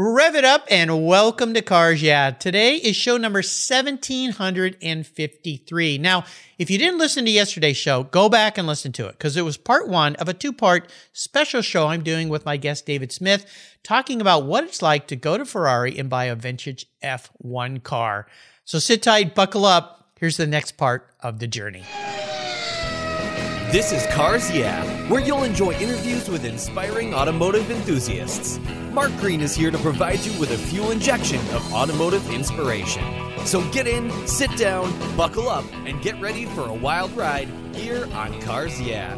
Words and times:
Rev 0.00 0.36
it 0.36 0.44
up 0.44 0.64
and 0.70 1.04
welcome 1.04 1.54
to 1.54 1.60
Cars 1.60 2.00
Yeah. 2.00 2.30
Today 2.30 2.76
is 2.76 2.94
show 2.94 3.16
number 3.16 3.38
1753. 3.38 5.98
Now, 5.98 6.24
if 6.56 6.70
you 6.70 6.78
didn't 6.78 7.00
listen 7.00 7.24
to 7.24 7.32
yesterday's 7.32 7.78
show, 7.78 8.04
go 8.04 8.28
back 8.28 8.56
and 8.56 8.68
listen 8.68 8.92
to 8.92 9.08
it 9.08 9.18
because 9.18 9.36
it 9.36 9.44
was 9.44 9.56
part 9.56 9.88
one 9.88 10.14
of 10.14 10.28
a 10.28 10.34
two 10.34 10.52
part 10.52 10.88
special 11.12 11.62
show 11.62 11.88
I'm 11.88 12.04
doing 12.04 12.28
with 12.28 12.44
my 12.44 12.56
guest 12.56 12.86
David 12.86 13.10
Smith, 13.10 13.44
talking 13.82 14.20
about 14.20 14.46
what 14.46 14.62
it's 14.62 14.82
like 14.82 15.08
to 15.08 15.16
go 15.16 15.36
to 15.36 15.44
Ferrari 15.44 15.98
and 15.98 16.08
buy 16.08 16.26
a 16.26 16.36
vintage 16.36 16.86
F1 17.02 17.82
car. 17.82 18.28
So 18.64 18.78
sit 18.78 19.02
tight, 19.02 19.34
buckle 19.34 19.64
up. 19.64 20.12
Here's 20.20 20.36
the 20.36 20.46
next 20.46 20.76
part 20.76 21.08
of 21.18 21.40
the 21.40 21.48
journey. 21.48 21.82
This 23.72 23.90
is 23.90 24.06
Cars 24.14 24.48
Yeah, 24.52 24.84
where 25.08 25.22
you'll 25.22 25.42
enjoy 25.42 25.72
interviews 25.72 26.28
with 26.28 26.44
inspiring 26.44 27.14
automotive 27.14 27.70
enthusiasts. 27.70 28.60
Mark 28.92 29.10
Green 29.18 29.40
is 29.40 29.54
here 29.54 29.70
to 29.70 29.78
provide 29.78 30.20
you 30.20 30.38
with 30.38 30.50
a 30.50 30.58
fuel 30.58 30.90
injection 30.90 31.40
of 31.54 31.72
automotive 31.72 32.28
inspiration. 32.30 33.02
So 33.46 33.62
get 33.70 33.86
in, 33.86 34.10
sit 34.26 34.54
down, 34.58 34.92
buckle 35.16 35.48
up, 35.48 35.64
and 35.86 36.00
get 36.02 36.20
ready 36.20 36.44
for 36.44 36.66
a 36.66 36.74
wild 36.74 37.10
ride 37.16 37.48
here 37.74 38.06
on 38.12 38.38
Cars 38.42 38.80
Yeah. 38.80 39.16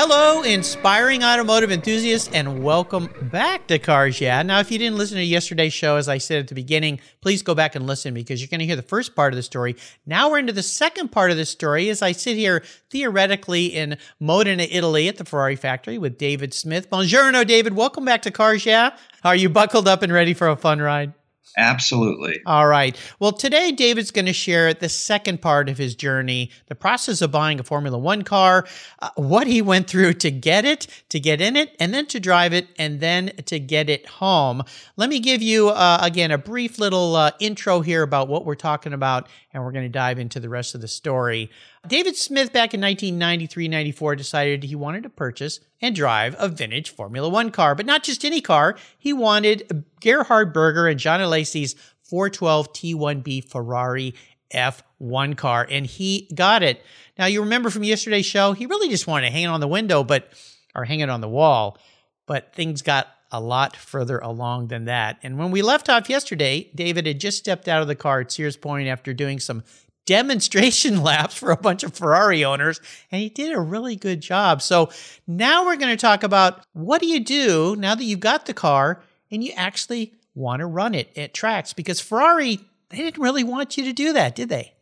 Hello, 0.00 0.42
inspiring 0.42 1.24
automotive 1.24 1.72
enthusiasts, 1.72 2.30
and 2.32 2.62
welcome 2.62 3.08
back 3.32 3.66
to 3.66 3.80
Cars 3.80 4.20
Yeah. 4.20 4.40
Now, 4.44 4.60
if 4.60 4.70
you 4.70 4.78
didn't 4.78 4.96
listen 4.96 5.16
to 5.16 5.24
yesterday's 5.24 5.72
show, 5.72 5.96
as 5.96 6.08
I 6.08 6.18
said 6.18 6.38
at 6.38 6.46
the 6.46 6.54
beginning, 6.54 7.00
please 7.20 7.42
go 7.42 7.52
back 7.52 7.74
and 7.74 7.84
listen 7.84 8.14
because 8.14 8.40
you're 8.40 8.46
going 8.46 8.60
to 8.60 8.64
hear 8.64 8.76
the 8.76 8.82
first 8.82 9.16
part 9.16 9.32
of 9.32 9.36
the 9.36 9.42
story. 9.42 9.74
Now 10.06 10.30
we're 10.30 10.38
into 10.38 10.52
the 10.52 10.62
second 10.62 11.08
part 11.08 11.32
of 11.32 11.36
the 11.36 11.44
story 11.44 11.88
as 11.88 12.00
I 12.00 12.12
sit 12.12 12.36
here 12.36 12.62
theoretically 12.90 13.66
in 13.66 13.98
Modena, 14.20 14.68
Italy 14.70 15.08
at 15.08 15.16
the 15.16 15.24
Ferrari 15.24 15.56
factory 15.56 15.98
with 15.98 16.16
David 16.16 16.54
Smith. 16.54 16.88
Buongiorno, 16.90 17.44
David. 17.44 17.74
Welcome 17.74 18.04
back 18.04 18.22
to 18.22 18.30
Cars 18.30 18.64
Yeah. 18.64 18.96
Are 19.24 19.34
you 19.34 19.48
buckled 19.48 19.88
up 19.88 20.02
and 20.02 20.12
ready 20.12 20.32
for 20.32 20.46
a 20.46 20.54
fun 20.54 20.80
ride? 20.80 21.12
Absolutely. 21.56 22.40
All 22.46 22.68
right. 22.68 22.96
Well, 23.18 23.32
today 23.32 23.72
David's 23.72 24.10
going 24.10 24.26
to 24.26 24.32
share 24.32 24.72
the 24.74 24.88
second 24.88 25.42
part 25.42 25.68
of 25.68 25.78
his 25.78 25.94
journey, 25.94 26.50
the 26.66 26.74
process 26.74 27.20
of 27.20 27.32
buying 27.32 27.58
a 27.58 27.64
Formula 27.64 27.98
One 27.98 28.22
car, 28.22 28.66
uh, 29.00 29.10
what 29.16 29.46
he 29.46 29.60
went 29.60 29.88
through 29.88 30.14
to 30.14 30.30
get 30.30 30.64
it, 30.64 30.86
to 31.08 31.18
get 31.18 31.40
in 31.40 31.56
it, 31.56 31.74
and 31.80 31.92
then 31.92 32.06
to 32.06 32.20
drive 32.20 32.52
it, 32.52 32.68
and 32.78 33.00
then 33.00 33.32
to 33.46 33.58
get 33.58 33.90
it 33.90 34.06
home. 34.06 34.62
Let 34.96 35.08
me 35.08 35.18
give 35.18 35.42
you, 35.42 35.70
uh, 35.70 35.98
again, 36.00 36.30
a 36.30 36.38
brief 36.38 36.78
little 36.78 37.16
uh, 37.16 37.32
intro 37.40 37.80
here 37.80 38.02
about 38.02 38.28
what 38.28 38.44
we're 38.44 38.54
talking 38.54 38.92
about, 38.92 39.28
and 39.52 39.64
we're 39.64 39.72
going 39.72 39.84
to 39.84 39.88
dive 39.88 40.18
into 40.18 40.40
the 40.40 40.48
rest 40.48 40.74
of 40.74 40.80
the 40.80 40.88
story. 40.88 41.50
David 41.88 42.16
Smith, 42.16 42.52
back 42.52 42.74
in 42.74 42.80
1993 42.80 43.68
94, 43.68 44.16
decided 44.16 44.62
he 44.64 44.74
wanted 44.74 45.02
to 45.04 45.08
purchase 45.08 45.60
and 45.80 45.94
drive 45.94 46.36
a 46.38 46.48
vintage 46.48 46.90
Formula 46.90 47.28
One 47.28 47.50
car, 47.50 47.74
but 47.74 47.86
not 47.86 48.02
just 48.02 48.24
any 48.24 48.40
car. 48.40 48.76
He 48.98 49.12
wanted 49.12 49.84
Gerhard 50.00 50.52
Berger 50.52 50.86
and 50.86 51.00
Jean 51.00 51.20
Alesi's 51.20 51.74
412 52.02 52.72
T1B 52.72 53.50
Ferrari 53.50 54.14
F1 54.52 55.36
car, 55.36 55.66
and 55.68 55.86
he 55.86 56.30
got 56.34 56.62
it. 56.62 56.82
Now, 57.18 57.26
you 57.26 57.40
remember 57.40 57.70
from 57.70 57.84
yesterday's 57.84 58.26
show, 58.26 58.52
he 58.52 58.66
really 58.66 58.88
just 58.88 59.06
wanted 59.06 59.26
to 59.26 59.32
hang 59.32 59.44
it 59.44 59.48
on 59.48 59.60
the 59.60 59.68
window, 59.68 60.04
but 60.04 60.32
or 60.74 60.84
hang 60.84 61.00
it 61.00 61.10
on 61.10 61.20
the 61.20 61.28
wall, 61.28 61.78
but 62.26 62.54
things 62.54 62.82
got 62.82 63.08
a 63.30 63.40
lot 63.40 63.76
further 63.76 64.18
along 64.18 64.68
than 64.68 64.86
that. 64.86 65.18
And 65.22 65.38
when 65.38 65.50
we 65.50 65.60
left 65.60 65.88
off 65.88 66.08
yesterday, 66.08 66.70
David 66.74 67.06
had 67.06 67.20
just 67.20 67.38
stepped 67.38 67.68
out 67.68 67.82
of 67.82 67.88
the 67.88 67.94
car 67.94 68.20
at 68.20 68.32
Sears 68.32 68.56
Point 68.56 68.88
after 68.88 69.12
doing 69.12 69.38
some 69.38 69.64
demonstration 70.08 71.02
laps 71.02 71.34
for 71.34 71.50
a 71.50 71.56
bunch 71.56 71.84
of 71.84 71.94
Ferrari 71.94 72.42
owners, 72.42 72.80
and 73.12 73.20
he 73.20 73.28
did 73.28 73.54
a 73.54 73.60
really 73.60 73.94
good 73.94 74.20
job. 74.22 74.62
So 74.62 74.88
now 75.26 75.66
we're 75.66 75.76
going 75.76 75.94
to 75.94 76.00
talk 76.00 76.22
about 76.22 76.64
what 76.72 77.02
do 77.02 77.06
you 77.06 77.20
do 77.20 77.76
now 77.76 77.94
that 77.94 78.04
you've 78.04 78.18
got 78.18 78.46
the 78.46 78.54
car 78.54 79.02
and 79.30 79.44
you 79.44 79.52
actually 79.54 80.14
want 80.34 80.60
to 80.60 80.66
run 80.66 80.94
it 80.94 81.16
at 81.16 81.34
tracks 81.34 81.74
because 81.74 82.00
Ferrari, 82.00 82.58
they 82.88 82.96
didn't 82.96 83.22
really 83.22 83.44
want 83.44 83.76
you 83.76 83.84
to 83.84 83.92
do 83.92 84.14
that, 84.14 84.34
did 84.34 84.48
they? 84.48 84.72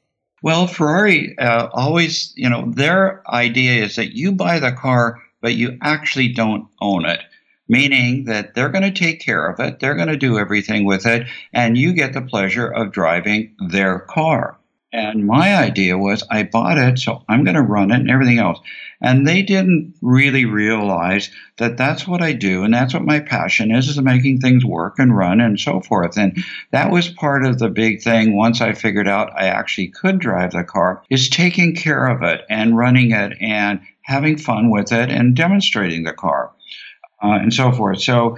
Well, 0.42 0.68
Ferrari 0.68 1.36
uh, 1.38 1.68
always, 1.72 2.32
you 2.36 2.48
know, 2.48 2.70
their 2.70 3.28
idea 3.28 3.84
is 3.84 3.96
that 3.96 4.14
you 4.14 4.30
buy 4.30 4.60
the 4.60 4.70
car, 4.70 5.20
but 5.40 5.54
you 5.54 5.76
actually 5.82 6.28
don't 6.28 6.68
own 6.80 7.04
it 7.04 7.20
meaning 7.68 8.24
that 8.24 8.54
they're 8.54 8.68
going 8.68 8.84
to 8.84 8.92
take 8.92 9.20
care 9.20 9.48
of 9.48 9.58
it, 9.58 9.80
they're 9.80 9.96
going 9.96 10.06
to 10.06 10.16
do 10.16 10.38
everything 10.38 10.84
with 10.84 11.04
it, 11.04 11.26
and 11.52 11.76
you 11.76 11.92
get 11.92 12.12
the 12.12 12.22
pleasure 12.22 12.68
of 12.68 12.92
driving 12.92 13.54
their 13.68 13.98
car. 13.98 14.55
And 14.92 15.26
my 15.26 15.56
idea 15.56 15.98
was 15.98 16.24
I 16.30 16.44
bought 16.44 16.78
it, 16.78 16.98
so 16.98 17.22
I'm 17.28 17.44
going 17.44 17.56
to 17.56 17.62
run 17.62 17.90
it 17.90 18.00
and 18.00 18.10
everything 18.10 18.38
else. 18.38 18.60
And 19.00 19.26
they 19.26 19.42
didn't 19.42 19.94
really 20.00 20.46
realize 20.46 21.30
that 21.58 21.76
that's 21.76 22.06
what 22.06 22.22
I 22.22 22.32
do 22.32 22.62
and 22.62 22.72
that's 22.72 22.94
what 22.94 23.04
my 23.04 23.20
passion 23.20 23.70
is, 23.70 23.88
is 23.88 24.00
making 24.00 24.40
things 24.40 24.64
work 24.64 24.98
and 24.98 25.14
run 25.14 25.40
and 25.40 25.60
so 25.60 25.80
forth. 25.80 26.16
And 26.16 26.42
that 26.70 26.90
was 26.90 27.08
part 27.08 27.44
of 27.44 27.58
the 27.58 27.68
big 27.68 28.02
thing 28.02 28.36
once 28.36 28.60
I 28.60 28.72
figured 28.72 29.08
out 29.08 29.32
I 29.36 29.48
actually 29.48 29.88
could 29.88 30.18
drive 30.18 30.52
the 30.52 30.64
car 30.64 31.02
is 31.10 31.28
taking 31.28 31.74
care 31.74 32.06
of 32.06 32.22
it 32.22 32.42
and 32.48 32.76
running 32.76 33.10
it 33.10 33.36
and 33.40 33.80
having 34.02 34.38
fun 34.38 34.70
with 34.70 34.92
it 34.92 35.10
and 35.10 35.36
demonstrating 35.36 36.04
the 36.04 36.12
car. 36.12 36.52
Uh, 37.22 37.38
and 37.40 37.52
so 37.52 37.72
forth. 37.72 38.00
So 38.00 38.36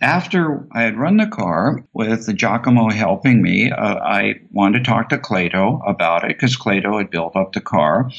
after 0.00 0.66
I 0.72 0.82
had 0.82 0.96
run 0.96 1.18
the 1.18 1.26
car 1.26 1.84
with 1.92 2.34
Giacomo 2.36 2.90
helping 2.90 3.42
me, 3.42 3.70
uh, 3.70 3.96
I 3.96 4.34
wanted 4.50 4.78
to 4.78 4.90
talk 4.90 5.10
to 5.10 5.18
Clayton 5.18 5.80
about 5.86 6.24
it 6.24 6.28
because 6.28 6.56
Clayton 6.56 6.92
had 6.92 7.10
built 7.10 7.36
up 7.36 7.52
the 7.52 7.60
car 7.60 8.10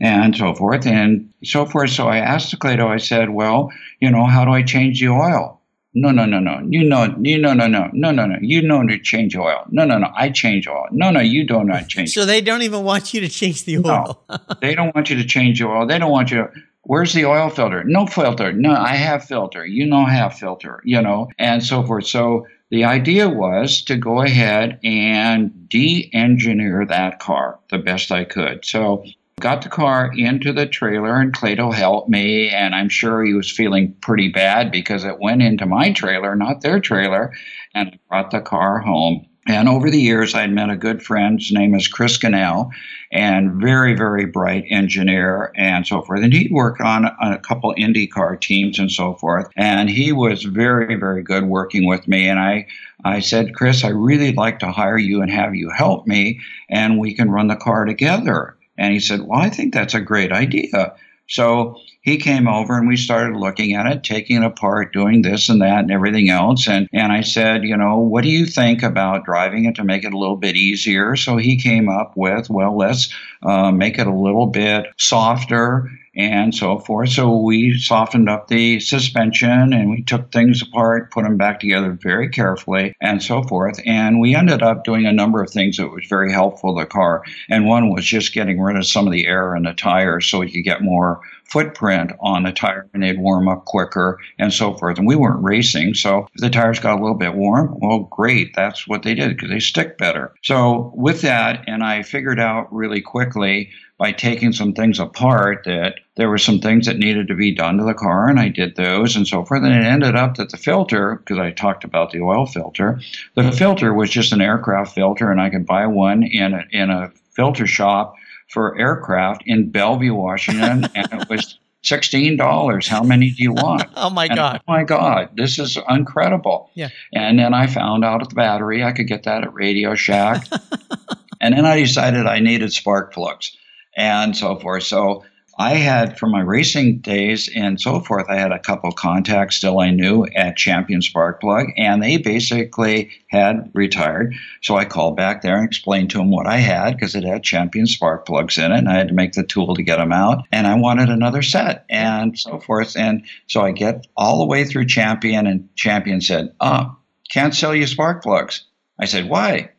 and 0.00 0.36
so 0.36 0.54
forth 0.54 0.86
and 0.86 1.32
so 1.42 1.64
forth. 1.64 1.90
So 1.90 2.08
I 2.08 2.18
asked 2.18 2.58
Clayton, 2.58 2.86
I 2.86 2.98
said, 2.98 3.30
well, 3.30 3.70
you 4.00 4.10
know, 4.10 4.26
how 4.26 4.44
do 4.44 4.50
I 4.50 4.62
change 4.62 5.00
the 5.00 5.08
oil? 5.08 5.60
No, 5.92 6.12
no, 6.12 6.24
no, 6.24 6.38
no. 6.38 6.64
You 6.68 6.84
know, 6.84 7.16
you 7.20 7.36
know, 7.36 7.52
no, 7.52 7.66
no, 7.66 7.90
no, 7.92 8.12
no, 8.12 8.26
no. 8.26 8.36
You 8.40 8.62
know 8.62 8.86
to 8.86 8.98
change 9.00 9.34
oil. 9.34 9.64
No, 9.70 9.84
no, 9.84 9.98
no. 9.98 10.08
I 10.14 10.30
change 10.30 10.68
oil. 10.68 10.86
No, 10.92 11.10
no, 11.10 11.18
you 11.18 11.44
do 11.44 11.64
not 11.64 11.88
change. 11.88 12.12
So 12.12 12.24
they 12.24 12.40
don't 12.40 12.62
even 12.62 12.84
want 12.84 13.12
you 13.12 13.20
to 13.22 13.28
change 13.28 13.64
the 13.64 13.78
oil. 13.78 14.22
No, 14.28 14.38
they 14.60 14.76
don't 14.76 14.94
want 14.94 15.10
you 15.10 15.16
to 15.16 15.24
change 15.24 15.58
the 15.58 15.66
oil. 15.66 15.86
They 15.86 15.98
don't 15.98 16.12
want 16.12 16.30
you 16.30 16.38
to 16.38 16.50
Where's 16.84 17.12
the 17.12 17.26
oil 17.26 17.50
filter? 17.50 17.84
No 17.84 18.06
filter. 18.06 18.52
No, 18.52 18.72
I 18.72 18.94
have 18.94 19.24
filter. 19.24 19.66
You 19.66 19.86
know, 19.86 20.06
have 20.06 20.38
filter, 20.38 20.80
you 20.84 21.00
know, 21.00 21.28
and 21.38 21.62
so 21.62 21.84
forth. 21.84 22.06
So 22.06 22.46
the 22.70 22.84
idea 22.84 23.28
was 23.28 23.82
to 23.82 23.96
go 23.96 24.22
ahead 24.22 24.78
and 24.82 25.68
de 25.68 26.08
engineer 26.12 26.86
that 26.86 27.18
car 27.18 27.58
the 27.70 27.78
best 27.78 28.10
I 28.10 28.24
could. 28.24 28.64
So 28.64 29.04
got 29.40 29.62
the 29.62 29.68
car 29.68 30.12
into 30.16 30.52
the 30.52 30.66
trailer 30.66 31.20
and 31.20 31.32
Clayton 31.32 31.72
helped 31.72 32.08
me 32.08 32.48
and 32.50 32.74
I'm 32.74 32.88
sure 32.88 33.24
he 33.24 33.34
was 33.34 33.50
feeling 33.50 33.94
pretty 34.00 34.28
bad 34.28 34.70
because 34.70 35.04
it 35.04 35.18
went 35.18 35.42
into 35.42 35.66
my 35.66 35.92
trailer, 35.92 36.36
not 36.36 36.60
their 36.60 36.78
trailer, 36.78 37.32
and 37.74 37.98
brought 38.08 38.30
the 38.30 38.40
car 38.40 38.78
home. 38.78 39.26
And 39.46 39.68
over 39.68 39.90
the 39.90 40.00
years, 40.00 40.34
I'd 40.34 40.52
met 40.52 40.70
a 40.70 40.76
good 40.76 41.02
friend. 41.02 41.38
His 41.38 41.50
name 41.50 41.74
is 41.74 41.88
Chris 41.88 42.18
Cannell, 42.18 42.70
and 43.10 43.60
very, 43.60 43.94
very 43.94 44.26
bright 44.26 44.64
engineer 44.68 45.50
and 45.56 45.86
so 45.86 46.02
forth. 46.02 46.22
And 46.22 46.32
he'd 46.32 46.52
worked 46.52 46.80
on, 46.82 47.06
a 47.06 47.38
couple 47.38 47.74
IndyCar 47.74 48.40
teams 48.40 48.78
and 48.78 48.92
so 48.92 49.14
forth. 49.14 49.50
And 49.56 49.88
he 49.88 50.12
was 50.12 50.42
very, 50.42 50.94
very 50.96 51.22
good 51.22 51.44
working 51.44 51.86
with 51.86 52.06
me. 52.06 52.28
And 52.28 52.38
I, 52.38 52.66
I 53.02 53.20
said, 53.20 53.54
Chris, 53.54 53.82
I 53.82 53.88
really 53.88 54.32
like 54.32 54.58
to 54.58 54.70
hire 54.70 54.98
you 54.98 55.22
and 55.22 55.30
have 55.30 55.54
you 55.54 55.70
help 55.70 56.06
me, 56.06 56.40
and 56.68 56.98
we 56.98 57.14
can 57.14 57.30
run 57.30 57.48
the 57.48 57.56
car 57.56 57.86
together. 57.86 58.56
And 58.76 58.92
he 58.92 59.00
said, 59.00 59.22
Well, 59.22 59.40
I 59.40 59.50
think 59.50 59.72
that's 59.72 59.94
a 59.94 60.00
great 60.00 60.32
idea. 60.32 60.94
So 61.30 61.76
he 62.02 62.16
came 62.16 62.48
over 62.48 62.76
and 62.76 62.88
we 62.88 62.96
started 62.96 63.36
looking 63.36 63.74
at 63.74 63.86
it, 63.86 64.02
taking 64.02 64.42
it 64.42 64.46
apart, 64.46 64.92
doing 64.92 65.22
this 65.22 65.48
and 65.48 65.62
that 65.62 65.80
and 65.80 65.90
everything 65.90 66.28
else. 66.28 66.66
And, 66.66 66.88
and 66.92 67.12
I 67.12 67.20
said, 67.20 67.62
you 67.62 67.76
know, 67.76 67.98
what 67.98 68.24
do 68.24 68.30
you 68.30 68.46
think 68.46 68.82
about 68.82 69.24
driving 69.24 69.66
it 69.66 69.76
to 69.76 69.84
make 69.84 70.04
it 70.04 70.12
a 70.12 70.18
little 70.18 70.36
bit 70.36 70.56
easier? 70.56 71.14
So 71.16 71.36
he 71.36 71.56
came 71.56 71.88
up 71.88 72.14
with, 72.16 72.50
well, 72.50 72.76
let's 72.76 73.14
uh, 73.42 73.70
make 73.70 73.98
it 73.98 74.06
a 74.06 74.14
little 74.14 74.46
bit 74.46 74.86
softer 74.98 75.90
and 76.14 76.54
so 76.54 76.78
forth. 76.78 77.10
So 77.10 77.36
we 77.36 77.78
softened 77.78 78.28
up 78.28 78.48
the 78.48 78.80
suspension 78.80 79.72
and 79.72 79.90
we 79.90 80.02
took 80.02 80.32
things 80.32 80.62
apart, 80.62 81.10
put 81.12 81.24
them 81.24 81.36
back 81.36 81.60
together 81.60 81.92
very 81.92 82.28
carefully, 82.28 82.94
and 83.00 83.22
so 83.22 83.42
forth. 83.42 83.80
And 83.86 84.20
we 84.20 84.34
ended 84.34 84.62
up 84.62 84.84
doing 84.84 85.06
a 85.06 85.12
number 85.12 85.42
of 85.42 85.50
things 85.50 85.76
that 85.76 85.88
was 85.88 86.06
very 86.08 86.32
helpful 86.32 86.74
to 86.74 86.82
the 86.82 86.86
car. 86.86 87.22
And 87.48 87.66
one 87.66 87.92
was 87.92 88.04
just 88.04 88.34
getting 88.34 88.60
rid 88.60 88.76
of 88.76 88.86
some 88.86 89.06
of 89.06 89.12
the 89.12 89.26
air 89.26 89.54
in 89.54 89.62
the 89.62 89.72
tires 89.72 90.26
so 90.26 90.40
we 90.40 90.50
could 90.50 90.64
get 90.64 90.82
more 90.82 91.20
footprint 91.50 92.12
on 92.20 92.44
the 92.44 92.52
tire 92.52 92.88
and 92.94 93.02
they'd 93.02 93.18
warm 93.18 93.48
up 93.48 93.64
quicker 93.64 94.18
and 94.38 94.52
so 94.52 94.74
forth. 94.74 94.98
And 94.98 95.06
we 95.06 95.16
weren't 95.16 95.42
racing, 95.42 95.94
so 95.94 96.28
if 96.34 96.40
the 96.40 96.50
tires 96.50 96.78
got 96.78 96.98
a 96.98 97.02
little 97.02 97.16
bit 97.16 97.34
warm, 97.34 97.76
well, 97.80 98.00
great. 98.10 98.54
That's 98.54 98.86
what 98.86 99.02
they 99.02 99.14
did 99.14 99.36
because 99.36 99.50
they 99.50 99.60
stick 99.60 99.98
better. 99.98 100.32
So 100.42 100.92
with 100.94 101.22
that, 101.22 101.64
and 101.66 101.82
I 101.82 102.02
figured 102.02 102.40
out 102.40 102.72
really 102.72 103.00
quickly 103.00 103.70
by 104.00 104.12
taking 104.12 104.50
some 104.50 104.72
things 104.72 104.98
apart 104.98 105.64
that 105.66 106.00
there 106.16 106.30
were 106.30 106.38
some 106.38 106.58
things 106.58 106.86
that 106.86 106.96
needed 106.96 107.28
to 107.28 107.34
be 107.34 107.54
done 107.54 107.76
to 107.76 107.84
the 107.84 107.92
car, 107.92 108.30
and 108.30 108.40
I 108.40 108.48
did 108.48 108.74
those 108.74 109.14
and 109.14 109.28
so 109.28 109.44
forth. 109.44 109.62
And 109.62 109.74
it 109.74 109.84
ended 109.84 110.16
up 110.16 110.36
that 110.36 110.48
the 110.48 110.56
filter, 110.56 111.16
because 111.16 111.38
I 111.38 111.50
talked 111.50 111.84
about 111.84 112.10
the 112.10 112.22
oil 112.22 112.46
filter, 112.46 112.98
the 113.34 113.52
filter 113.52 113.92
was 113.92 114.08
just 114.08 114.32
an 114.32 114.40
aircraft 114.40 114.94
filter, 114.94 115.30
and 115.30 115.38
I 115.38 115.50
could 115.50 115.66
buy 115.66 115.86
one 115.86 116.22
in 116.22 116.54
a, 116.54 116.64
in 116.70 116.88
a 116.88 117.12
filter 117.32 117.66
shop 117.66 118.14
for 118.50 118.78
aircraft 118.78 119.42
in 119.46 119.70
Bellevue, 119.70 120.14
Washington, 120.14 120.84
and 120.94 121.08
it 121.12 121.28
was 121.28 121.58
sixteen 121.82 122.36
dollars. 122.36 122.86
How 122.88 123.02
many 123.02 123.30
do 123.30 123.42
you 123.42 123.52
want? 123.52 123.84
oh 123.96 124.10
my 124.10 124.26
And, 124.26 124.36
god! 124.36 124.60
oh 124.66 124.72
my 124.72 124.84
God, 124.84 125.30
this 125.36 125.58
is 125.58 125.78
incredible. 125.88 126.70
Yeah. 126.74 126.88
And 127.14 127.38
then 127.38 127.54
I 127.54 127.66
found 127.66 128.04
out 128.04 128.22
at 128.22 128.28
the 128.28 128.34
battery 128.34 128.84
I 128.84 128.92
could 128.92 129.06
get 129.06 129.22
that 129.24 129.44
at 129.44 129.54
Radio 129.54 129.94
Shack. 129.94 130.46
and 131.40 131.54
then 131.54 131.64
I 131.66 131.78
decided 131.80 132.26
I 132.26 132.40
needed 132.40 132.72
spark 132.72 133.12
plugs 133.14 133.56
and 133.96 134.36
so 134.36 134.56
forth. 134.58 134.82
So 134.84 135.24
I 135.60 135.74
had, 135.74 136.18
from 136.18 136.30
my 136.30 136.40
racing 136.40 137.00
days 137.00 137.50
and 137.54 137.78
so 137.78 138.00
forth, 138.00 138.24
I 138.30 138.36
had 138.36 138.50
a 138.50 138.58
couple 138.58 138.90
contacts 138.92 139.56
still 139.56 139.78
I 139.78 139.90
knew 139.90 140.26
at 140.34 140.56
Champion 140.56 141.02
Spark 141.02 141.38
Plug, 141.38 141.66
and 141.76 142.02
they 142.02 142.16
basically 142.16 143.10
had 143.28 143.70
retired. 143.74 144.34
So 144.62 144.76
I 144.76 144.86
called 144.86 145.18
back 145.18 145.42
there 145.42 145.56
and 145.58 145.66
explained 145.66 146.08
to 146.10 146.18
them 146.18 146.30
what 146.30 146.46
I 146.46 146.56
had 146.56 146.96
because 146.96 147.14
it 147.14 147.24
had 147.24 147.42
Champion 147.42 147.86
Spark 147.86 148.24
Plugs 148.26 148.56
in 148.56 148.72
it, 148.72 148.78
and 148.78 148.88
I 148.88 148.94
had 148.96 149.08
to 149.08 149.14
make 149.14 149.32
the 149.34 149.42
tool 149.44 149.74
to 149.74 149.82
get 149.82 149.98
them 149.98 150.12
out. 150.12 150.46
And 150.50 150.66
I 150.66 150.76
wanted 150.76 151.10
another 151.10 151.42
set 151.42 151.84
and 151.90 152.38
so 152.38 152.58
forth. 152.58 152.96
And 152.96 153.26
so 153.46 153.60
I 153.60 153.72
get 153.72 154.06
all 154.16 154.38
the 154.38 154.46
way 154.46 154.64
through 154.64 154.86
Champion, 154.86 155.46
and 155.46 155.68
Champion 155.76 156.22
said, 156.22 156.54
Oh, 156.60 156.96
can't 157.30 157.54
sell 157.54 157.74
you 157.74 157.86
spark 157.86 158.22
plugs. 158.22 158.64
I 158.98 159.04
said, 159.04 159.28
Why? 159.28 159.72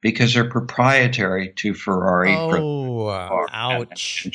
Because 0.00 0.32
they're 0.32 0.48
proprietary 0.48 1.52
to 1.56 1.74
Ferrari. 1.74 2.34
Oh, 2.34 2.50
for- 2.50 2.58
Oh, 3.32 3.46
ouch! 3.52 4.26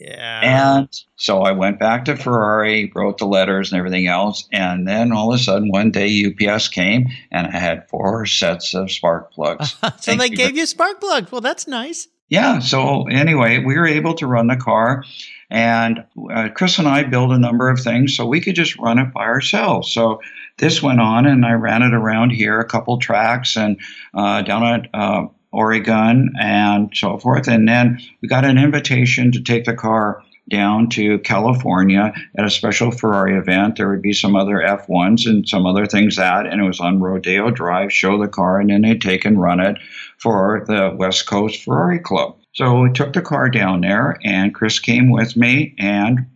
Yeah. 0.00 0.78
And 0.78 0.88
so 1.16 1.42
I 1.42 1.52
went 1.52 1.80
back 1.80 2.04
to 2.04 2.16
Ferrari, 2.16 2.92
wrote 2.94 3.18
the 3.18 3.26
letters 3.26 3.72
and 3.72 3.78
everything 3.78 4.06
else. 4.06 4.48
And 4.52 4.86
then 4.86 5.12
all 5.12 5.32
of 5.32 5.40
a 5.40 5.42
sudden, 5.42 5.70
one 5.70 5.90
day 5.90 6.24
UPS 6.24 6.68
came 6.68 7.08
and 7.30 7.46
I 7.48 7.58
had 7.58 7.88
four 7.88 8.24
sets 8.26 8.74
of 8.74 8.90
spark 8.90 9.32
plugs. 9.32 9.70
so 9.80 9.88
Thank 9.90 10.20
they 10.20 10.28
you 10.28 10.36
gave 10.36 10.56
you 10.56 10.66
spark 10.66 11.00
plugs. 11.00 11.32
Well, 11.32 11.40
that's 11.40 11.66
nice. 11.66 12.08
Yeah. 12.28 12.58
So 12.60 13.08
anyway, 13.08 13.64
we 13.64 13.76
were 13.76 13.86
able 13.86 14.14
to 14.14 14.26
run 14.26 14.48
the 14.48 14.56
car, 14.56 15.04
and 15.50 16.04
uh, 16.30 16.50
Chris 16.54 16.78
and 16.78 16.86
I 16.86 17.04
built 17.04 17.32
a 17.32 17.38
number 17.38 17.70
of 17.70 17.80
things 17.80 18.14
so 18.14 18.26
we 18.26 18.40
could 18.40 18.54
just 18.54 18.76
run 18.78 18.98
it 18.98 19.14
by 19.14 19.22
ourselves. 19.22 19.90
So 19.90 20.20
this 20.58 20.82
went 20.82 21.00
on, 21.00 21.24
and 21.24 21.46
I 21.46 21.52
ran 21.52 21.82
it 21.82 21.94
around 21.94 22.30
here, 22.30 22.60
a 22.60 22.66
couple 22.66 22.98
tracks, 22.98 23.56
and 23.56 23.80
uh, 24.12 24.42
down 24.42 24.62
at 24.62 24.88
uh, 24.92 25.26
Oregon 25.52 26.34
and 26.38 26.90
so 26.94 27.18
forth. 27.18 27.48
And 27.48 27.68
then 27.68 28.00
we 28.20 28.28
got 28.28 28.44
an 28.44 28.58
invitation 28.58 29.32
to 29.32 29.42
take 29.42 29.64
the 29.64 29.74
car 29.74 30.22
down 30.50 30.88
to 30.88 31.18
California 31.20 32.12
at 32.36 32.44
a 32.44 32.50
special 32.50 32.90
Ferrari 32.90 33.36
event. 33.36 33.76
There 33.76 33.88
would 33.90 34.02
be 34.02 34.12
some 34.12 34.34
other 34.34 34.56
F1s 34.56 35.26
and 35.26 35.46
some 35.46 35.66
other 35.66 35.86
things 35.86 36.16
that, 36.16 36.46
and 36.46 36.60
it 36.60 36.64
was 36.64 36.80
on 36.80 37.00
Rodeo 37.00 37.50
Drive, 37.50 37.92
show 37.92 38.18
the 38.18 38.28
car, 38.28 38.60
and 38.60 38.70
then 38.70 38.82
they'd 38.82 39.00
take 39.00 39.24
and 39.24 39.40
run 39.40 39.60
it 39.60 39.76
for 40.16 40.64
the 40.66 40.94
West 40.96 41.26
Coast 41.26 41.62
Ferrari 41.62 41.98
Club. 41.98 42.36
So 42.54 42.80
we 42.80 42.92
took 42.92 43.12
the 43.12 43.22
car 43.22 43.50
down 43.50 43.82
there, 43.82 44.18
and 44.24 44.54
Chris 44.54 44.80
came 44.80 45.10
with 45.10 45.36
me, 45.36 45.74
and 45.78 46.26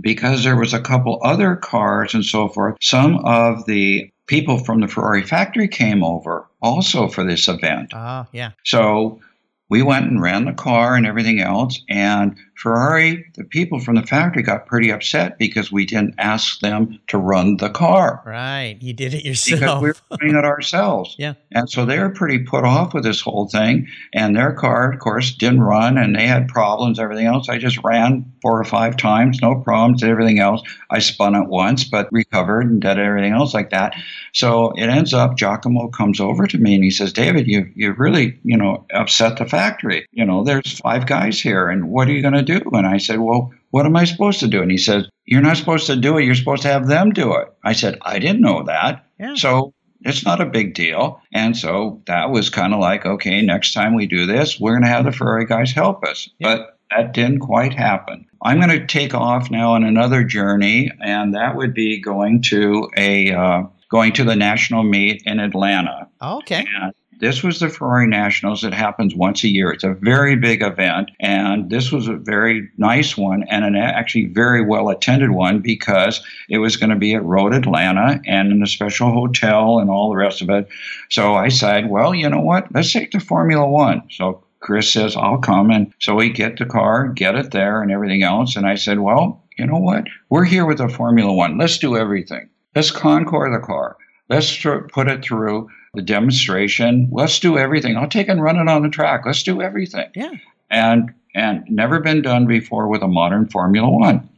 because 0.00 0.44
there 0.44 0.58
was 0.58 0.74
a 0.74 0.80
couple 0.80 1.20
other 1.22 1.56
cars 1.56 2.14
and 2.14 2.24
so 2.24 2.48
forth, 2.48 2.76
some 2.80 3.16
of 3.24 3.66
the 3.66 4.10
people 4.28 4.58
from 4.58 4.80
the 4.80 4.88
Ferrari 4.88 5.22
factory 5.22 5.66
came 5.66 6.04
over 6.04 6.46
also 6.62 7.08
for 7.08 7.24
this 7.24 7.48
event. 7.48 7.92
Oh, 7.94 8.26
yeah. 8.32 8.52
So 8.64 9.20
we 9.68 9.82
went 9.82 10.06
and 10.06 10.22
ran 10.22 10.44
the 10.44 10.52
car 10.52 10.94
and 10.94 11.06
everything 11.06 11.40
else. 11.40 11.82
And 11.88 12.36
Ferrari, 12.58 13.24
the 13.36 13.44
people 13.44 13.78
from 13.78 13.94
the 13.94 14.02
factory 14.02 14.42
got 14.42 14.66
pretty 14.66 14.90
upset 14.90 15.38
because 15.38 15.70
we 15.70 15.86
didn't 15.86 16.14
ask 16.18 16.60
them 16.60 16.98
to 17.06 17.16
run 17.16 17.56
the 17.58 17.70
car 17.70 18.22
Right. 18.26 18.76
You 18.80 18.92
did 18.92 19.14
it 19.14 19.22
because 19.22 19.48
yourself. 19.48 19.82
we 19.82 19.88
were 19.88 20.16
doing 20.18 20.34
it 20.38 20.44
ourselves. 20.44 21.14
Yeah. 21.18 21.34
And 21.52 21.70
so 21.70 21.84
they 21.84 21.98
were 21.98 22.10
pretty 22.10 22.40
put 22.40 22.64
off 22.64 22.94
with 22.94 23.04
this 23.04 23.20
whole 23.20 23.48
thing. 23.48 23.88
And 24.12 24.36
their 24.36 24.52
car, 24.52 24.92
of 24.92 24.98
course, 24.98 25.34
didn't 25.34 25.60
run 25.60 25.96
and 25.98 26.14
they 26.14 26.26
had 26.26 26.48
problems, 26.48 26.98
everything 26.98 27.26
else. 27.26 27.48
I 27.48 27.58
just 27.58 27.78
ran 27.84 28.30
four 28.42 28.58
or 28.60 28.64
five 28.64 28.96
times, 28.96 29.40
no 29.40 29.56
problems, 29.56 30.00
did 30.00 30.10
everything 30.10 30.38
else. 30.38 30.62
I 30.90 30.98
spun 30.98 31.34
it 31.34 31.48
once, 31.48 31.84
but 31.84 32.08
recovered 32.12 32.70
and 32.70 32.80
did 32.80 32.98
everything 32.98 33.32
else 33.32 33.54
like 33.54 33.70
that. 33.70 33.94
So 34.32 34.72
it 34.72 34.88
ends 34.88 35.14
up, 35.14 35.36
Giacomo 35.36 35.88
comes 35.88 36.20
over 36.20 36.46
to 36.46 36.58
me 36.58 36.74
and 36.74 36.84
he 36.84 36.90
says, 36.90 37.12
David, 37.12 37.46
you, 37.46 37.70
you 37.74 37.92
really, 37.92 38.38
you 38.44 38.56
know, 38.56 38.84
upset 38.92 39.38
the 39.38 39.46
factory. 39.46 40.06
You 40.12 40.24
know, 40.24 40.44
there's 40.44 40.80
five 40.80 41.06
guys 41.06 41.40
here 41.40 41.68
and 41.68 41.90
what 41.90 42.08
are 42.08 42.12
you 42.12 42.22
going 42.22 42.34
to 42.34 42.42
do? 42.48 42.60
And 42.72 42.86
I 42.86 42.98
said, 42.98 43.20
well, 43.20 43.52
what 43.70 43.86
am 43.86 43.96
I 43.96 44.04
supposed 44.04 44.40
to 44.40 44.48
do? 44.48 44.62
And 44.62 44.70
he 44.70 44.78
says, 44.78 45.08
you're 45.26 45.42
not 45.42 45.56
supposed 45.56 45.86
to 45.86 45.96
do 45.96 46.16
it. 46.16 46.24
You're 46.24 46.34
supposed 46.34 46.62
to 46.62 46.68
have 46.68 46.88
them 46.88 47.12
do 47.12 47.34
it. 47.34 47.48
I 47.62 47.72
said, 47.72 47.98
I 48.02 48.18
didn't 48.18 48.40
know 48.40 48.64
that. 48.64 49.06
Yeah. 49.20 49.34
So 49.34 49.74
it's 50.00 50.24
not 50.24 50.40
a 50.40 50.46
big 50.46 50.74
deal. 50.74 51.20
And 51.32 51.56
so 51.56 52.02
that 52.06 52.30
was 52.30 52.50
kind 52.50 52.72
of 52.72 52.80
like, 52.80 53.04
okay, 53.04 53.42
next 53.42 53.72
time 53.72 53.94
we 53.94 54.06
do 54.06 54.26
this, 54.26 54.58
we're 54.58 54.72
going 54.72 54.82
to 54.82 54.88
have 54.88 55.04
the 55.04 55.12
Ferrari 55.12 55.46
guys 55.46 55.72
help 55.72 56.04
us. 56.04 56.28
Yeah. 56.38 56.56
But 56.56 56.78
that 56.90 57.12
didn't 57.12 57.40
quite 57.40 57.74
happen. 57.74 58.26
I'm 58.42 58.60
going 58.60 58.70
to 58.70 58.86
take 58.86 59.14
off 59.14 59.50
now 59.50 59.74
on 59.74 59.84
another 59.84 60.24
journey, 60.24 60.90
and 61.00 61.34
that 61.34 61.56
would 61.56 61.74
be 61.74 62.00
going 62.00 62.40
to 62.42 62.88
a 62.96 63.32
uh, 63.32 63.62
going 63.90 64.12
to 64.14 64.24
the 64.24 64.36
national 64.36 64.84
meet 64.84 65.22
in 65.26 65.40
Atlanta. 65.40 66.08
okay. 66.22 66.64
And 66.80 66.94
this 67.20 67.42
was 67.42 67.60
the 67.60 67.68
Ferrari 67.68 68.06
Nationals. 68.06 68.64
It 68.64 68.72
happens 68.72 69.14
once 69.14 69.44
a 69.44 69.48
year. 69.48 69.70
It's 69.70 69.84
a 69.84 69.94
very 69.94 70.36
big 70.36 70.62
event, 70.62 71.10
and 71.20 71.70
this 71.70 71.90
was 71.90 72.08
a 72.08 72.14
very 72.14 72.68
nice 72.76 73.16
one 73.16 73.44
and 73.50 73.64
an 73.64 73.76
actually 73.76 74.26
very 74.26 74.64
well 74.64 74.88
attended 74.88 75.30
one 75.30 75.60
because 75.60 76.22
it 76.48 76.58
was 76.58 76.76
going 76.76 76.90
to 76.90 76.96
be 76.96 77.14
at 77.14 77.24
Road 77.24 77.54
Atlanta 77.54 78.20
and 78.26 78.52
in 78.52 78.62
a 78.62 78.66
special 78.66 79.10
hotel 79.10 79.78
and 79.78 79.90
all 79.90 80.10
the 80.10 80.16
rest 80.16 80.42
of 80.42 80.50
it. 80.50 80.68
So 81.10 81.34
I 81.34 81.48
said, 81.48 81.90
well, 81.90 82.14
you 82.14 82.28
know 82.28 82.40
what? 82.40 82.72
Let's 82.72 82.92
take 82.92 83.10
the 83.10 83.20
Formula 83.20 83.68
One. 83.68 84.02
So 84.10 84.42
Chris 84.60 84.92
says, 84.92 85.16
I'll 85.16 85.38
come. 85.38 85.70
And 85.70 85.92
so 86.00 86.14
we 86.14 86.30
get 86.30 86.58
the 86.58 86.66
car, 86.66 87.08
get 87.08 87.34
it 87.34 87.52
there, 87.52 87.82
and 87.82 87.90
everything 87.90 88.22
else. 88.22 88.56
And 88.56 88.66
I 88.66 88.74
said, 88.74 89.00
well, 89.00 89.42
you 89.56 89.66
know 89.66 89.78
what? 89.78 90.04
We're 90.30 90.44
here 90.44 90.66
with 90.66 90.78
the 90.78 90.88
Formula 90.88 91.32
One. 91.32 91.58
Let's 91.58 91.78
do 91.78 91.96
everything. 91.96 92.48
Let's 92.74 92.90
concour 92.90 93.50
the 93.50 93.64
car. 93.64 93.96
Let's 94.28 94.62
put 94.92 95.08
it 95.08 95.24
through 95.24 95.68
the 95.94 96.02
demonstration. 96.02 97.08
Let's 97.10 97.40
do 97.40 97.58
everything. 97.58 97.96
I'll 97.96 98.08
take 98.08 98.28
and 98.28 98.42
run 98.42 98.58
it 98.58 98.68
on 98.68 98.82
the 98.82 98.88
track. 98.88 99.22
Let's 99.26 99.42
do 99.42 99.62
everything. 99.62 100.10
Yeah. 100.14 100.32
And 100.70 101.14
and 101.34 101.64
never 101.68 102.00
been 102.00 102.22
done 102.22 102.46
before 102.46 102.88
with 102.88 103.02
a 103.02 103.08
modern 103.08 103.48
Formula 103.48 103.88
One. 103.88 104.28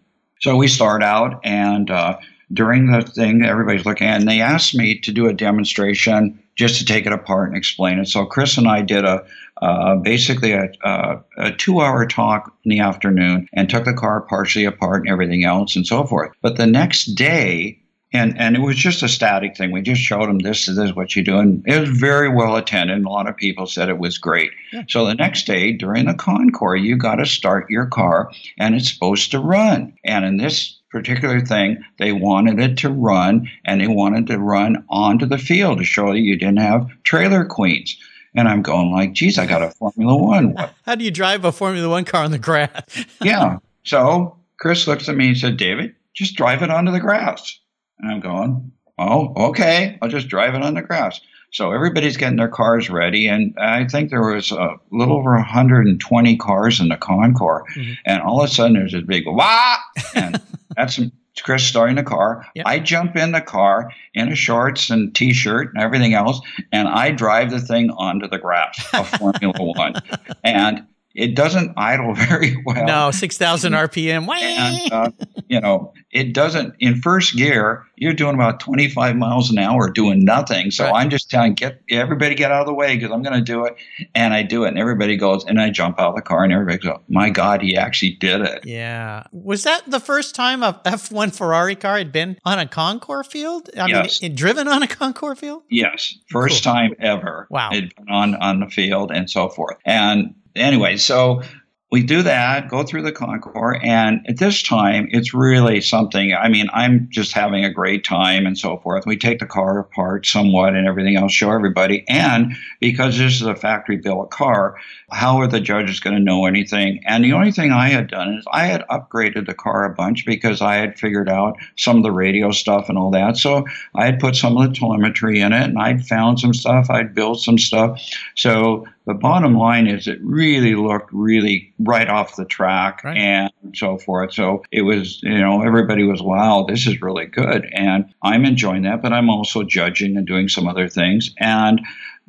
So 0.41 0.57
we 0.57 0.69
start 0.69 1.03
out, 1.03 1.41
and 1.45 1.91
uh, 1.91 2.19
during 2.53 2.91
the 2.91 3.03
thing, 3.03 3.45
everybody's 3.45 3.85
looking, 3.85 4.07
and 4.07 4.29
they 4.29 4.41
asked 4.41 4.75
me 4.75 4.99
to 5.01 5.13
do 5.13 5.27
a 5.27 5.35
demonstration 5.35 6.43
just 6.57 6.79
to 6.79 6.85
take 6.85 7.07
it 7.07 7.13
apart 7.13 7.49
and 7.49 7.57
explain 7.57 7.99
it. 7.99 8.09
So 8.09 8.27
Chris 8.27 8.59
and 8.59 8.69
I 8.69 8.83
did 8.83 9.05
a 9.05 9.25
uh, 9.63 9.97
basically 9.97 10.53
a, 10.53 10.71
a, 10.83 11.21
a 11.37 11.53
two-hour 11.53 12.07
talk 12.07 12.55
in 12.65 12.71
the 12.71 12.81
afternoon 12.81 13.47
and 13.53 13.69
took 13.69 13.85
the 13.85 13.93
car 13.93 14.23
partially 14.23 14.65
apart 14.65 15.03
and 15.03 15.11
everything 15.11 15.45
else 15.45 15.77
and 15.77 15.87
so 15.87 16.05
forth. 16.05 16.33
But 16.41 16.57
the 16.57 16.67
next 16.67 17.15
day, 17.15 17.80
and 18.13 18.39
and 18.39 18.57
it 18.57 18.61
was 18.61 18.77
just 18.77 19.03
a 19.03 19.09
static 19.09 19.57
thing. 19.57 19.71
We 19.71 19.83
just 19.83 20.01
showed 20.01 20.29
them 20.29 20.41
this 20.41 20.69
is 20.69 20.77
this 20.77 20.91
is 20.91 20.97
what 20.97 21.15
you 21.15 21.23
do, 21.23 21.39
and 21.39 21.63
it 21.67 21.81
was 21.81 21.91
very 21.91 22.29
well 22.29 22.57
attended. 22.57 22.97
And 22.97 23.07
a 23.07 23.11
lot 23.11 23.29
of 23.29 23.37
people 23.37 23.67
said 23.67 23.89
it 23.89 23.99
was 23.99 24.19
great. 24.19 24.51
Yeah. 24.73 24.85
So 24.89 25.07
the 25.07 25.15
next 25.15 25.47
day 25.47 25.73
during 25.73 26.07
the 26.07 26.15
concours, 26.15 26.83
you 26.83 26.97
got 26.97 27.17
to 27.17 27.27
start 27.27 27.71
your 27.71 27.87
car, 27.87 28.31
and 28.59 28.75
it's 28.75 28.93
supposed 28.93 29.31
to 29.31 29.39
run. 29.39 29.95
And 30.05 30.25
in 30.25 30.37
this 30.39 30.77
particular 30.91 31.41
thing, 31.41 31.79
they 31.99 32.13
wanted 32.13 32.59
it 32.59 32.77
to 32.79 32.91
run, 32.91 33.49
and 33.65 33.81
they 33.81 33.87
wanted 33.87 34.27
to 34.27 34.39
run 34.39 34.85
onto 34.89 35.27
the 35.27 35.39
field 35.39 35.79
to 35.79 35.85
show 35.85 36.13
that 36.13 36.19
you 36.19 36.37
didn't 36.37 36.59
have 36.59 36.89
trailer 37.05 37.45
queens. 37.45 37.97
And 38.35 38.49
I'm 38.49 38.63
going 38.63 38.93
like, 38.93 39.13
geez, 39.13 39.39
I 39.39 39.47
got 39.47 39.63
a 39.63 39.71
Formula 39.71 40.17
One. 40.17 40.57
How 40.85 40.95
do 40.95 41.05
you 41.05 41.11
drive 41.11 41.45
a 41.45 41.53
Formula 41.53 41.89
One 41.89 42.05
car 42.05 42.25
on 42.25 42.31
the 42.31 42.39
grass? 42.39 43.05
yeah. 43.23 43.59
So 43.85 44.37
Chris 44.59 44.87
looks 44.87 45.09
at 45.09 45.17
me 45.17 45.29
and 45.29 45.39
said, 45.39 45.57
David, 45.57 45.95
just 46.15 46.37
drive 46.37 46.63
it 46.63 46.71
onto 46.71 46.93
the 46.93 47.01
grass. 47.01 47.59
And 48.03 48.11
I'm 48.13 48.21
going, 48.21 48.73
oh, 48.99 49.33
okay. 49.51 49.99
I'll 50.03 50.09
just 50.09 50.29
drive 50.29 50.55
it 50.55 50.63
on 50.63 50.75
the 50.75 50.83
grass. 50.83 51.21
So 51.53 51.73
everybody's 51.73 52.17
getting 52.17 52.37
their 52.37 52.49
cars 52.49 52.89
ready, 52.91 53.27
and 53.27 53.57
I 53.61 53.85
think 53.89 54.11
there 54.11 54.23
was 54.23 54.53
a 54.53 54.77
little 54.93 55.17
over 55.17 55.33
120 55.35 56.37
cars 56.37 56.79
in 56.79 56.89
the 56.91 56.97
concours, 56.97 57.65
Mhm. 57.77 57.97
and 58.07 58.23
all 58.23 58.41
of 58.41 58.49
a 58.49 58.53
sudden 58.55 58.75
there's 58.75 58.95
a 58.95 59.01
big 59.01 59.25
wah, 59.27 59.77
and 60.15 60.41
that's 60.77 61.01
Chris 61.43 61.65
starting 61.65 61.97
the 61.97 62.05
car. 62.05 62.47
Yep. 62.55 62.67
I 62.69 62.79
jump 62.79 63.17
in 63.17 63.33
the 63.33 63.41
car 63.41 63.91
in 64.15 64.31
a 64.31 64.37
shorts 64.37 64.91
and 64.91 65.13
t-shirt 65.13 65.71
and 65.75 65.83
everything 65.83 66.15
else, 66.15 66.41
and 66.71 66.87
I 66.87 67.11
drive 67.11 67.51
the 67.51 67.59
thing 67.61 67.91
onto 67.91 68.29
the 68.29 68.39
grass 68.39 68.87
of 68.95 69.09
Formula 69.09 69.53
One, 69.59 69.95
and 70.45 70.85
it 71.21 71.35
doesn't 71.37 71.73
idle 71.77 72.15
very 72.29 72.57
well 72.65 72.87
no, 72.87 73.11
6,000 73.11 73.73
RPM. 73.75 74.27
And 74.29 74.93
uh, 74.93 75.11
you 75.49 75.61
know 75.61 75.93
it 76.11 76.33
doesn't 76.33 76.75
in 76.81 77.01
first 77.01 77.37
gear 77.37 77.85
you're 77.97 78.13
doing 78.15 78.35
about 78.35 78.59
25 78.61 79.17
miles 79.17 79.51
an 79.51 79.59
hour 79.59 79.91
doing 79.91 80.25
nothing 80.25 80.71
so 80.71 80.85
Right. 80.85 80.95
i'm 81.03 81.11
just 81.11 81.31
telling 81.31 81.55
get 81.55 81.83
everybody 81.91 82.35
get 82.35 82.51
out 82.51 82.61
of 82.63 82.67
the 82.67 82.75
way 82.75 82.95
because 82.97 83.11
i'm 83.13 83.23
going 83.23 83.37
to 83.37 83.41
do 83.45 83.65
it 83.65 83.77
and 84.15 84.33
i 84.35 84.43
do 84.43 84.65
it 84.65 84.69
and 84.69 84.79
everybody 84.79 85.17
goes 85.17 85.45
and 85.45 85.61
i 85.61 85.71
jump 85.71 86.01
out 86.01 86.11
of 86.11 86.17
the 86.17 86.23
car 86.23 86.43
and 86.45 86.53
everybody 86.53 86.79
goes 86.79 86.99
my 87.09 87.31
god 87.31 87.63
he 87.63 87.77
actually 87.77 88.13
did 88.13 88.41
it 88.41 88.65
Yeah. 88.65 89.25
Was 89.33 89.65
that 89.65 89.83
the 89.89 90.01
first 90.01 90.35
time 90.35 90.63
a 90.63 90.81
F1 90.85 91.35
Ferrari 91.37 91.75
car 91.77 91.99
had 91.99 92.13
been 92.13 92.39
on 92.45 92.59
a 92.59 92.67
concours 92.67 93.27
field? 93.27 93.69
I 93.77 93.87
Yes. 93.87 94.23
mean, 94.23 94.33
it, 94.33 94.37
driven 94.37 94.67
on 94.69 94.83
a 94.83 94.89
concours 94.89 95.39
field? 95.39 95.63
yes 95.69 96.17
first 96.29 96.63
time 96.65 96.95
ever 97.01 97.47
Wow. 97.51 97.71
it 97.73 97.93
on 98.09 98.35
on 98.37 98.61
the 98.61 98.67
field 98.69 99.11
and 99.13 99.29
so 99.29 99.49
forth 99.49 99.77
and 99.85 100.35
anyway 100.55 100.97
so 100.97 101.43
we 101.91 102.05
do 102.05 102.23
that, 102.23 102.69
go 102.69 102.85
through 102.85 103.03
the 103.03 103.11
concours, 103.11 103.81
and 103.83 104.25
at 104.29 104.39
this 104.39 104.63
time, 104.63 105.09
it's 105.11 105.35
really 105.35 105.81
something. 105.81 106.33
I 106.33 106.49
mean, 106.49 106.69
I'm 106.73 107.09
just 107.11 107.33
having 107.33 107.65
a 107.65 107.73
great 107.73 108.05
time 108.05 108.47
and 108.47 108.57
so 108.57 108.79
forth. 108.79 109.07
We 109.07 109.17
take 109.17 109.41
the 109.41 109.47
car 109.47 109.81
apart 109.81 110.25
somewhat 110.25 110.77
and 110.77 110.87
everything 110.87 111.17
else, 111.17 111.33
show 111.33 111.51
everybody. 111.51 112.05
And 112.09 112.53
because 112.81 113.19
this 113.19 113.35
is 113.41 113.43
a 113.47 113.57
factory 113.57 113.97
built 113.97 114.31
car, 114.31 114.77
how 115.11 115.39
are 115.39 115.49
the 115.49 115.61
judges 115.61 115.99
going 115.99 116.15
to 116.15 116.23
know 116.23 116.47
anything? 116.47 117.03
And 117.07 117.25
the 117.25 117.33
only 117.33 117.51
thing 117.51 117.73
I 117.73 117.89
had 117.89 118.09
done 118.09 118.35
is 118.35 118.45
I 118.53 118.67
had 118.67 118.87
upgraded 118.89 119.47
the 119.47 119.55
car 119.55 119.85
a 119.85 119.93
bunch 119.93 120.25
because 120.25 120.63
I 120.63 120.77
had 120.77 120.97
figured 120.97 121.29
out 121.29 121.57
some 121.77 121.97
of 121.97 122.03
the 122.05 122.13
radio 122.13 122.53
stuff 122.53 122.89
and 122.89 122.97
all 122.97 123.11
that. 123.11 123.37
So 123.37 123.65
I 123.97 124.07
had 124.07 124.21
put 124.21 124.37
some 124.37 124.57
of 124.57 124.69
the 124.69 124.79
telemetry 124.79 125.41
in 125.41 125.53
it 125.53 125.65
and 125.65 125.79
I'd 125.79 126.07
found 126.07 126.39
some 126.39 126.55
stuff, 126.55 126.89
I'd 126.89 127.17
built 127.17 127.41
some 127.41 127.59
stuff. 127.59 128.01
So 128.37 128.87
the 129.07 129.15
bottom 129.15 129.55
line 129.55 129.87
is 129.87 130.07
it 130.07 130.19
really 130.23 130.75
looked 130.75 131.13
really 131.13 131.73
right 131.79 132.09
off 132.09 132.37
the 132.37 132.45
track 132.45 133.03
right. 133.03 133.17
and 133.17 133.51
so 133.75 133.99
forth. 133.99 134.33
So 134.33 134.63
it 134.71 134.83
was, 134.83 135.23
you 135.23 135.39
know, 135.39 135.63
everybody 135.63 136.05
was, 136.05 136.23
wow, 136.23 136.67
this 136.69 136.87
is 136.87 137.01
really 137.01 137.27
good. 137.27 137.69
And 137.73 138.13
I'm 138.23 138.45
enjoying 138.45 138.83
that, 138.83 139.03
but 139.03 139.13
I'm 139.13 139.31
also 139.31 139.63
judging 139.63 140.17
and 140.17 140.27
doing 140.27 140.49
some 140.49 140.69
other 140.69 140.89
things. 140.89 141.35
And 141.39 141.81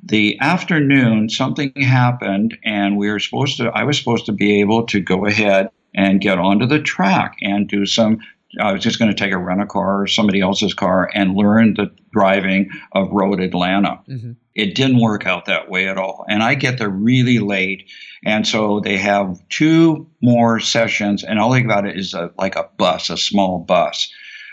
the 0.03 0.39
afternoon, 0.39 1.29
something 1.29 1.73
happened, 1.75 2.57
and 2.63 2.97
we 2.97 3.09
were 3.09 3.19
supposed 3.19 3.57
to, 3.57 3.69
I 3.69 3.83
was 3.83 3.97
supposed 3.97 4.25
to 4.25 4.31
be 4.31 4.61
able 4.61 4.85
to 4.87 4.99
go 4.99 5.25
ahead 5.25 5.69
and 5.93 6.21
get 6.21 6.39
onto 6.39 6.65
the 6.65 6.81
track 6.81 7.35
and 7.41 7.67
do 7.67 7.85
some 7.85 8.19
I 8.59 8.73
was 8.73 8.83
just 8.83 8.99
going 8.99 9.09
to 9.09 9.17
take 9.17 9.31
a 9.31 9.37
rental 9.37 9.67
car 9.67 10.01
or 10.01 10.07
somebody 10.07 10.41
else's 10.41 10.73
car 10.73 11.09
and 11.13 11.35
learn 11.35 11.75
the 11.75 11.91
driving 12.11 12.69
of 12.93 13.09
Road 13.11 13.39
Atlanta. 13.39 14.01
Mm-hmm. 14.07 14.33
It 14.53 14.75
didn't 14.75 14.99
work 14.99 15.25
out 15.25 15.45
that 15.45 15.69
way 15.69 15.87
at 15.87 15.97
all. 15.97 16.25
And 16.27 16.43
I 16.43 16.55
get 16.55 16.77
there 16.77 16.89
really 16.89 17.39
late. 17.39 17.89
And 18.25 18.45
so 18.45 18.79
they 18.81 18.97
have 18.97 19.37
two 19.49 20.09
more 20.21 20.59
sessions, 20.59 21.23
and 21.23 21.39
all 21.39 21.51
they 21.51 21.61
got 21.61 21.87
is 21.87 22.13
a, 22.13 22.31
like 22.37 22.55
a 22.55 22.69
bus, 22.77 23.09
a 23.09 23.17
small 23.17 23.59
bus. 23.59 24.11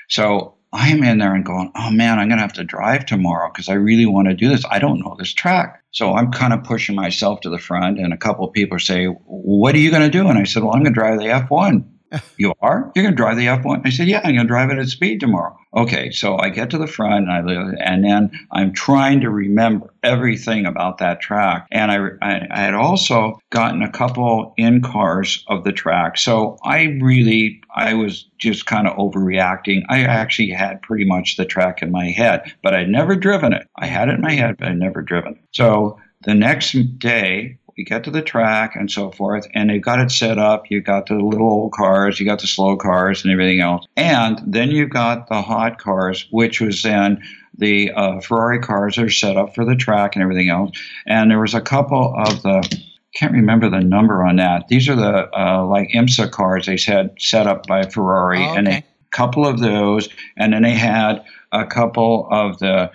So 0.09 0.55
I'm 0.73 1.03
in 1.03 1.19
there 1.19 1.35
and 1.35 1.45
going, 1.45 1.73
oh 1.75 1.91
man, 1.91 2.19
I'm 2.19 2.29
going 2.29 2.39
to 2.39 2.43
have 2.43 2.53
to 2.55 2.65
drive 2.65 3.07
tomorrow 3.07 3.51
because 3.53 3.69
I 3.69 3.75
really 3.75 4.07
want 4.07 4.29
to 4.29 4.35
do 4.35 4.49
this. 4.49 4.65
I 4.71 4.79
don't 4.79 5.01
know 5.01 5.17
this 5.19 5.33
track. 5.33 5.83
So 5.91 6.15
I'm 6.15 6.31
kind 6.31 6.53
of 6.53 6.65
pushing 6.65 6.95
myself 6.95 7.41
to 7.41 7.51
the 7.51 7.59
front, 7.59 7.99
and 7.99 8.13
a 8.13 8.19
couple 8.19 8.47
of 8.47 8.53
people 8.53 8.79
say, 8.79 9.07
What 9.07 9.75
are 9.75 9.79
you 9.79 9.91
going 9.91 10.03
to 10.03 10.11
do? 10.11 10.29
And 10.29 10.39
I 10.39 10.45
said, 10.45 10.63
Well, 10.63 10.75
I'm 10.75 10.83
going 10.83 10.95
to 10.95 11.01
drive 11.01 11.19
the 11.19 11.27
F1 11.27 11.85
you 12.37 12.55
are? 12.61 12.91
You're 12.95 13.05
going 13.05 13.15
to 13.15 13.17
drive 13.17 13.37
the 13.37 13.47
F1? 13.47 13.83
I 13.85 13.91
said, 13.91 14.09
yeah, 14.09 14.19
I'm 14.19 14.35
going 14.35 14.39
to 14.39 14.45
drive 14.45 14.71
it 14.71 14.79
at 14.79 14.89
speed 14.89 15.21
tomorrow. 15.21 15.57
Okay, 15.77 16.11
so 16.11 16.39
I 16.39 16.49
get 16.49 16.71
to 16.71 16.79
the 16.79 16.87
front 16.87 17.29
and 17.29 17.51
I 17.51 17.85
and 17.85 18.05
then 18.05 18.31
I'm 18.53 18.73
trying 18.73 19.21
to 19.21 19.31
remember 19.31 19.93
everything 20.03 20.65
about 20.65 20.99
that 20.99 21.21
track. 21.21 21.67
And 21.71 21.91
I, 21.91 22.09
I, 22.23 22.47
I 22.51 22.61
had 22.61 22.75
also 22.75 23.39
gotten 23.51 23.83
a 23.83 23.91
couple 23.91 24.55
in 24.57 24.81
cars 24.81 25.45
of 25.49 25.65
the 25.65 25.73
track. 25.73 26.17
So 26.17 26.59
I 26.65 26.99
really, 27.01 27.61
I 27.75 27.95
was 27.95 28.25
just 28.39 28.67
kind 28.67 28.89
of 28.89 28.97
overreacting. 28.97 29.83
I 29.89 30.05
actually 30.05 30.51
had 30.51 30.81
pretty 30.83 31.05
much 31.05 31.37
the 31.37 31.45
track 31.45 31.83
in 31.83 31.91
my 31.91 32.07
head, 32.07 32.55
but 32.63 32.75
I'd 32.75 32.89
never 32.89 33.15
driven 33.15 33.53
it. 33.53 33.67
I 33.77 33.87
had 33.87 34.09
it 34.09 34.15
in 34.15 34.21
my 34.23 34.33
head, 34.33 34.57
but 34.59 34.69
I'd 34.69 34.79
never 34.79 35.03
driven 35.03 35.35
it. 35.35 35.41
So 35.53 35.99
the 36.25 36.35
next 36.35 36.73
day, 36.99 37.59
you 37.79 37.85
get 37.85 38.03
to 38.05 38.11
the 38.11 38.21
track 38.21 38.75
and 38.75 38.91
so 38.91 39.13
forth, 39.13 39.47
and 39.55 39.71
they've 39.71 39.81
got 39.81 40.01
it 40.01 40.11
set 40.11 40.37
up. 40.37 40.69
You 40.69 40.81
got 40.81 41.07
the 41.07 41.15
little 41.15 41.49
old 41.49 41.73
cars, 41.73 42.19
you 42.19 42.27
got 42.27 42.41
the 42.41 42.49
slow 42.49 42.77
cars, 42.77 43.23
and 43.23 43.33
everything 43.33 43.61
else. 43.61 43.87
And 43.97 44.43
then 44.45 44.73
you've 44.73 44.91
got 44.91 45.29
the 45.29 45.41
hot 45.41 45.79
cars, 45.79 46.27
which 46.31 46.61
was 46.61 46.83
then 46.83 47.23
the 47.57 47.93
uh, 47.93 48.21
Ferrari 48.21 48.59
cars 48.59 48.99
are 48.99 49.09
set 49.09 49.37
up 49.37 49.55
for 49.55 49.65
the 49.65 49.77
track 49.77 50.17
and 50.17 50.25
everything 50.25 50.49
else. 50.49 50.77
And 51.07 51.31
there 51.31 51.41
was 51.41 51.55
a 51.55 51.61
couple 51.61 52.15
of 52.19 52.43
the 52.43 52.83
can't 53.15 53.33
remember 53.33 53.71
the 53.71 53.81
number 53.81 54.25
on 54.25 54.37
that. 54.37 54.69
These 54.69 54.89
are 54.89 54.97
the 54.97 55.29
uh, 55.39 55.65
like 55.65 55.91
IMSA 55.95 56.33
cars 56.33 56.67
they 56.67 56.77
said 56.77 57.15
set 57.19 57.47
up 57.47 57.67
by 57.69 57.85
Ferrari, 57.85 58.45
oh, 58.45 58.51
okay. 58.51 58.59
and 58.59 58.69
a 58.69 58.85
couple 59.13 59.47
of 59.47 59.61
those, 59.61 60.09
and 60.37 60.53
then 60.53 60.63
they 60.63 60.75
had 60.75 61.25
a 61.53 61.65
couple 61.65 62.29
of 62.31 62.59
the 62.59 62.91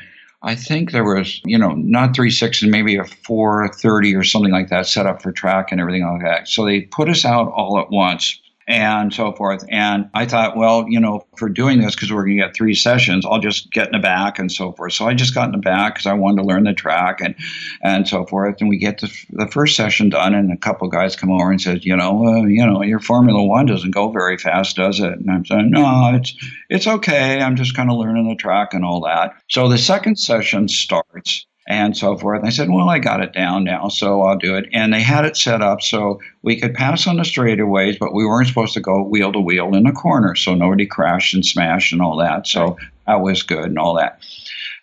I 0.46 0.56
think 0.56 0.92
there 0.92 1.06
was, 1.06 1.42
you 1.46 1.58
know, 1.58 1.72
not 1.72 2.14
three 2.14 2.30
sixes, 2.30 2.68
maybe 2.70 2.98
a 2.98 3.06
four 3.06 3.70
thirty 3.70 4.14
or 4.14 4.24
something 4.24 4.52
like 4.52 4.70
that 4.70 4.88
set 4.88 5.06
up 5.06 5.22
for 5.22 5.32
track 5.32 5.72
and 5.72 5.80
everything 5.80 6.06
like 6.06 6.22
that. 6.22 6.50
So 6.50 6.66
they 6.66 6.82
put 6.82 7.10
us 7.10 7.24
out 7.24 7.50
all 7.54 7.80
at 7.80 7.90
once 7.90 8.42
and 8.68 9.14
so 9.14 9.34
forth. 9.34 9.66
And 9.70 10.10
I 10.14 10.26
thought, 10.26 10.56
well, 10.56 10.86
you 10.88 11.00
know, 11.00 11.26
for 11.38 11.50
doing 11.50 11.82
this, 11.82 11.96
because 11.96 12.12
we're 12.12 12.24
going 12.24 12.38
to 12.38 12.44
get 12.44 12.56
three 12.56 12.76
sessions, 12.76 13.26
I'll 13.26 13.40
just 13.40 13.72
get 13.72 13.88
in 13.88 13.94
the 13.94 14.00
back 14.00 14.40
and 14.40 14.52
so 14.52 14.72
forth. 14.72 14.94
So 14.94 15.08
I 15.08 15.14
just 15.14 15.36
got 15.36 15.46
in 15.46 15.52
the 15.52 15.58
back 15.58 15.96
because 15.96 16.06
I 16.06 16.14
wanted 16.14 16.42
to 16.42 16.48
learn 16.48 16.64
the 16.64 16.74
track 16.74 17.20
and 17.22 17.36
and 17.82 18.08
so 18.08 18.26
forth. 18.26 18.58
And 18.60 18.70
we 18.70 18.78
get 18.78 19.02
the, 19.02 19.12
the 19.32 19.48
first 19.48 19.76
session 19.76 20.10
done, 20.10 20.34
and 20.34 20.52
a 20.52 20.58
couple 20.58 20.88
guys 20.88 21.16
come 21.16 21.32
over 21.32 21.52
and 21.52 21.62
says, 21.62 21.86
you 21.86 21.96
know, 21.96 22.26
uh, 22.26 22.46
you 22.46 22.66
know, 22.66 22.82
your 22.82 23.00
Formula 23.00 23.44
One 23.44 23.66
doesn't 23.66 23.92
go 23.92 24.10
very 24.10 24.38
fast, 24.38 24.76
does 24.76 25.00
it? 25.00 25.14
And 25.14 25.30
I'm 25.30 25.46
saying, 25.46 25.72
no, 25.72 26.12
it's 26.14 26.36
it's 26.70 26.88
okay. 26.88 27.42
I'm 27.42 27.56
just 27.56 27.76
kind 27.76 27.90
of 27.90 27.98
learning 27.98 28.28
the 28.30 28.36
track 28.36 28.74
and 28.74 28.86
all 28.86 29.02
that. 29.02 29.34
So 29.50 29.68
the 29.68 29.78
second 29.78 30.18
session 30.18 30.68
starts 30.68 31.46
and 31.68 31.96
so 31.96 32.18
forth. 32.18 32.40
And 32.40 32.48
I 32.48 32.52
said, 32.52 32.70
well, 32.70 32.90
I 32.90 33.00
got 33.00 33.22
it 33.22 33.34
down 33.34 33.64
now, 33.64 33.88
so 33.88 34.22
I'll 34.22 34.38
do 34.38 34.56
it. 34.56 34.68
And 34.74 34.94
they 34.94 35.02
had 35.02 35.26
it 35.26 35.38
set 35.38 35.62
up 35.62 35.82
so 35.82 36.20
we 36.42 36.60
could 36.60 36.74
pass 36.74 37.08
on 37.08 37.18
the 37.18 37.24
straightaways, 37.24 37.98
but 37.98 38.14
we 38.14 38.26
weren't 38.26 38.48
supposed 38.48 38.74
to 38.74 38.82
go 38.82 39.04
wheel 39.04 39.32
to 39.32 39.40
wheel 39.40 39.74
in 39.76 39.84
the 39.84 39.92
corner, 39.92 40.36
so 40.36 40.54
nobody 40.54 40.86
crashed 40.86 41.34
and 41.34 41.46
smashed 41.46 41.94
and 41.94 42.02
all 42.02 42.18
that. 42.18 42.48
So 42.48 42.78
that 43.08 43.22
was 43.22 43.44
good 43.44 43.66
and 43.66 43.80
all 43.80 43.96
that. 43.96 44.20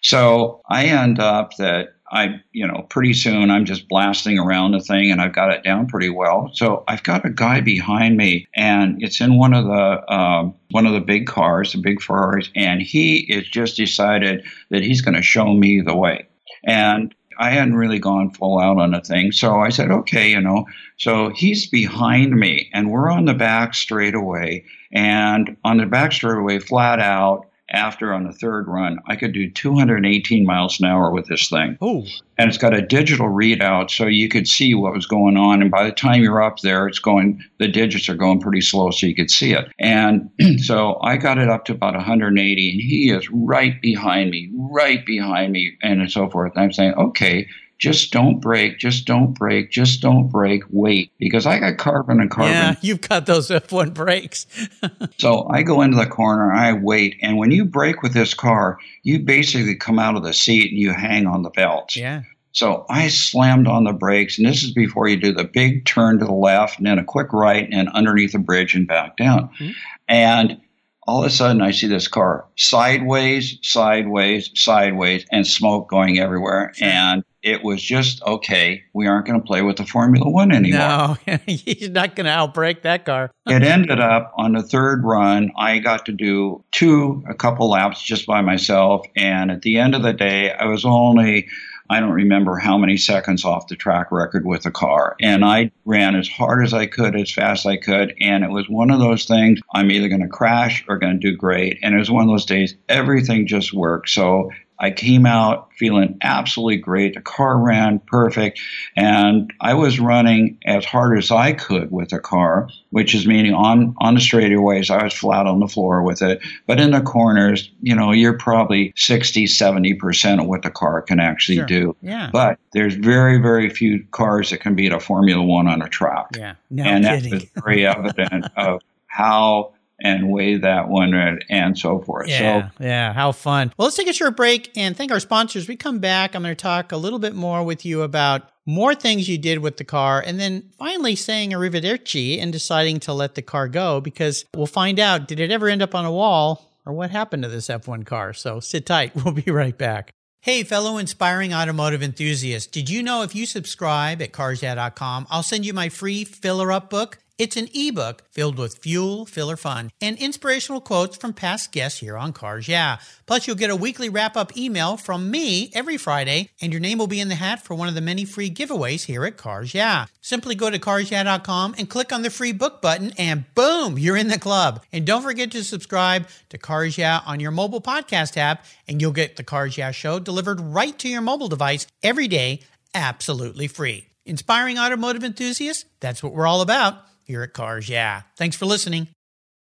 So 0.02 0.62
I 0.68 0.86
end 0.86 1.18
up 1.18 1.56
that 1.58 1.94
I, 2.12 2.40
you 2.52 2.66
know, 2.66 2.86
pretty 2.88 3.12
soon 3.12 3.50
I'm 3.50 3.64
just 3.64 3.88
blasting 3.88 4.38
around 4.38 4.72
the 4.72 4.80
thing 4.80 5.12
and 5.12 5.20
I've 5.20 5.32
got 5.32 5.52
it 5.52 5.62
down 5.62 5.86
pretty 5.86 6.10
well. 6.10 6.50
So 6.54 6.82
I've 6.88 7.04
got 7.04 7.24
a 7.24 7.30
guy 7.30 7.60
behind 7.60 8.16
me 8.16 8.48
and 8.54 9.00
it's 9.02 9.20
in 9.20 9.36
one 9.36 9.54
of 9.54 9.64
the 9.64 10.12
um, 10.12 10.54
one 10.70 10.86
of 10.86 10.92
the 10.92 11.00
big 11.00 11.26
cars, 11.26 11.72
the 11.72 11.78
big 11.78 12.02
Ferraris, 12.02 12.50
and 12.56 12.82
he 12.82 13.28
has 13.32 13.44
just 13.44 13.76
decided 13.76 14.44
that 14.70 14.82
he's 14.82 15.00
going 15.00 15.14
to 15.14 15.22
show 15.22 15.54
me 15.54 15.80
the 15.80 15.94
way. 15.94 16.26
And 16.64 17.14
I 17.38 17.50
hadn't 17.50 17.76
really 17.76 17.98
gone 17.98 18.30
full 18.30 18.58
out 18.58 18.78
on 18.78 18.90
the 18.90 19.00
thing. 19.00 19.32
So 19.32 19.60
I 19.60 19.70
said, 19.70 19.90
okay, 19.90 20.30
you 20.30 20.40
know. 20.40 20.66
So 20.98 21.30
he's 21.30 21.66
behind 21.66 22.38
me 22.38 22.68
and 22.74 22.90
we're 22.90 23.10
on 23.10 23.24
the 23.24 23.34
back 23.34 23.74
straightaway. 23.74 24.64
And 24.92 25.56
on 25.64 25.78
the 25.78 25.86
back 25.86 26.12
straightaway, 26.12 26.58
flat 26.58 27.00
out, 27.00 27.49
after 27.70 28.12
on 28.12 28.24
the 28.24 28.32
third 28.32 28.66
run, 28.66 28.98
I 29.06 29.16
could 29.16 29.32
do 29.32 29.50
218 29.50 30.44
miles 30.44 30.80
an 30.80 30.86
hour 30.86 31.10
with 31.10 31.26
this 31.26 31.48
thing. 31.48 31.78
Oh. 31.80 32.04
And 32.38 32.48
it's 32.48 32.58
got 32.58 32.74
a 32.74 32.82
digital 32.82 33.26
readout 33.26 33.90
so 33.90 34.06
you 34.06 34.28
could 34.28 34.48
see 34.48 34.74
what 34.74 34.94
was 34.94 35.06
going 35.06 35.36
on. 35.36 35.60
And 35.62 35.70
by 35.70 35.84
the 35.84 35.92
time 35.92 36.22
you're 36.22 36.42
up 36.42 36.60
there, 36.60 36.86
it's 36.86 36.98
going, 36.98 37.42
the 37.58 37.68
digits 37.68 38.08
are 38.08 38.14
going 38.14 38.40
pretty 38.40 38.60
slow 38.60 38.90
so 38.90 39.06
you 39.06 39.14
could 39.14 39.30
see 39.30 39.52
it. 39.52 39.70
And 39.78 40.30
so 40.58 40.98
I 41.02 41.16
got 41.16 41.38
it 41.38 41.48
up 41.48 41.64
to 41.66 41.72
about 41.72 41.94
180 41.94 42.70
and 42.70 42.80
he 42.80 43.10
is 43.10 43.28
right 43.30 43.80
behind 43.80 44.30
me, 44.30 44.50
right 44.54 45.04
behind 45.04 45.52
me, 45.52 45.76
and 45.82 46.10
so 46.10 46.28
forth. 46.30 46.52
And 46.54 46.64
I'm 46.64 46.72
saying, 46.72 46.94
okay, 46.94 47.46
just 47.80 48.12
don't 48.12 48.40
break, 48.40 48.78
just 48.78 49.06
don't 49.06 49.32
break, 49.32 49.70
just 49.70 50.02
don't 50.02 50.28
break, 50.28 50.62
wait. 50.68 51.12
Because 51.18 51.46
I 51.46 51.58
got 51.58 51.78
carbon 51.78 52.20
and 52.20 52.30
carbon. 52.30 52.52
Yeah, 52.52 52.74
you've 52.82 53.00
got 53.00 53.24
those 53.24 53.48
F1 53.48 53.94
brakes. 53.94 54.46
so 55.18 55.48
I 55.48 55.62
go 55.62 55.80
into 55.80 55.96
the 55.96 56.06
corner, 56.06 56.52
I 56.52 56.74
wait, 56.74 57.16
and 57.22 57.38
when 57.38 57.50
you 57.50 57.64
brake 57.64 58.02
with 58.02 58.12
this 58.12 58.34
car, 58.34 58.78
you 59.02 59.18
basically 59.18 59.74
come 59.74 59.98
out 59.98 60.14
of 60.14 60.22
the 60.22 60.34
seat 60.34 60.70
and 60.70 60.78
you 60.78 60.92
hang 60.92 61.26
on 61.26 61.42
the 61.42 61.50
belts. 61.50 61.96
Yeah. 61.96 62.22
So 62.52 62.84
I 62.90 63.08
slammed 63.08 63.66
on 63.66 63.84
the 63.84 63.92
brakes, 63.92 64.36
and 64.36 64.46
this 64.46 64.62
is 64.62 64.72
before 64.72 65.08
you 65.08 65.16
do 65.16 65.32
the 65.32 65.44
big 65.44 65.86
turn 65.86 66.18
to 66.18 66.26
the 66.26 66.32
left 66.32 66.78
and 66.78 66.86
then 66.86 66.98
a 66.98 67.04
quick 67.04 67.32
right 67.32 67.66
and 67.72 67.88
underneath 67.90 68.32
the 68.32 68.38
bridge 68.38 68.74
and 68.74 68.86
back 68.86 69.16
down. 69.16 69.48
Mm-hmm. 69.58 69.70
And 70.08 70.60
all 71.06 71.20
of 71.20 71.26
a 71.26 71.30
sudden 71.30 71.62
I 71.62 71.70
see 71.70 71.86
this 71.86 72.08
car 72.08 72.44
sideways, 72.56 73.58
sideways, 73.62 74.50
sideways, 74.54 75.24
and 75.32 75.46
smoke 75.46 75.88
going 75.88 76.18
everywhere. 76.18 76.72
And 76.80 77.24
it 77.42 77.62
was 77.64 77.82
just 77.82 78.22
okay. 78.22 78.82
We 78.92 79.06
aren't 79.06 79.26
going 79.26 79.40
to 79.40 79.46
play 79.46 79.62
with 79.62 79.76
the 79.76 79.86
Formula 79.86 80.28
One 80.28 80.52
anymore. 80.52 81.18
No, 81.26 81.38
he's 81.46 81.90
not 81.90 82.16
going 82.16 82.26
to 82.26 82.30
outbreak 82.32 82.82
that 82.82 83.04
car. 83.04 83.30
it 83.46 83.62
ended 83.62 84.00
up 84.00 84.32
on 84.36 84.52
the 84.52 84.62
third 84.62 85.04
run. 85.04 85.50
I 85.56 85.78
got 85.78 86.06
to 86.06 86.12
do 86.12 86.64
two, 86.72 87.24
a 87.28 87.34
couple 87.34 87.70
laps 87.70 88.02
just 88.02 88.26
by 88.26 88.40
myself, 88.42 89.06
and 89.16 89.50
at 89.50 89.62
the 89.62 89.78
end 89.78 89.94
of 89.94 90.02
the 90.02 90.12
day, 90.12 90.52
I 90.52 90.66
was 90.66 90.84
only 90.84 91.48
I 91.90 91.98
don't 91.98 92.12
remember 92.12 92.56
how 92.56 92.78
many 92.78 92.96
seconds 92.96 93.44
off 93.44 93.66
the 93.66 93.74
track 93.74 94.12
record 94.12 94.46
with 94.46 94.62
the 94.62 94.70
car. 94.70 95.16
And 95.20 95.44
I 95.44 95.72
ran 95.84 96.14
as 96.14 96.28
hard 96.28 96.64
as 96.64 96.72
I 96.72 96.86
could, 96.86 97.16
as 97.16 97.32
fast 97.32 97.66
as 97.66 97.70
I 97.70 97.76
could. 97.78 98.14
And 98.20 98.44
it 98.44 98.50
was 98.50 98.68
one 98.68 98.92
of 98.92 99.00
those 99.00 99.24
things 99.24 99.58
I'm 99.74 99.90
either 99.90 100.08
going 100.08 100.22
to 100.22 100.28
crash 100.28 100.84
or 100.88 100.98
going 100.98 101.18
to 101.18 101.30
do 101.30 101.36
great. 101.36 101.80
And 101.82 101.96
it 101.96 101.98
was 101.98 102.10
one 102.10 102.22
of 102.22 102.30
those 102.30 102.44
days, 102.44 102.76
everything 102.88 103.44
just 103.44 103.74
worked. 103.74 104.08
So 104.08 104.50
I 104.80 104.90
came 104.90 105.26
out 105.26 105.68
feeling 105.76 106.16
absolutely 106.22 106.78
great. 106.78 107.14
The 107.14 107.20
car 107.20 107.58
ran 107.58 107.98
perfect, 108.00 108.60
and 108.96 109.52
I 109.60 109.74
was 109.74 110.00
running 110.00 110.58
as 110.64 110.84
hard 110.84 111.18
as 111.18 111.30
I 111.30 111.52
could 111.52 111.90
with 111.90 112.08
the 112.08 112.18
car, 112.18 112.68
which 112.90 113.14
is 113.14 113.26
meaning 113.26 113.52
on 113.52 113.94
on 113.98 114.14
the 114.14 114.20
straightaways 114.20 114.90
I 114.90 115.04
was 115.04 115.12
flat 115.12 115.46
on 115.46 115.60
the 115.60 115.68
floor 115.68 116.02
with 116.02 116.22
it, 116.22 116.40
but 116.66 116.80
in 116.80 116.90
the 116.92 117.02
corners, 117.02 117.70
you 117.82 117.94
know, 117.94 118.12
you're 118.12 118.38
probably 118.38 118.92
60, 118.96 119.46
70 119.46 119.94
percent 119.94 120.40
of 120.40 120.46
what 120.46 120.62
the 120.62 120.70
car 120.70 121.02
can 121.02 121.20
actually 121.20 121.56
Sure. 121.56 121.66
do. 121.66 121.96
Yeah. 122.00 122.30
But 122.32 122.58
there's 122.72 122.94
very, 122.94 123.38
very 123.38 123.68
few 123.68 124.04
cars 124.10 124.50
that 124.50 124.58
can 124.58 124.74
beat 124.74 124.92
a 124.92 125.00
Formula 125.00 125.42
One 125.42 125.68
on 125.68 125.82
a 125.82 125.88
track 125.88 126.30
yeah. 126.36 126.54
No 126.70 126.84
and 126.84 127.04
that 127.04 127.22
was 127.30 127.44
very 127.64 127.86
evident 127.86 128.46
of 128.56 128.80
how 129.06 129.72
and 130.02 130.30
weigh 130.30 130.56
that 130.56 130.88
one 130.88 131.14
and, 131.14 131.44
and 131.48 131.78
so 131.78 132.00
forth. 132.00 132.28
Yeah, 132.28 132.70
So 132.70 132.84
yeah, 132.84 133.12
how 133.12 133.32
fun. 133.32 133.72
Well, 133.76 133.86
let's 133.86 133.96
take 133.96 134.08
a 134.08 134.12
short 134.12 134.36
break 134.36 134.70
and 134.76 134.96
thank 134.96 135.12
our 135.12 135.20
sponsors. 135.20 135.68
We 135.68 135.76
come 135.76 135.98
back. 135.98 136.34
I'm 136.34 136.42
going 136.42 136.54
to 136.54 136.60
talk 136.60 136.92
a 136.92 136.96
little 136.96 137.18
bit 137.18 137.34
more 137.34 137.62
with 137.64 137.84
you 137.84 138.02
about 138.02 138.50
more 138.66 138.94
things 138.94 139.28
you 139.28 139.38
did 139.38 139.58
with 139.58 139.78
the 139.78 139.84
car, 139.84 140.22
and 140.24 140.38
then 140.38 140.70
finally 140.78 141.16
saying 141.16 141.50
arrivederci 141.50 142.40
and 142.40 142.52
deciding 142.52 143.00
to 143.00 143.12
let 143.12 143.34
the 143.34 143.42
car 143.42 143.68
go 143.68 144.00
because 144.00 144.44
we'll 144.54 144.66
find 144.66 145.00
out 145.00 145.26
did 145.26 145.40
it 145.40 145.50
ever 145.50 145.68
end 145.68 145.82
up 145.82 145.94
on 145.94 146.04
a 146.04 146.12
wall 146.12 146.70
or 146.86 146.92
what 146.92 147.10
happened 147.10 147.42
to 147.42 147.48
this 147.48 147.68
F1 147.68 148.06
car. 148.06 148.32
So 148.32 148.60
sit 148.60 148.86
tight. 148.86 149.12
We'll 149.24 149.34
be 149.34 149.50
right 149.50 149.76
back. 149.76 150.10
Hey, 150.42 150.62
fellow 150.62 150.96
inspiring 150.96 151.52
automotive 151.52 152.02
enthusiasts, 152.02 152.70
did 152.70 152.88
you 152.88 153.02
know 153.02 153.22
if 153.22 153.34
you 153.34 153.44
subscribe 153.44 154.22
at 154.22 154.32
carsyeah.com, 154.32 155.26
I'll 155.28 155.42
send 155.42 155.66
you 155.66 155.74
my 155.74 155.90
free 155.90 156.24
filler 156.24 156.72
up 156.72 156.88
book? 156.88 157.18
It's 157.40 157.56
an 157.56 157.68
ebook 157.72 158.24
filled 158.32 158.58
with 158.58 158.82
fuel, 158.82 159.24
filler 159.24 159.56
fun, 159.56 159.92
and 159.98 160.18
inspirational 160.18 160.82
quotes 160.82 161.16
from 161.16 161.32
past 161.32 161.72
guests 161.72 162.00
here 162.00 162.18
on 162.18 162.34
Cars 162.34 162.68
Yeah. 162.68 162.98
Plus, 163.24 163.46
you'll 163.46 163.56
get 163.56 163.70
a 163.70 163.76
weekly 163.76 164.10
wrap 164.10 164.36
up 164.36 164.54
email 164.58 164.98
from 164.98 165.30
me 165.30 165.70
every 165.72 165.96
Friday, 165.96 166.50
and 166.60 166.70
your 166.70 166.82
name 166.82 166.98
will 166.98 167.06
be 167.06 167.18
in 167.18 167.30
the 167.30 167.36
hat 167.36 167.64
for 167.64 167.74
one 167.74 167.88
of 167.88 167.94
the 167.94 168.02
many 168.02 168.26
free 168.26 168.50
giveaways 168.50 169.06
here 169.06 169.24
at 169.24 169.38
Cars 169.38 169.72
Yeah. 169.72 170.04
Simply 170.20 170.54
go 170.54 170.68
to 170.68 170.78
carsyeah.com 170.78 171.76
and 171.78 171.88
click 171.88 172.12
on 172.12 172.20
the 172.20 172.28
free 172.28 172.52
book 172.52 172.82
button, 172.82 173.14
and 173.16 173.46
boom, 173.54 173.98
you're 173.98 174.18
in 174.18 174.28
the 174.28 174.38
club. 174.38 174.84
And 174.92 175.06
don't 175.06 175.22
forget 175.22 175.50
to 175.52 175.64
subscribe 175.64 176.28
to 176.50 176.58
Cars 176.58 176.98
Yeah 176.98 177.22
on 177.24 177.40
your 177.40 177.52
mobile 177.52 177.80
podcast 177.80 178.36
app, 178.36 178.66
and 178.86 179.00
you'll 179.00 179.12
get 179.12 179.36
the 179.36 179.44
Cars 179.44 179.78
Yeah 179.78 179.92
show 179.92 180.18
delivered 180.18 180.60
right 180.60 180.98
to 180.98 181.08
your 181.08 181.22
mobile 181.22 181.48
device 181.48 181.86
every 182.02 182.28
day, 182.28 182.60
absolutely 182.92 183.66
free. 183.66 184.08
Inspiring 184.26 184.78
automotive 184.78 185.24
enthusiasts, 185.24 185.86
that's 186.00 186.22
what 186.22 186.34
we're 186.34 186.46
all 186.46 186.60
about 186.60 187.06
here 187.30 187.42
at 187.42 187.52
Cars 187.52 187.88
Yeah. 187.88 188.22
Thanks 188.36 188.56
for 188.56 188.66
listening. 188.66 189.06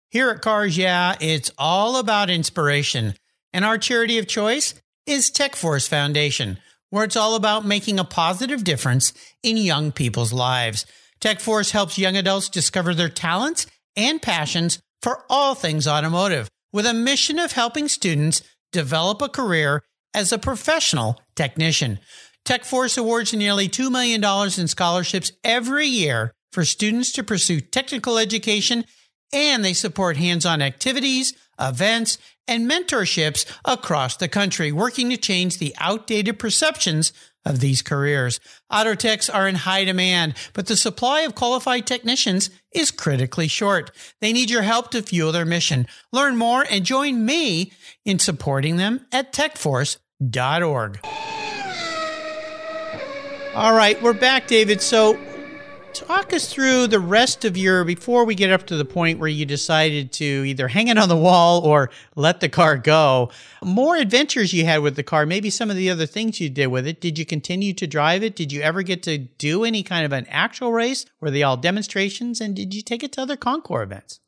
Here 0.10 0.32
at 0.32 0.42
Cars 0.42 0.76
Yeah, 0.76 1.16
it's 1.22 1.52
all 1.60 1.98
about 1.98 2.30
inspiration. 2.30 3.14
And 3.54 3.64
our 3.64 3.78
charity 3.78 4.18
of 4.18 4.28
choice 4.28 4.74
is 5.06 5.30
Tech 5.30 5.56
Force 5.56 5.88
Foundation, 5.88 6.58
where 6.90 7.04
it's 7.04 7.16
all 7.16 7.36
about 7.36 7.66
making 7.66 8.00
a 8.00 8.04
positive 8.04 8.64
difference 8.64 9.14
in 9.44 9.58
young 9.58 9.92
people's 9.92 10.34
lives. 10.34 10.88
Tech 11.20 11.40
Force 11.40 11.70
helps 11.70 12.00
young 12.00 12.18
adults 12.18 12.50
discover 12.50 12.96
their 12.96 13.10
talents 13.10 13.68
and 13.96 14.22
passions 14.22 14.80
for 15.04 15.24
all 15.30 15.54
things 15.54 15.88
automotive, 15.88 16.50
with 16.74 16.88
a 16.88 16.94
mission 16.94 17.38
of 17.38 17.52
helping 17.52 17.88
students 17.88 18.42
develop 18.72 19.22
a 19.22 19.30
career 19.30 19.84
as 20.16 20.32
a 20.32 20.40
professional 20.40 21.22
technician. 21.36 22.00
Tech 22.44 22.66
Force 22.66 22.98
awards 22.98 23.34
nearly 23.34 23.70
$2 23.70 23.92
million 23.92 24.24
in 24.60 24.68
scholarships 24.68 25.32
every 25.44 25.86
year 25.86 26.32
for 26.52 26.66
students 26.66 27.12
to 27.14 27.24
pursue 27.24 27.62
technical 27.62 28.18
education, 28.18 28.86
and 29.34 29.64
they 29.64 29.74
support 29.74 30.18
hands 30.18 30.46
on 30.46 30.62
activities, 30.62 31.34
events, 31.60 32.18
and 32.48 32.70
mentorships 32.70 33.46
across 33.64 34.18
the 34.18 34.28
country, 34.28 34.72
working 34.72 35.10
to 35.10 35.18
change 35.18 35.58
the 35.58 35.74
outdated 35.80 36.38
perceptions 36.38 37.14
of 37.46 37.60
these 37.60 37.82
careers. 37.82 38.40
Auto 38.70 38.94
techs 38.94 39.30
are 39.30 39.48
in 39.48 39.56
high 39.56 39.84
demand, 39.84 40.36
but 40.54 40.68
the 40.68 40.76
supply 40.76 41.22
of 41.22 41.36
qualified 41.36 41.88
technicians 41.88 42.50
is 42.74 42.92
critically 42.92 43.48
short. 43.48 43.92
They 44.20 44.34
need 44.34 44.50
your 44.50 44.62
help 44.62 44.92
to 44.92 45.02
fuel 45.02 45.32
their 45.32 45.46
mission. 45.46 45.88
Learn 46.12 46.36
more 46.36 46.66
and 46.70 46.86
join 46.86 47.26
me 47.26 47.72
in 48.06 48.20
supporting 48.20 48.78
them 48.78 49.06
at 49.12 49.34
techforce.org. 49.34 51.00
All 53.54 53.74
right, 53.74 54.02
we're 54.02 54.14
back, 54.14 54.48
David. 54.48 54.82
So, 54.82 55.20
talk 55.94 56.34
us 56.34 56.52
through 56.52 56.88
the 56.88 57.00
rest 57.00 57.44
of 57.44 57.58
your 57.58 57.84
before 57.84 58.26
we 58.26 58.36
get 58.36 58.52
up 58.52 58.66
to 58.68 58.76
the 58.76 58.86
point 58.86 59.20
where 59.20 59.30
you 59.30 59.46
decided 59.46 60.12
to 60.14 60.26
either 60.26 60.68
hang 60.68 60.88
it 60.88 60.98
on 60.98 61.10
the 61.10 61.18
wall 61.18 61.62
or 61.66 61.90
let 62.16 62.40
the 62.40 62.50
car 62.50 62.78
go. 62.78 63.30
More 63.64 63.96
adventures 63.96 64.54
you 64.54 64.66
had 64.66 64.82
with 64.82 64.96
the 64.96 65.04
car, 65.04 65.26
maybe 65.26 65.50
some 65.50 65.70
of 65.70 65.76
the 65.76 65.90
other 65.90 66.06
things 66.06 66.40
you 66.40 66.50
did 66.50 66.68
with 66.68 66.88
it. 66.88 67.02
Did 67.02 67.20
you 67.20 67.26
continue 67.26 67.74
to 67.74 67.88
drive 67.88 68.24
it? 68.24 68.36
Did 68.36 68.52
you 68.52 68.62
ever 68.62 68.82
get 68.84 69.04
to 69.04 69.18
do 69.18 69.64
any 69.64 69.84
kind 69.84 70.06
of 70.06 70.14
an 70.14 70.26
actual 70.30 70.72
race? 70.72 71.06
Were 71.20 71.32
they 71.32 71.44
all 71.44 71.58
demonstrations? 71.58 72.40
And 72.40 72.56
did 72.56 72.74
you 72.74 72.82
take 72.82 73.04
it 73.04 73.12
to 73.14 73.22
other 73.22 73.38
Concours 73.38 73.84
events? 73.84 74.20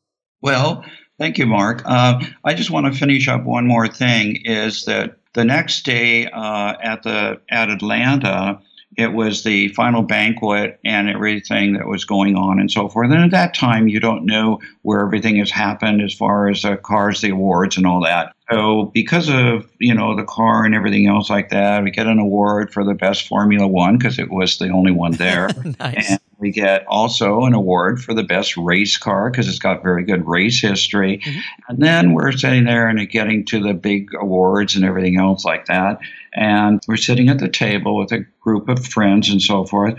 Well, 0.42 0.84
thank 1.18 1.38
you, 1.38 1.46
Mark. 1.46 1.84
Uh, 1.86 2.20
I 2.44 2.54
just 2.54 2.70
want 2.70 2.92
to 2.92 3.00
finish 3.00 3.28
up 3.30 3.44
one 3.44 3.66
more 3.66 3.88
thing. 3.88 4.42
Is 4.44 4.86
that 4.86 5.18
the 5.34 5.46
next 5.46 5.86
day 5.86 6.28
uh, 6.28 6.74
at 6.82 7.04
the 7.04 7.40
at 7.50 7.70
Atlanta, 7.70 8.60
it 8.98 9.14
was 9.14 9.44
the 9.44 9.70
final 9.70 10.02
banquet 10.02 10.80
and 10.84 11.10
everything 11.10 11.74
that 11.74 11.88
was 11.88 12.06
going 12.06 12.36
on 12.36 12.60
and 12.60 12.72
so 12.72 12.90
forth. 12.90 13.12
And 13.12 13.24
at 13.24 13.32
that 13.32 13.54
time, 13.54 13.88
you 13.88 14.00
don't 14.00 14.26
know 14.26 14.60
where 14.82 15.02
everything 15.02 15.38
has 15.38 15.52
happened 15.52 16.02
as 16.02 16.14
far 16.14 16.50
as 16.50 16.62
the 16.62 16.78
cars, 16.78 17.22
the 17.22 17.30
awards, 17.30 17.78
and 17.78 17.86
all 17.86 18.04
that. 18.04 18.36
So 18.52 18.92
because 18.94 19.30
of 19.30 19.70
you 19.80 19.94
know 19.94 20.16
the 20.16 20.26
car 20.26 20.66
and 20.66 20.76
everything 20.76 21.08
else 21.08 21.30
like 21.30 21.50
that, 21.50 21.84
we 21.84 21.92
get 21.92 22.08
an 22.08 22.20
award 22.20 22.74
for 22.74 22.84
the 22.84 22.94
best 22.94 23.28
Formula 23.28 23.68
One 23.68 23.98
because 23.98 24.20
it 24.20 24.30
was 24.30 24.58
the 24.58 24.70
only 24.70 24.92
one 24.92 25.14
there. 25.14 25.50
nice. 25.80 26.12
And 26.12 26.20
we 26.44 26.52
get 26.52 26.86
also 26.88 27.46
an 27.46 27.54
award 27.54 28.04
for 28.04 28.14
the 28.14 28.22
best 28.22 28.58
race 28.58 28.98
car 28.98 29.32
because 29.32 29.48
it's 29.48 29.60
got 29.60 29.82
very 29.82 30.04
good 30.04 30.28
race 30.28 30.60
history. 30.60 31.20
Mhm. 31.24 31.42
And 31.70 31.80
then 31.80 32.14
we're 32.14 32.34
sitting 32.34 32.66
there 32.66 32.90
and 32.90 33.10
getting 33.10 33.46
to 33.46 33.62
the 33.62 33.74
big 33.74 34.10
awards 34.20 34.76
and 34.76 34.84
everything 34.84 35.18
else 35.18 35.46
like 35.46 35.68
that. 35.68 36.00
And 36.34 36.82
we're 36.86 36.98
sitting 36.98 37.30
at 37.30 37.40
the 37.40 37.48
table 37.48 37.96
with 37.96 38.12
a 38.12 38.26
group 38.42 38.68
of 38.68 38.86
friends 38.86 39.30
and 39.30 39.42
so 39.42 39.64
forth. 39.64 39.96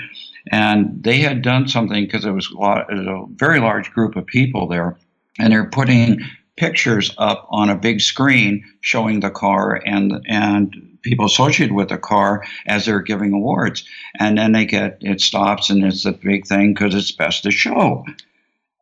And 0.52 1.02
they 1.02 1.20
had 1.20 1.40
done 1.40 1.66
something 1.66 2.04
because 2.04 2.24
there 2.24 2.34
was 2.34 2.50
a, 2.50 2.58
lot, 2.58 2.92
was 2.92 3.06
a 3.06 3.24
very 3.36 3.58
large 3.58 3.90
group 3.92 4.14
of 4.14 4.26
people 4.26 4.68
there. 4.68 4.98
And 5.38 5.50
they're 5.50 5.70
putting 5.70 6.20
pictures 6.58 7.14
up 7.16 7.46
on 7.48 7.70
a 7.70 7.74
big 7.74 8.02
screen 8.02 8.62
showing 8.82 9.20
the 9.20 9.30
car 9.30 9.80
and 9.86 10.20
and 10.28 10.93
people 11.04 11.26
associated 11.26 11.74
with 11.74 11.90
the 11.90 11.98
car 11.98 12.44
as 12.66 12.86
they're 12.86 13.00
giving 13.00 13.32
awards. 13.32 13.84
And 14.18 14.36
then 14.36 14.52
they 14.52 14.64
get 14.64 14.98
it 15.00 15.20
stops 15.20 15.70
and 15.70 15.84
it's 15.84 16.04
a 16.04 16.12
big 16.12 16.46
thing 16.46 16.74
because 16.74 16.94
it's 16.94 17.12
best 17.12 17.46
of 17.46 17.54
show 17.54 18.04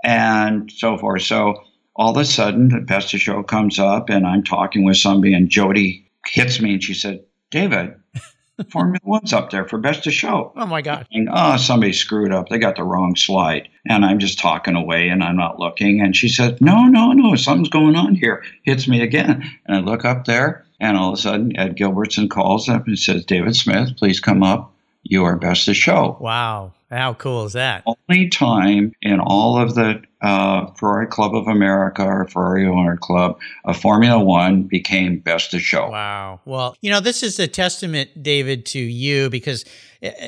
and 0.02 0.70
so 0.70 0.96
forth. 0.96 1.22
So 1.22 1.62
all 1.94 2.10
of 2.10 2.16
a 2.16 2.24
sudden, 2.24 2.68
the 2.68 2.80
best 2.80 3.12
of 3.14 3.20
show 3.20 3.42
comes 3.42 3.78
up, 3.78 4.08
and 4.08 4.26
I'm 4.26 4.42
talking 4.42 4.84
with 4.84 4.96
somebody, 4.96 5.34
and 5.34 5.48
Jody 5.48 6.10
hits 6.26 6.60
me, 6.60 6.74
and 6.74 6.82
she 6.82 6.94
said, 6.94 7.22
"David, 7.50 7.94
Formula 8.70 9.00
One's 9.04 9.32
up 9.32 9.50
there 9.50 9.66
for 9.66 9.78
best 9.78 10.06
of 10.06 10.12
show." 10.12 10.52
Oh 10.56 10.66
my 10.66 10.80
God. 10.80 11.06
And, 11.12 11.28
oh, 11.30 11.56
somebody 11.58 11.92
screwed 11.92 12.32
up. 12.32 12.48
They 12.48 12.58
got 12.58 12.76
the 12.76 12.84
wrong 12.84 13.14
slide. 13.16 13.68
And 13.86 14.04
I'm 14.04 14.20
just 14.20 14.38
talking 14.38 14.76
away 14.76 15.08
and 15.08 15.24
I'm 15.24 15.36
not 15.36 15.58
looking. 15.58 16.00
And 16.00 16.14
she 16.14 16.28
said, 16.28 16.60
No, 16.60 16.84
no, 16.84 17.12
no, 17.12 17.34
something's 17.34 17.68
going 17.68 17.96
on 17.96 18.14
here. 18.14 18.44
Hits 18.62 18.86
me 18.86 19.02
again. 19.02 19.42
And 19.66 19.76
I 19.76 19.80
look 19.80 20.04
up 20.04 20.24
there, 20.24 20.64
and 20.82 20.96
all 20.96 21.12
of 21.12 21.18
a 21.18 21.22
sudden, 21.22 21.56
Ed 21.56 21.76
Gilbertson 21.76 22.28
calls 22.28 22.68
up 22.68 22.88
and 22.88 22.98
says, 22.98 23.24
David 23.24 23.54
Smith, 23.54 23.96
please 23.96 24.18
come 24.18 24.42
up. 24.42 24.74
You 25.04 25.24
are 25.24 25.36
best 25.36 25.68
of 25.68 25.76
show. 25.76 26.16
Wow. 26.20 26.72
How 26.90 27.14
cool 27.14 27.44
is 27.44 27.52
that? 27.52 27.84
Only 27.86 28.28
time 28.28 28.92
in 29.00 29.20
all 29.20 29.58
of 29.58 29.76
the 29.76 30.02
uh, 30.20 30.66
Ferrari 30.72 31.06
Club 31.06 31.34
of 31.34 31.46
America 31.46 32.04
or 32.04 32.26
Ferrari 32.26 32.66
Owner 32.66 32.96
Club, 32.96 33.38
a 33.64 33.72
Formula 33.72 34.22
One 34.22 34.64
became 34.64 35.18
best 35.18 35.54
of 35.54 35.60
show. 35.60 35.88
Wow. 35.88 36.40
Well, 36.44 36.76
you 36.82 36.90
know, 36.90 37.00
this 37.00 37.22
is 37.22 37.38
a 37.38 37.46
testament, 37.46 38.22
David, 38.22 38.66
to 38.66 38.80
you 38.80 39.30
because 39.30 39.64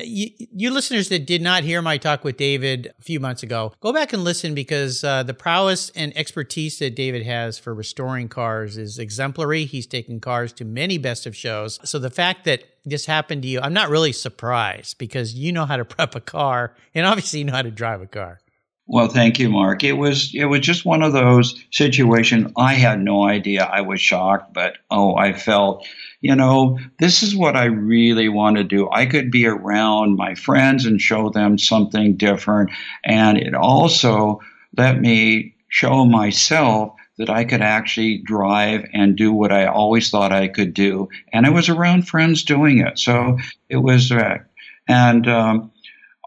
you, 0.03 0.29
you 0.37 0.71
listeners 0.71 1.09
that 1.09 1.25
did 1.25 1.41
not 1.41 1.63
hear 1.63 1.81
my 1.81 1.97
talk 1.97 2.23
with 2.23 2.37
David 2.37 2.93
a 2.97 3.01
few 3.01 3.19
months 3.19 3.43
ago, 3.43 3.73
go 3.81 3.91
back 3.91 4.13
and 4.13 4.23
listen 4.23 4.55
because 4.55 5.03
uh, 5.03 5.23
the 5.23 5.33
prowess 5.33 5.89
and 5.95 6.15
expertise 6.17 6.79
that 6.79 6.95
David 6.95 7.25
has 7.25 7.59
for 7.59 7.73
restoring 7.73 8.29
cars 8.29 8.77
is 8.77 8.97
exemplary. 8.99 9.65
He's 9.65 9.87
taken 9.87 10.19
cars 10.19 10.53
to 10.53 10.65
many 10.65 10.97
best 10.97 11.25
of 11.25 11.35
shows. 11.35 11.79
So 11.83 11.99
the 11.99 12.09
fact 12.09 12.45
that 12.45 12.63
this 12.85 13.05
happened 13.05 13.41
to 13.41 13.47
you, 13.47 13.59
I'm 13.59 13.73
not 13.73 13.89
really 13.89 14.13
surprised 14.13 14.97
because 14.97 15.33
you 15.33 15.51
know 15.51 15.65
how 15.65 15.77
to 15.77 15.85
prep 15.85 16.15
a 16.15 16.21
car 16.21 16.73
and 16.93 17.05
obviously 17.05 17.39
you 17.39 17.45
know 17.45 17.53
how 17.53 17.61
to 17.61 17.71
drive 17.71 18.01
a 18.01 18.07
car. 18.07 18.39
Well, 18.87 19.07
thank 19.07 19.39
you, 19.39 19.49
Mark. 19.49 19.83
It 19.83 19.93
was 19.93 20.31
it 20.35 20.45
was 20.45 20.59
just 20.61 20.85
one 20.85 21.01
of 21.01 21.13
those 21.13 21.55
situations. 21.71 22.51
I 22.55 22.75
had 22.75 23.01
no 23.01 23.23
idea. 23.27 23.63
I 23.63 23.81
was 23.81 23.99
shocked, 23.99 24.53
but 24.53 24.77
oh, 24.91 25.15
I 25.15 25.33
felt, 25.33 25.87
you 26.21 26.35
know, 26.35 26.77
this 26.99 27.23
is 27.23 27.35
what 27.35 27.55
I 27.55 27.65
really 27.65 28.29
want 28.29 28.57
to 28.57 28.63
do. 28.63 28.87
I 28.91 29.07
could 29.07 29.31
be 29.31 29.47
around 29.47 30.17
my 30.17 30.35
friends 30.35 30.85
and 30.85 31.01
show 31.01 31.29
them 31.31 31.57
something 31.57 32.15
different, 32.15 32.69
and 33.03 33.39
it 33.39 33.55
also 33.55 34.39
let 34.77 35.01
me 35.01 35.55
show 35.69 36.05
myself 36.05 36.93
that 37.17 37.29
I 37.29 37.43
could 37.43 37.61
actually 37.61 38.19
drive 38.19 38.85
and 38.93 39.15
do 39.15 39.31
what 39.33 39.51
I 39.51 39.65
always 39.65 40.09
thought 40.11 40.31
I 40.31 40.47
could 40.47 40.73
do. 40.73 41.07
And 41.33 41.45
I 41.45 41.49
was 41.49 41.69
around 41.69 42.07
friends 42.07 42.43
doing 42.43 42.79
it. 42.79 42.99
So 42.99 43.37
it 43.69 43.77
was, 43.77 44.11
uh, 44.11 44.39
and 44.87 45.27
um, 45.27 45.71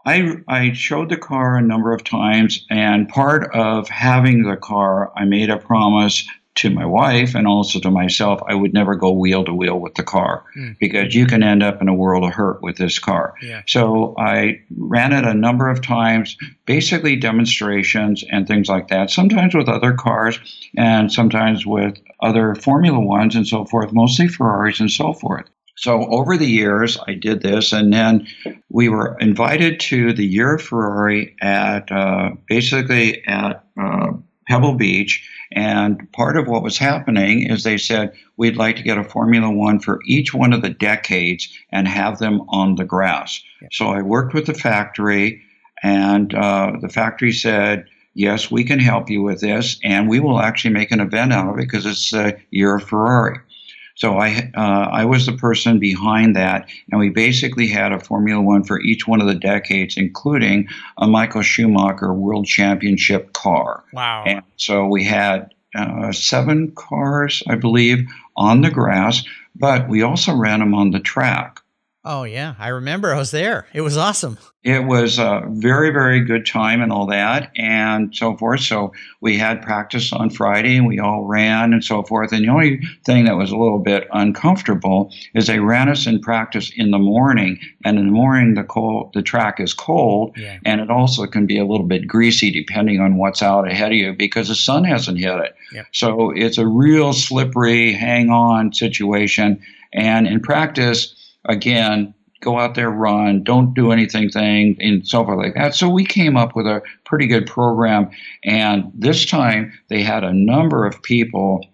I, 0.09 0.37
I 0.47 0.73
showed 0.73 1.09
the 1.09 1.17
car 1.17 1.57
a 1.57 1.61
number 1.61 1.93
of 1.93 2.03
times. 2.03 2.65
And 2.69 3.07
part 3.07 3.53
of 3.53 3.87
having 3.89 4.43
the 4.43 4.57
car, 4.57 5.11
I 5.15 5.25
made 5.25 5.49
a 5.51 5.57
promise 5.57 6.27
to 6.55 6.69
my 6.71 6.85
wife 6.85 7.35
and 7.35 7.47
also 7.47 7.79
to 7.79 7.91
myself, 7.91 8.41
I 8.47 8.55
would 8.55 8.73
never 8.73 8.95
go 8.95 9.11
wheel 9.11 9.45
to 9.45 9.53
wheel 9.53 9.79
with 9.79 9.93
the 9.95 10.03
car 10.03 10.43
mm. 10.57 10.77
because 10.79 11.13
you 11.13 11.25
can 11.25 11.43
end 11.43 11.63
up 11.63 11.81
in 11.81 11.87
a 11.87 11.93
world 11.93 12.23
of 12.25 12.33
hurt 12.33 12.61
with 12.61 12.75
this 12.77 12.97
car. 12.99 13.35
Yeah. 13.41 13.61
So 13.67 14.15
I 14.17 14.61
ran 14.75 15.13
it 15.13 15.25
a 15.25 15.33
number 15.33 15.69
of 15.69 15.81
times, 15.81 16.35
basically 16.65 17.15
demonstrations 17.15 18.25
and 18.29 18.47
things 18.47 18.67
like 18.67 18.87
that, 18.89 19.11
sometimes 19.11 19.55
with 19.55 19.69
other 19.69 19.93
cars 19.93 20.39
and 20.75 21.13
sometimes 21.13 21.65
with 21.65 21.97
other 22.19 22.55
Formula 22.55 22.99
Ones 22.99 23.35
and 23.35 23.47
so 23.47 23.63
forth, 23.63 23.93
mostly 23.93 24.27
Ferraris 24.27 24.79
and 24.79 24.91
so 24.91 25.13
forth. 25.13 25.45
So 25.79 26.05
over 26.09 26.35
the 26.35 26.45
years, 26.45 26.97
I 27.07 27.13
did 27.13 27.41
this, 27.41 27.71
and 27.71 27.93
then 27.93 28.27
we 28.67 28.89
were 28.89 29.15
invited 29.21 29.79
to 29.81 30.11
the 30.11 30.25
Year 30.25 30.55
of 30.55 30.61
Ferrari 30.61 31.37
at 31.41 31.89
uh, 31.89 32.31
basically 32.49 33.25
at 33.25 33.63
uh, 33.81 34.11
Pebble 34.45 34.73
Beach. 34.75 35.25
And 35.53 36.11
part 36.11 36.35
of 36.35 36.49
what 36.49 36.63
was 36.63 36.77
happening 36.77 37.49
is 37.49 37.63
they 37.63 37.77
said, 37.77 38.11
we'd 38.35 38.57
like 38.57 38.75
to 38.75 38.83
get 38.83 38.97
a 38.97 39.05
Formula 39.05 39.49
One 39.49 39.79
for 39.79 40.01
each 40.05 40.33
one 40.33 40.51
of 40.51 40.61
the 40.61 40.69
decades 40.69 41.47
and 41.71 41.87
have 41.87 42.19
them 42.19 42.41
on 42.49 42.75
the 42.75 42.83
grass. 42.83 43.41
Yeah. 43.61 43.69
So 43.71 43.87
I 43.87 44.01
worked 44.01 44.33
with 44.33 44.47
the 44.47 44.53
factory, 44.53 45.41
and 45.81 46.35
uh, 46.35 46.73
the 46.81 46.89
factory 46.89 47.31
said, 47.31 47.85
yes, 48.13 48.51
we 48.51 48.65
can 48.65 48.79
help 48.79 49.09
you 49.09 49.21
with 49.21 49.39
this, 49.39 49.79
and 49.85 50.09
we 50.09 50.19
will 50.19 50.41
actually 50.41 50.73
make 50.73 50.91
an 50.91 50.99
event 50.99 51.31
out 51.31 51.47
of 51.47 51.55
it 51.57 51.61
because 51.61 51.85
it's 51.85 52.11
a 52.11 52.37
year 52.51 52.75
of 52.75 52.83
Ferrari. 52.83 53.39
So 53.99 54.17
I 54.17 54.49
uh, 54.55 54.87
I 54.91 55.03
was 55.03 55.25
the 55.25 55.33
person 55.33 55.77
behind 55.77 56.35
that, 56.37 56.69
and 56.89 56.99
we 56.99 57.09
basically 57.09 57.67
had 57.67 57.91
a 57.91 57.99
Formula 57.99 58.41
One 58.41 58.63
for 58.63 58.79
each 58.81 59.05
one 59.05 59.19
of 59.19 59.27
the 59.27 59.35
decades, 59.35 59.97
including 59.97 60.69
a 60.97 61.05
Michael 61.05 61.41
Schumacher 61.41 62.13
World 62.13 62.45
Championship 62.45 63.33
car. 63.33 63.83
Wow! 63.91 64.23
And 64.25 64.41
so 64.55 64.87
we 64.87 65.03
had 65.03 65.53
uh, 65.75 66.13
seven 66.13 66.71
cars, 66.75 67.43
I 67.49 67.55
believe, 67.55 68.07
on 68.37 68.61
the 68.61 68.71
grass, 68.71 69.23
but 69.53 69.89
we 69.89 70.01
also 70.01 70.33
ran 70.33 70.59
them 70.59 70.73
on 70.73 70.91
the 70.91 71.01
track. 71.01 71.59
Oh 72.11 72.23
yeah, 72.23 72.55
I 72.57 72.69
remember. 72.69 73.13
I 73.13 73.19
was 73.19 73.29
there. 73.29 73.67
It 73.71 73.81
was 73.81 73.95
awesome. 73.95 74.39
It 74.63 74.83
was 74.85 75.19
a 75.19 75.43
very, 75.47 75.91
very 75.91 76.21
good 76.21 76.43
time 76.43 76.81
and 76.81 76.91
all 76.91 77.05
that, 77.05 77.51
and 77.55 78.15
so 78.15 78.35
forth. 78.35 78.61
So 78.61 78.93
we 79.21 79.37
had 79.37 79.61
practice 79.61 80.11
on 80.11 80.31
Friday, 80.31 80.75
and 80.75 80.87
we 80.87 80.97
all 80.97 81.25
ran 81.25 81.71
and 81.71 81.83
so 81.83 82.01
forth. 82.01 82.31
And 82.31 82.43
the 82.43 82.49
only 82.49 82.81
thing 83.05 83.25
that 83.25 83.37
was 83.37 83.51
a 83.51 83.55
little 83.55 83.77
bit 83.77 84.07
uncomfortable 84.11 85.13
is 85.35 85.45
they 85.45 85.59
ran 85.59 85.87
us 85.87 86.07
in 86.07 86.19
practice 86.19 86.71
in 86.75 86.89
the 86.89 86.97
morning, 86.97 87.59
and 87.85 87.99
in 87.99 88.07
the 88.07 88.11
morning 88.11 88.55
the 88.55 88.63
cold, 88.63 89.11
the 89.13 89.21
track 89.21 89.59
is 89.59 89.75
cold, 89.75 90.35
yeah. 90.35 90.57
and 90.65 90.81
it 90.81 90.89
also 90.89 91.27
can 91.27 91.45
be 91.45 91.59
a 91.59 91.65
little 91.65 91.85
bit 91.85 92.07
greasy 92.07 92.49
depending 92.49 92.99
on 92.99 93.17
what's 93.17 93.43
out 93.43 93.69
ahead 93.69 93.91
of 93.91 93.97
you 93.97 94.13
because 94.13 94.47
the 94.47 94.55
sun 94.55 94.83
hasn't 94.83 95.19
hit 95.19 95.37
it. 95.41 95.55
So 95.91 96.31
it's 96.35 96.57
a 96.57 96.65
real 96.65 97.13
slippery, 97.13 97.93
hang 97.93 98.31
on 98.31 98.73
situation. 98.73 99.61
And 99.93 100.25
in 100.25 100.39
practice 100.39 101.15
again, 101.45 102.13
go 102.41 102.59
out 102.59 102.75
there, 102.75 102.89
run, 102.89 103.43
don't 103.43 103.73
do 103.73 103.91
anything 103.91 104.29
thing, 104.29 104.77
and 104.79 105.05
so 105.07 105.23
forth 105.25 105.39
like 105.39 105.55
that. 105.55 105.75
So 105.75 105.89
we 105.89 106.05
came 106.05 106.37
up 106.37 106.55
with 106.55 106.65
a 106.65 106.81
pretty 107.05 107.27
good 107.27 107.47
program. 107.47 108.09
And 108.43 108.91
this 108.93 109.25
time 109.25 109.73
they 109.89 110.03
had 110.03 110.23
a 110.23 110.33
number 110.33 110.85
of 110.85 111.01
people 111.03 111.65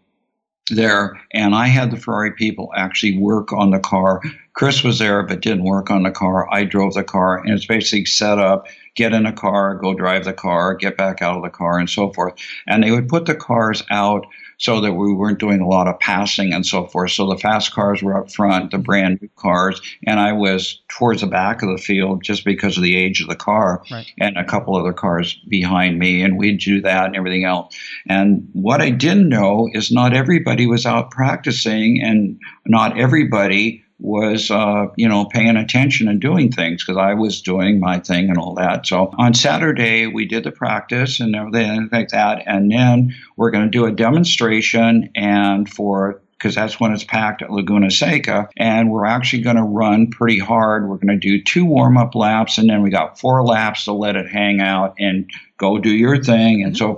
there, 0.72 1.20
and 1.32 1.54
I 1.54 1.68
had 1.68 1.92
the 1.92 1.98
Ferrari 1.98 2.32
people 2.32 2.72
actually 2.76 3.18
work 3.20 3.54
on 3.54 3.70
the 3.70 3.80
car. 3.80 4.22
Chris 4.54 4.84
was 4.84 4.98
there, 4.98 5.22
but 5.22 5.42
didn't 5.42 5.66
work 5.66 5.92
on 5.92 6.04
the 6.04 6.12
car. 6.12 6.52
I 6.52 6.64
drove 6.64 6.96
the 6.96 7.04
car, 7.04 7.38
and 7.38 7.52
it's 7.52 7.68
basically 7.68 8.06
set 8.06 8.40
up 8.40 8.66
get 8.96 9.14
in 9.14 9.26
a 9.26 9.34
car, 9.34 9.76
go 9.76 9.94
drive 9.94 10.24
the 10.24 10.34
car, 10.34 10.74
get 10.74 10.98
back 10.98 11.22
out 11.22 11.38
of 11.38 11.44
the 11.44 11.50
car, 11.50 11.78
and 11.78 11.90
so 11.90 12.12
forth. 12.14 12.34
And 12.66 12.84
they 12.84 12.92
would 12.92 13.10
put 13.10 13.26
the 13.26 13.36
cars 13.36 13.84
out 13.92 14.26
so 14.58 14.82
that 14.82 14.94
we 14.94 15.14
weren't 15.14 15.40
doing 15.40 15.62
a 15.62 15.68
lot 15.68 15.88
of 15.88 16.00
passing 16.00 16.54
and 16.54 16.66
so 16.66 16.86
forth. 16.88 17.12
So 17.12 17.30
the 17.30 17.38
fast 17.38 17.74
cars 17.74 18.02
were 18.02 18.18
up 18.18 18.32
front, 18.32 18.72
the 18.72 18.78
brand 18.78 19.22
new 19.22 19.30
cars, 19.36 19.82
and 20.06 20.20
I 20.20 20.34
was 20.34 20.82
towards 20.90 21.22
the 21.22 21.28
back 21.28 21.62
of 21.62 21.70
the 21.70 21.82
field 21.82 22.24
just 22.24 22.46
because 22.46 22.78
of 22.78 22.84
the 22.84 22.98
age 22.98 23.22
of 23.22 23.28
the 23.28 23.36
car, 23.36 23.84
right. 23.92 24.12
and 24.20 24.38
a 24.38 24.46
couple 24.46 24.76
other 24.76 24.94
cars 24.94 25.40
behind 25.48 26.00
me, 26.00 26.22
and 26.22 26.38
we'd 26.38 26.60
do 26.60 26.82
that 26.82 27.06
and 27.06 27.16
everything 27.16 27.46
else. 27.46 27.76
And 28.08 28.48
what 28.54 28.82
I 28.82 28.90
didn't 28.90 29.30
know 29.30 29.70
is 29.74 29.92
not 29.92 30.14
everybody 30.14 30.66
was 30.68 30.86
out 30.86 31.12
practicing, 31.12 32.02
and 32.02 32.40
not 32.66 32.98
everybody 33.00 33.85
was 34.06 34.52
uh, 34.52 34.88
you 34.96 35.10
know 35.10 35.26
paying 35.26 35.58
attention 35.58 36.08
and 36.08 36.22
doing 36.22 36.52
things 36.52 36.84
because 36.84 36.98
I 36.98 37.14
was 37.14 37.42
doing 37.42 37.80
my 37.80 38.00
thing 38.00 38.30
and 38.30 38.38
all 38.38 38.54
that. 38.56 38.86
So 38.86 39.12
on 39.18 39.34
Saturday 39.34 40.08
we 40.08 40.26
did 40.26 40.44
the 40.44 40.52
practice 40.52 41.20
and 41.20 41.36
everything 41.36 41.90
like 41.92 42.10
that, 42.10 42.44
and 42.46 42.72
then 42.72 43.16
we're 43.36 43.52
going 43.52 43.66
to 43.66 43.72
do 43.72 43.86
a 43.86 43.92
demonstration 43.92 45.10
and 45.16 45.68
for 45.68 46.22
because 46.38 46.56
that's 46.56 46.80
when 46.80 46.92
it's 46.92 47.04
packed 47.04 47.42
at 47.42 47.50
Laguna 47.50 47.90
Seca. 47.90 48.50
And 48.58 48.92
we're 48.92 49.06
actually 49.06 49.42
going 49.42 49.56
to 49.56 49.64
run 49.64 50.12
pretty 50.12 50.38
hard. 50.38 50.88
We're 50.88 50.98
going 50.98 51.08
to 51.08 51.18
do 51.18 51.42
two 51.42 51.66
warm 51.66 51.98
up 51.98 52.14
laps, 52.14 52.58
and 52.58 52.70
then 52.70 52.84
we 52.84 52.90
got 52.90 53.20
four 53.20 53.44
laps 53.44 53.86
to 53.86 53.94
let 53.94 54.16
it 54.16 54.30
hang 54.30 54.62
out 54.62 54.96
and 55.00 55.30
go 55.58 55.80
do 55.80 55.90
your 55.90 56.24
thing. 56.24 56.64
And 56.64 56.78
so 56.78 56.98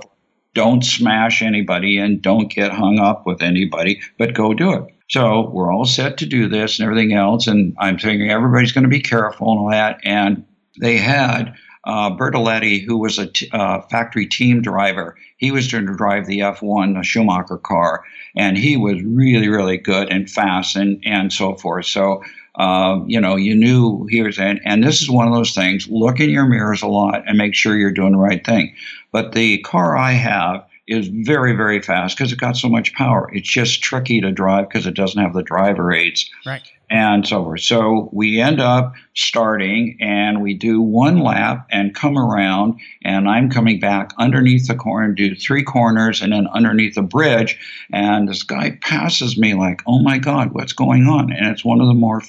don't 0.54 0.84
smash 0.84 1.40
anybody 1.40 1.98
and 1.98 2.20
don't 2.20 2.50
get 2.52 2.72
hung 2.72 2.98
up 2.98 3.26
with 3.26 3.42
anybody, 3.42 4.00
but 4.18 4.34
go 4.34 4.54
do 4.54 4.72
it. 4.72 4.84
So 5.08 5.48
we're 5.50 5.72
all 5.72 5.86
set 5.86 6.18
to 6.18 6.26
do 6.26 6.48
this 6.48 6.78
and 6.78 6.86
everything 6.86 7.14
else. 7.14 7.46
And 7.46 7.74
I'm 7.78 7.98
thinking 7.98 8.30
everybody's 8.30 8.72
going 8.72 8.84
to 8.84 8.90
be 8.90 9.00
careful 9.00 9.50
and 9.50 9.60
all 9.60 9.70
that. 9.70 10.00
And 10.04 10.44
they 10.78 10.98
had 10.98 11.54
uh, 11.84 12.10
Bertolini, 12.14 12.84
who 12.84 12.98
was 12.98 13.18
a 13.18 13.26
t- 13.26 13.48
uh, 13.52 13.80
factory 13.90 14.26
team 14.26 14.60
driver. 14.60 15.16
He 15.38 15.50
was 15.50 15.72
going 15.72 15.86
to 15.86 15.96
drive 15.96 16.26
the 16.26 16.40
F1, 16.40 16.94
the 16.94 17.02
Schumacher 17.02 17.56
car, 17.56 18.04
and 18.36 18.58
he 18.58 18.76
was 18.76 19.02
really, 19.02 19.48
really 19.48 19.78
good 19.78 20.10
and 20.10 20.30
fast 20.30 20.76
and, 20.76 21.00
and 21.06 21.32
so 21.32 21.54
forth. 21.54 21.86
So, 21.86 22.22
uh, 22.56 23.00
you 23.06 23.20
know, 23.20 23.36
you 23.36 23.54
knew 23.54 24.06
he 24.10 24.22
was 24.22 24.38
in. 24.38 24.60
And 24.64 24.84
this 24.84 25.00
is 25.00 25.08
one 25.08 25.26
of 25.26 25.32
those 25.32 25.54
things 25.54 25.88
look 25.88 26.20
in 26.20 26.28
your 26.28 26.46
mirrors 26.46 26.82
a 26.82 26.88
lot 26.88 27.22
and 27.26 27.38
make 27.38 27.54
sure 27.54 27.76
you're 27.76 27.92
doing 27.92 28.12
the 28.12 28.18
right 28.18 28.44
thing. 28.44 28.74
But 29.10 29.32
the 29.32 29.58
car 29.58 29.96
I 29.96 30.12
have 30.12 30.67
is 30.88 31.08
very, 31.08 31.54
very 31.54 31.80
fast 31.80 32.16
because 32.16 32.32
it 32.32 32.40
got 32.40 32.56
so 32.56 32.68
much 32.68 32.94
power. 32.94 33.30
It's 33.32 33.48
just 33.48 33.82
tricky 33.82 34.20
to 34.22 34.32
drive 34.32 34.68
because 34.68 34.86
it 34.86 34.94
doesn't 34.94 35.22
have 35.22 35.34
the 35.34 35.42
driver 35.42 35.92
aids. 35.92 36.28
Right. 36.46 36.62
And 36.90 37.28
so 37.28 37.44
forth. 37.44 37.60
So 37.60 38.08
we 38.14 38.40
end 38.40 38.60
up 38.60 38.94
starting 39.14 39.98
and 40.00 40.40
we 40.42 40.54
do 40.54 40.80
one 40.80 41.18
lap 41.18 41.66
and 41.70 41.94
come 41.94 42.16
around 42.16 42.80
and 43.04 43.28
I'm 43.28 43.50
coming 43.50 43.78
back 43.78 44.12
underneath 44.18 44.68
the 44.68 44.74
corner, 44.74 45.12
do 45.12 45.34
three 45.34 45.62
corners 45.62 46.22
and 46.22 46.32
then 46.32 46.46
underneath 46.46 46.94
the 46.94 47.02
bridge. 47.02 47.58
And 47.92 48.26
this 48.26 48.42
guy 48.42 48.78
passes 48.80 49.36
me 49.36 49.52
like, 49.52 49.82
oh 49.86 49.98
my 49.98 50.16
God, 50.16 50.54
what's 50.54 50.72
going 50.72 51.04
on? 51.04 51.30
And 51.30 51.48
it's 51.48 51.64
one 51.64 51.82
of 51.82 51.88
the 51.88 51.94
more 51.94 52.22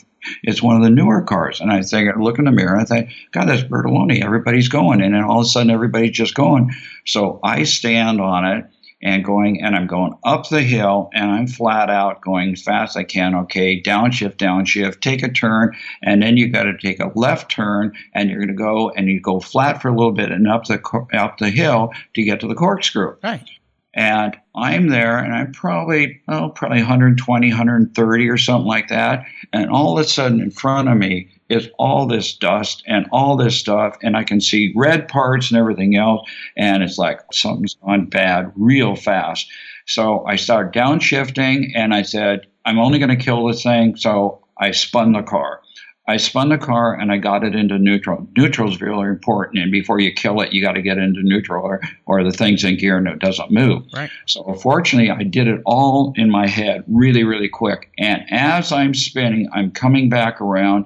it's 0.44 0.62
one 0.62 0.76
of 0.76 0.84
the 0.84 0.90
newer 0.90 1.22
cars. 1.22 1.60
And 1.60 1.72
I 1.72 1.82
think, 1.82 2.10
I 2.10 2.20
look 2.20 2.40
in 2.40 2.46
the 2.46 2.52
mirror 2.52 2.74
and 2.74 2.82
I 2.82 2.86
think, 2.86 3.10
God, 3.32 3.48
that's 3.48 3.64
Bertolini. 3.64 4.24
Everybody's 4.24 4.70
going. 4.70 5.02
And 5.02 5.14
then 5.14 5.24
all 5.24 5.40
of 5.40 5.46
a 5.46 5.50
sudden, 5.50 5.72
everybody's 5.72 6.12
just 6.12 6.36
going. 6.36 6.72
So 7.06 7.40
I 7.44 7.64
stand 7.64 8.22
on 8.22 8.46
it 8.46 8.66
and 9.02 9.24
going, 9.24 9.62
and 9.64 9.76
I'm 9.76 9.88
going 9.88 10.14
up 10.24 10.50
the 10.50 10.62
hill 10.62 11.10
and 11.14 11.32
I'm 11.32 11.48
flat 11.48 11.90
out 11.90 12.22
going 12.22 12.54
as 12.54 12.62
fast 12.62 12.92
as 12.92 12.98
I 12.98 13.04
can. 13.04 13.34
Okay, 13.34 13.82
downshift, 13.82 14.36
downshift, 14.36 15.00
take 15.00 15.24
a 15.24 15.30
turn. 15.30 15.76
And 16.04 16.22
then 16.22 16.38
you 16.38 16.50
got 16.50 16.64
to 16.64 16.78
take 16.78 17.00
a 17.00 17.12
left 17.16 17.50
turn 17.50 17.94
and 18.14 18.30
you're 18.30 18.40
going 18.40 18.50
to 18.50 18.54
go 18.54 18.90
and 18.90 19.08
you 19.08 19.22
go 19.22 19.40
flat 19.40 19.82
for 19.82 19.88
a 19.88 19.96
little 19.96 20.12
bit 20.12 20.32
and 20.32 20.48
up 20.48 20.66
the, 20.66 20.82
up 21.14 21.38
the 21.38 21.50
hill 21.50 21.92
to 22.14 22.24
get 22.24 22.42
to 22.42 22.48
the 22.48 22.56
corkscrew. 22.56 23.16
Right. 23.24 23.50
And 23.94 24.38
I'm 24.60 24.90
there 24.90 25.18
and 25.18 25.34
I'm 25.34 25.52
probably, 25.52 26.22
oh, 26.28 26.50
probably 26.50 26.80
120, 26.80 27.50
130 27.50 28.30
or 28.30 28.38
something 28.38 28.68
like 28.68 28.90
that. 28.90 29.26
And 29.54 29.70
all 29.70 29.98
of 29.98 30.06
a 30.06 30.08
sudden 30.08 30.42
in 30.42 30.52
front 30.52 30.90
of 30.90 30.98
me 30.98 31.30
is 31.50 31.70
all 31.80 32.06
this 32.06 32.36
dust 32.36 32.84
and 32.86 33.08
all 33.12 33.36
this 33.36 33.58
stuff. 33.58 33.98
And 34.04 34.16
I 34.16 34.24
can 34.24 34.42
see 34.42 34.74
red 34.76 35.08
parts 35.08 35.50
and 35.50 35.60
everything 35.60 35.96
else. 35.96 36.30
And 36.58 36.84
it's 36.84 36.98
like 36.98 37.22
something's 37.32 37.76
gone 37.76 38.06
bad 38.06 38.52
real 38.56 38.96
fast. 38.96 39.48
So 39.86 40.26
I 40.26 40.36
started 40.36 40.78
downshifting 40.78 41.72
and 41.76 41.94
I 41.94 42.04
said, 42.04 42.46
I'm 42.66 42.78
only 42.78 43.00
going 43.00 43.10
to 43.10 43.16
kill 43.16 43.48
this 43.48 43.64
thing. 43.64 43.96
So 43.96 44.44
I 44.60 44.72
spun 44.72 45.14
the 45.14 45.24
car. 45.24 45.62
I 46.10 46.18
spun 46.18 46.50
the 46.50 46.58
car 46.58 46.96
and 46.96 47.12
I 47.12 47.18
got 47.18 47.44
it 47.44 47.54
into 47.54 47.78
neutral. 47.78 48.28
Neutral 48.36 48.72
is 48.72 48.82
really 48.82 49.08
important, 49.08 49.62
and 49.62 49.72
before 49.72 50.00
you 50.00 50.12
kill 50.12 50.42
it, 50.42 50.52
you 50.52 50.60
got 50.60 50.72
to 50.72 50.82
get 50.82 50.98
into 50.98 51.22
neutral, 51.22 51.64
or, 51.64 51.80
or 52.08 52.24
the 52.24 52.32
thing's 52.32 52.64
in 52.64 52.78
gear 52.78 52.98
and 52.98 53.08
it 53.08 53.20
doesn't 53.20 53.52
move. 53.52 53.84
Right. 53.94 54.10
So 54.26 54.56
fortunately, 54.56 55.12
I 55.12 55.22
did 55.22 55.48
it 55.48 55.62
all 55.68 56.14
in 56.16 56.32
my 56.32 56.48
head, 56.48 56.84
really, 56.88 57.24
really 57.24 57.48
quick. 57.48 57.92
And 58.00 58.26
as 58.32 58.72
I'm 58.72 58.96
spinning, 58.96 59.48
I'm 59.54 59.70
coming 59.70 60.10
back 60.10 60.42
around, 60.42 60.86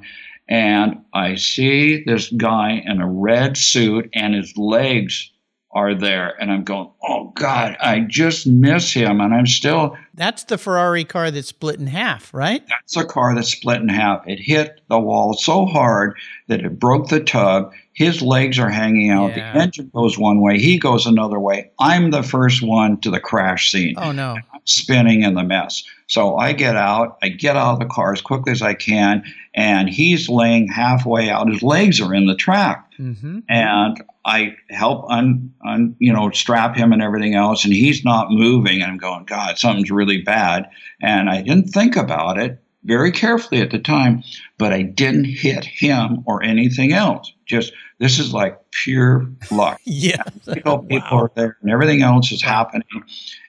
and 0.49 1.01
I 1.13 1.36
see 1.36 2.03
this 2.03 2.29
guy 2.29 2.83
in 2.86 2.99
a 2.99 3.09
red 3.09 3.55
suit, 3.55 4.09
and 4.13 4.36
his 4.36 4.57
legs 4.57 5.31
are 5.73 5.95
there. 5.95 6.39
And 6.41 6.51
I'm 6.51 6.63
going, 6.63 6.89
oh 7.07 7.31
God, 7.36 7.77
I 7.81 8.01
just 8.01 8.47
miss 8.47 8.93
him. 8.93 9.21
And 9.21 9.33
I'm 9.33 9.47
still. 9.47 9.97
That's 10.13 10.43
the 10.43 10.57
Ferrari 10.57 11.03
car 11.03 11.31
that 11.31 11.45
split 11.45 11.79
in 11.79 11.88
half, 11.88 12.33
right? 12.33 12.63
That's 12.67 12.97
a 12.97 13.05
car 13.05 13.33
that 13.36 13.45
split 13.45 13.81
in 13.81 13.89
half. 13.89 14.27
It 14.27 14.39
hit 14.39 14.81
the 14.89 14.99
wall 14.99 15.33
so 15.33 15.65
hard 15.65 16.17
that 16.47 16.62
it 16.62 16.79
broke 16.79 17.09
the 17.09 17.19
tub. 17.19 17.71
His 17.93 18.21
legs 18.21 18.57
are 18.57 18.69
hanging 18.69 19.12
out. 19.12 19.36
Yeah. 19.36 19.53
The 19.53 19.59
engine 19.59 19.91
goes 19.93 20.17
one 20.17 20.41
way. 20.41 20.59
He 20.59 20.79
goes 20.79 21.05
another 21.05 21.39
way. 21.39 21.71
I'm 21.79 22.12
the 22.12 22.23
first 22.23 22.62
one 22.63 22.99
to 23.01 23.12
the 23.12 23.19
crash 23.19 23.71
scene. 23.71 23.95
Oh, 23.97 24.12
no. 24.12 24.36
I'm 24.36 24.62
spinning 24.65 25.21
in 25.21 25.36
the 25.36 25.43
mess. 25.43 25.83
So 26.13 26.38
I 26.38 26.54
get 26.54 26.76
out. 26.76 27.17
I 27.23 27.30
get 27.30 27.58
out 27.58 27.73
of 27.73 27.80
the 27.80 27.88
car 27.88 28.13
as 28.13 28.21
quickly 28.21 28.52
as 28.52 28.62
I 28.62 28.76
can. 28.76 29.23
And 29.56 29.89
he's 29.89 30.30
laying 30.30 30.67
halfway 30.67 31.32
out. 31.32 31.52
His 31.52 31.63
legs 31.63 31.99
are 31.99 32.13
in 32.13 32.28
the 32.28 32.36
track. 32.36 32.88
Mm-hmm. 32.99 33.39
And 33.49 34.04
I 34.23 34.56
help 34.69 35.10
un, 35.10 35.52
un, 35.65 35.95
you 35.97 36.13
know, 36.13 36.30
strap 36.30 36.76
him 36.76 36.93
and 36.93 37.02
everything 37.02 37.34
else, 37.34 37.65
and 37.65 37.73
he's 37.73 38.06
not 38.06 38.30
moving. 38.30 38.84
And 38.84 38.91
I'm 38.91 38.99
going, 38.99 39.26
God, 39.26 39.58
something's 39.58 39.89
really 39.89 40.21
bad. 40.21 40.69
And 41.02 41.32
I 41.32 41.41
didn't 41.41 41.69
think 41.69 41.95
about 41.95 42.38
it 42.38 42.62
very 42.86 43.12
carefully 43.12 43.62
at 43.62 43.72
the 43.72 43.80
time, 43.80 44.24
but 44.58 44.74
I 44.74 44.82
didn't 44.82 45.26
hit 45.26 45.65
him 45.65 46.24
or 46.26 46.43
anything 46.43 46.93
else. 46.93 47.32
Just 47.46 47.74
this 48.00 48.19
is 48.19 48.34
like 48.34 48.60
pure 48.72 49.28
luck. 49.52 49.80
yeah. 49.86 50.24
People 50.54 50.86
wow. 50.89 51.00
are 51.12 51.32
there 51.36 51.58
and 51.62 51.72
everything 51.72 52.02
else 52.02 52.32
is 52.32 52.41
happening. 52.41 52.84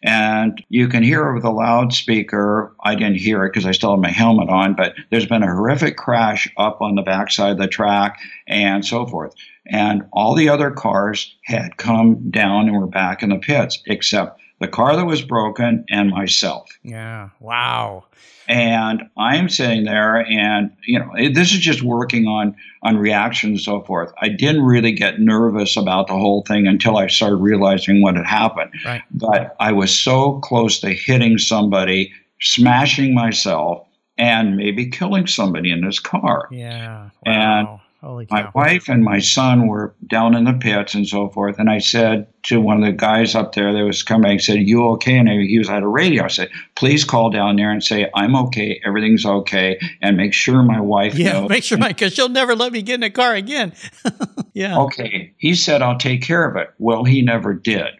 And 0.02 0.62
you 0.68 0.88
can 0.88 1.02
hear 1.02 1.28
over 1.28 1.40
the 1.40 1.50
loudspeaker. 1.50 2.74
I 2.84 2.94
didn't 2.94 3.16
hear 3.16 3.44
it 3.44 3.52
because 3.52 3.66
I 3.66 3.72
still 3.72 3.92
had 3.92 4.00
my 4.00 4.10
helmet 4.10 4.48
on, 4.48 4.74
but 4.74 4.94
there's 5.10 5.26
been 5.26 5.42
a 5.42 5.46
horrific 5.46 5.96
crash 5.96 6.52
up 6.56 6.80
on 6.80 6.94
the 6.94 7.02
backside 7.02 7.52
of 7.52 7.58
the 7.58 7.66
track 7.66 8.20
and 8.46 8.84
so 8.84 9.06
forth. 9.06 9.34
And 9.66 10.04
all 10.12 10.34
the 10.34 10.50
other 10.50 10.70
cars 10.70 11.34
had 11.44 11.76
come 11.78 12.30
down 12.30 12.68
and 12.68 12.78
were 12.78 12.86
back 12.86 13.22
in 13.22 13.30
the 13.30 13.38
pits, 13.38 13.82
except 13.86 14.40
the 14.60 14.68
car 14.68 14.96
that 14.96 15.06
was 15.06 15.22
broken 15.22 15.84
and 15.90 16.10
myself. 16.10 16.68
Yeah. 16.82 17.30
Wow. 17.40 18.04
And 18.46 19.02
I'm 19.16 19.48
sitting 19.48 19.84
there, 19.84 20.18
and 20.26 20.70
you 20.86 20.98
know, 20.98 21.10
this 21.32 21.52
is 21.52 21.60
just 21.60 21.82
working 21.82 22.26
on 22.26 22.54
on 22.82 22.98
reaction 22.98 23.50
and 23.50 23.60
so 23.60 23.80
forth. 23.82 24.12
I 24.20 24.28
didn't 24.28 24.62
really 24.62 24.92
get 24.92 25.18
nervous 25.18 25.76
about 25.76 26.06
the 26.06 26.12
whole 26.12 26.42
thing 26.42 26.66
until 26.66 26.98
I 26.98 27.06
started 27.06 27.36
realizing 27.36 28.02
what 28.02 28.16
had 28.16 28.26
happened. 28.26 28.70
Right. 28.84 29.02
But 29.10 29.56
I 29.58 29.72
was 29.72 29.98
so 29.98 30.40
close 30.40 30.78
to 30.80 30.90
hitting 30.90 31.38
somebody, 31.38 32.12
smashing 32.40 33.14
myself, 33.14 33.86
and 34.18 34.56
maybe 34.56 34.90
killing 34.90 35.26
somebody 35.26 35.70
in 35.70 35.80
this 35.80 35.98
car. 35.98 36.48
Yeah. 36.52 37.08
Wow. 37.26 37.32
And 37.32 37.80
Holy 38.04 38.26
my 38.30 38.50
wife 38.54 38.88
and 38.88 39.02
my 39.02 39.18
son 39.18 39.66
were 39.66 39.94
down 40.06 40.34
in 40.34 40.44
the 40.44 40.52
pits 40.52 40.94
and 40.94 41.08
so 41.08 41.28
forth. 41.30 41.58
And 41.58 41.70
I 41.70 41.78
said 41.78 42.26
to 42.44 42.60
one 42.60 42.82
of 42.82 42.84
the 42.84 42.92
guys 42.92 43.34
up 43.34 43.54
there 43.54 43.72
that 43.72 43.82
was 43.84 44.02
coming, 44.02 44.30
I 44.30 44.36
said, 44.36 44.58
You 44.58 44.84
okay? 44.90 45.16
And 45.16 45.28
he 45.28 45.58
was 45.58 45.70
at 45.70 45.82
a 45.82 45.88
radio. 45.88 46.24
I 46.24 46.28
said, 46.28 46.50
Please 46.76 47.04
call 47.04 47.30
down 47.30 47.56
there 47.56 47.70
and 47.70 47.82
say, 47.82 48.10
I'm 48.14 48.36
okay. 48.36 48.80
Everything's 48.84 49.24
okay. 49.24 49.78
And 50.02 50.16
make 50.16 50.34
sure 50.34 50.62
my 50.62 50.80
wife 50.80 51.14
Yeah, 51.14 51.32
knows. 51.40 51.48
make 51.48 51.64
sure 51.64 51.78
my, 51.78 51.88
because 51.88 52.12
she'll 52.14 52.28
never 52.28 52.54
let 52.54 52.72
me 52.72 52.82
get 52.82 52.96
in 52.96 53.02
a 53.04 53.10
car 53.10 53.34
again. 53.34 53.72
yeah. 54.52 54.78
Okay. 54.80 55.34
He 55.38 55.54
said, 55.54 55.80
I'll 55.80 55.98
take 55.98 56.22
care 56.22 56.48
of 56.48 56.56
it. 56.56 56.74
Well, 56.78 57.04
he 57.04 57.22
never 57.22 57.54
did. 57.54 57.94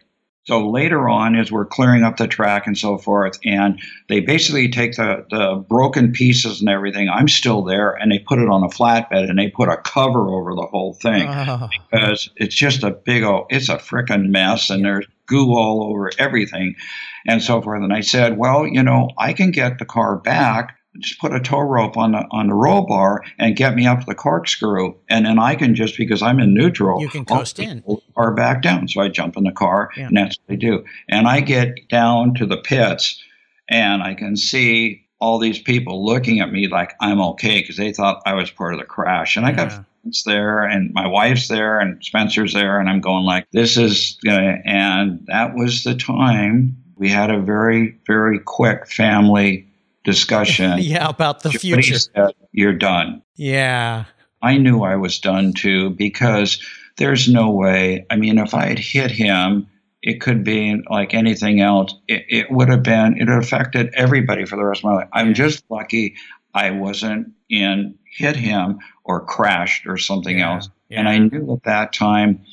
So 0.45 0.69
later 0.69 1.09
on, 1.09 1.35
as 1.35 1.51
we're 1.51 1.65
clearing 1.65 2.03
up 2.03 2.17
the 2.17 2.27
track 2.27 2.67
and 2.67 2.77
so 2.77 2.99
forth, 2.99 3.39
and 3.43 3.81
they 4.09 4.19
basically 4.19 4.69
take 4.69 4.95
the, 4.95 5.25
the 5.29 5.65
broken 5.67 6.11
pieces 6.11 6.59
and 6.59 6.69
everything, 6.69 7.09
I'm 7.09 7.27
still 7.27 7.63
there, 7.63 7.91
and 7.91 8.11
they 8.11 8.19
put 8.19 8.37
it 8.37 8.47
on 8.47 8.63
a 8.63 8.67
flatbed 8.67 9.27
and 9.29 9.39
they 9.39 9.49
put 9.49 9.69
a 9.69 9.77
cover 9.77 10.29
over 10.29 10.53
the 10.53 10.67
whole 10.69 10.93
thing 10.93 11.27
oh. 11.27 11.67
because 11.89 12.29
it's 12.35 12.55
just 12.55 12.83
a 12.83 12.91
big 12.91 13.23
old, 13.23 13.47
it's 13.49 13.69
a 13.69 13.77
freaking 13.77 14.27
mess, 14.29 14.69
and 14.69 14.85
there's 14.85 15.07
goo 15.25 15.55
all 15.55 15.83
over 15.89 16.11
everything 16.19 16.75
and 17.25 17.41
so 17.41 17.59
forth. 17.59 17.81
And 17.81 17.91
I 17.91 18.01
said, 18.01 18.37
well, 18.37 18.67
you 18.67 18.83
know, 18.83 19.09
I 19.17 19.33
can 19.33 19.49
get 19.49 19.79
the 19.79 19.85
car 19.85 20.17
back 20.17 20.77
just 20.99 21.19
put 21.19 21.33
a 21.33 21.39
tow 21.39 21.59
rope 21.59 21.97
on 21.97 22.11
the 22.11 22.25
on 22.31 22.47
the 22.47 22.53
roll 22.53 22.85
bar 22.85 23.23
and 23.39 23.55
get 23.55 23.75
me 23.75 23.85
up 23.85 24.01
to 24.01 24.05
the 24.05 24.15
corkscrew, 24.15 24.95
and 25.09 25.25
then 25.25 25.39
I 25.39 25.55
can 25.55 25.75
just 25.75 25.97
because 25.97 26.21
I'm 26.21 26.39
in 26.39 26.53
neutral, 26.53 27.01
you 27.01 27.09
can 27.09 27.25
coast 27.25 27.59
in 27.59 27.83
or 28.15 28.33
back 28.33 28.61
down. 28.61 28.87
So 28.87 29.01
I 29.01 29.09
jump 29.09 29.37
in 29.37 29.43
the 29.43 29.51
car, 29.51 29.89
yeah. 29.97 30.07
and 30.07 30.17
that's 30.17 30.37
what 30.45 30.53
I 30.53 30.55
do. 30.57 30.83
And 31.09 31.27
I 31.27 31.41
get 31.41 31.87
down 31.89 32.33
to 32.35 32.45
the 32.45 32.57
pits, 32.57 33.21
and 33.69 34.03
I 34.03 34.13
can 34.13 34.37
see 34.37 35.05
all 35.19 35.39
these 35.39 35.59
people 35.59 36.05
looking 36.05 36.39
at 36.39 36.51
me 36.51 36.67
like 36.67 36.93
I'm 36.99 37.21
okay 37.21 37.61
because 37.61 37.77
they 37.77 37.93
thought 37.93 38.21
I 38.25 38.33
was 38.33 38.51
part 38.51 38.73
of 38.73 38.79
the 38.79 38.85
crash, 38.85 39.35
and 39.35 39.45
I 39.45 39.51
got 39.51 39.71
friends 39.71 40.23
there, 40.25 40.63
and 40.63 40.93
my 40.93 41.07
wife's 41.07 41.47
there, 41.47 41.79
and 41.79 42.03
Spencer's 42.03 42.53
there, 42.53 42.79
and 42.79 42.89
I'm 42.89 43.01
going 43.01 43.23
like 43.23 43.47
this 43.51 43.77
is 43.77 44.17
gonna. 44.23 44.59
And 44.65 45.25
that 45.27 45.55
was 45.55 45.83
the 45.83 45.95
time 45.95 46.77
we 46.95 47.09
had 47.09 47.29
a 47.29 47.39
very 47.39 47.97
very 48.07 48.39
quick 48.39 48.87
family 48.87 49.67
discussion. 50.05 50.75
yeah, 50.79 51.09
about 51.09 51.41
the 51.41 51.51
future. 51.51 51.99
Said, 51.99 52.33
You're 52.51 52.73
done. 52.73 53.21
Yeah. 53.35 54.05
I 54.41 54.57
knew 54.57 54.83
I 54.83 54.95
was 54.95 55.19
done 55.19 55.53
too 55.53 55.89
because 55.89 56.63
there's 56.97 57.27
no 57.27 57.49
way. 57.49 58.05
I 58.09 58.15
mean, 58.15 58.37
if 58.37 58.53
I 58.53 58.67
had 58.67 58.79
hit 58.79 59.11
him, 59.11 59.67
it 60.01 60.21
could 60.21 60.43
be 60.43 60.81
like 60.89 61.13
anything 61.13 61.59
else. 61.59 61.93
It, 62.07 62.25
it 62.29 62.51
would 62.51 62.69
have 62.69 62.83
been, 62.83 63.19
it 63.19 63.27
affected 63.27 63.91
everybody 63.95 64.45
for 64.45 64.55
the 64.55 64.63
rest 64.63 64.81
of 64.81 64.85
my 64.85 64.95
life. 64.97 65.09
I'm 65.13 65.33
just 65.33 65.63
lucky 65.69 66.15
I 66.53 66.71
wasn't 66.71 67.33
in 67.49 67.95
hit 68.15 68.35
him 68.35 68.79
or 69.03 69.25
crashed 69.25 69.85
or 69.87 69.97
something 69.97 70.39
yeah, 70.39 70.53
else. 70.53 70.69
Yeah. 70.89 70.99
And 70.99 71.09
I 71.09 71.17
knew 71.17 71.53
at 71.53 71.63
that 71.63 71.91
time 71.91 72.45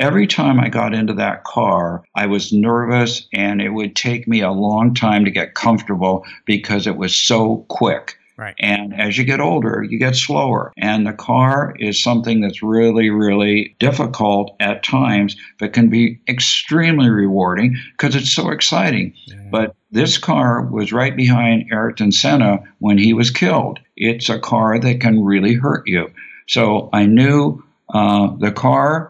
every 0.00 0.26
time 0.26 0.58
I 0.58 0.68
got 0.68 0.94
into 0.94 1.12
that 1.14 1.44
car, 1.44 2.02
I 2.16 2.26
was 2.26 2.52
nervous 2.52 3.28
and 3.32 3.60
it 3.60 3.70
would 3.70 3.94
take 3.94 4.26
me 4.26 4.40
a 4.40 4.50
long 4.50 4.94
time 4.94 5.24
to 5.26 5.30
get 5.30 5.54
comfortable 5.54 6.24
because 6.46 6.86
it 6.86 6.96
was 6.96 7.14
so 7.14 7.66
quick. 7.68 8.16
Right. 8.36 8.54
And 8.58 8.98
as 8.98 9.18
you 9.18 9.24
get 9.24 9.38
older, 9.38 9.84
you 9.86 9.98
get 9.98 10.16
slower. 10.16 10.72
And 10.78 11.06
the 11.06 11.12
car 11.12 11.74
is 11.78 12.02
something 12.02 12.40
that's 12.40 12.62
really, 12.62 13.10
really 13.10 13.76
difficult 13.78 14.56
at 14.60 14.82
times, 14.82 15.36
but 15.58 15.74
can 15.74 15.90
be 15.90 16.18
extremely 16.26 17.10
rewarding 17.10 17.76
because 17.92 18.16
it's 18.16 18.32
so 18.32 18.48
exciting. 18.48 19.12
Yeah. 19.26 19.36
But 19.50 19.76
this 19.90 20.16
car 20.16 20.62
was 20.62 20.90
right 20.90 21.14
behind 21.14 21.70
Ayrton 21.70 22.12
Senna 22.12 22.60
when 22.78 22.96
he 22.96 23.12
was 23.12 23.30
killed. 23.30 23.78
It's 23.96 24.30
a 24.30 24.38
car 24.38 24.78
that 24.78 25.02
can 25.02 25.22
really 25.22 25.52
hurt 25.52 25.86
you. 25.86 26.10
So 26.48 26.88
I 26.94 27.04
knew 27.04 27.62
uh, 27.92 28.34
the 28.38 28.52
car 28.52 29.09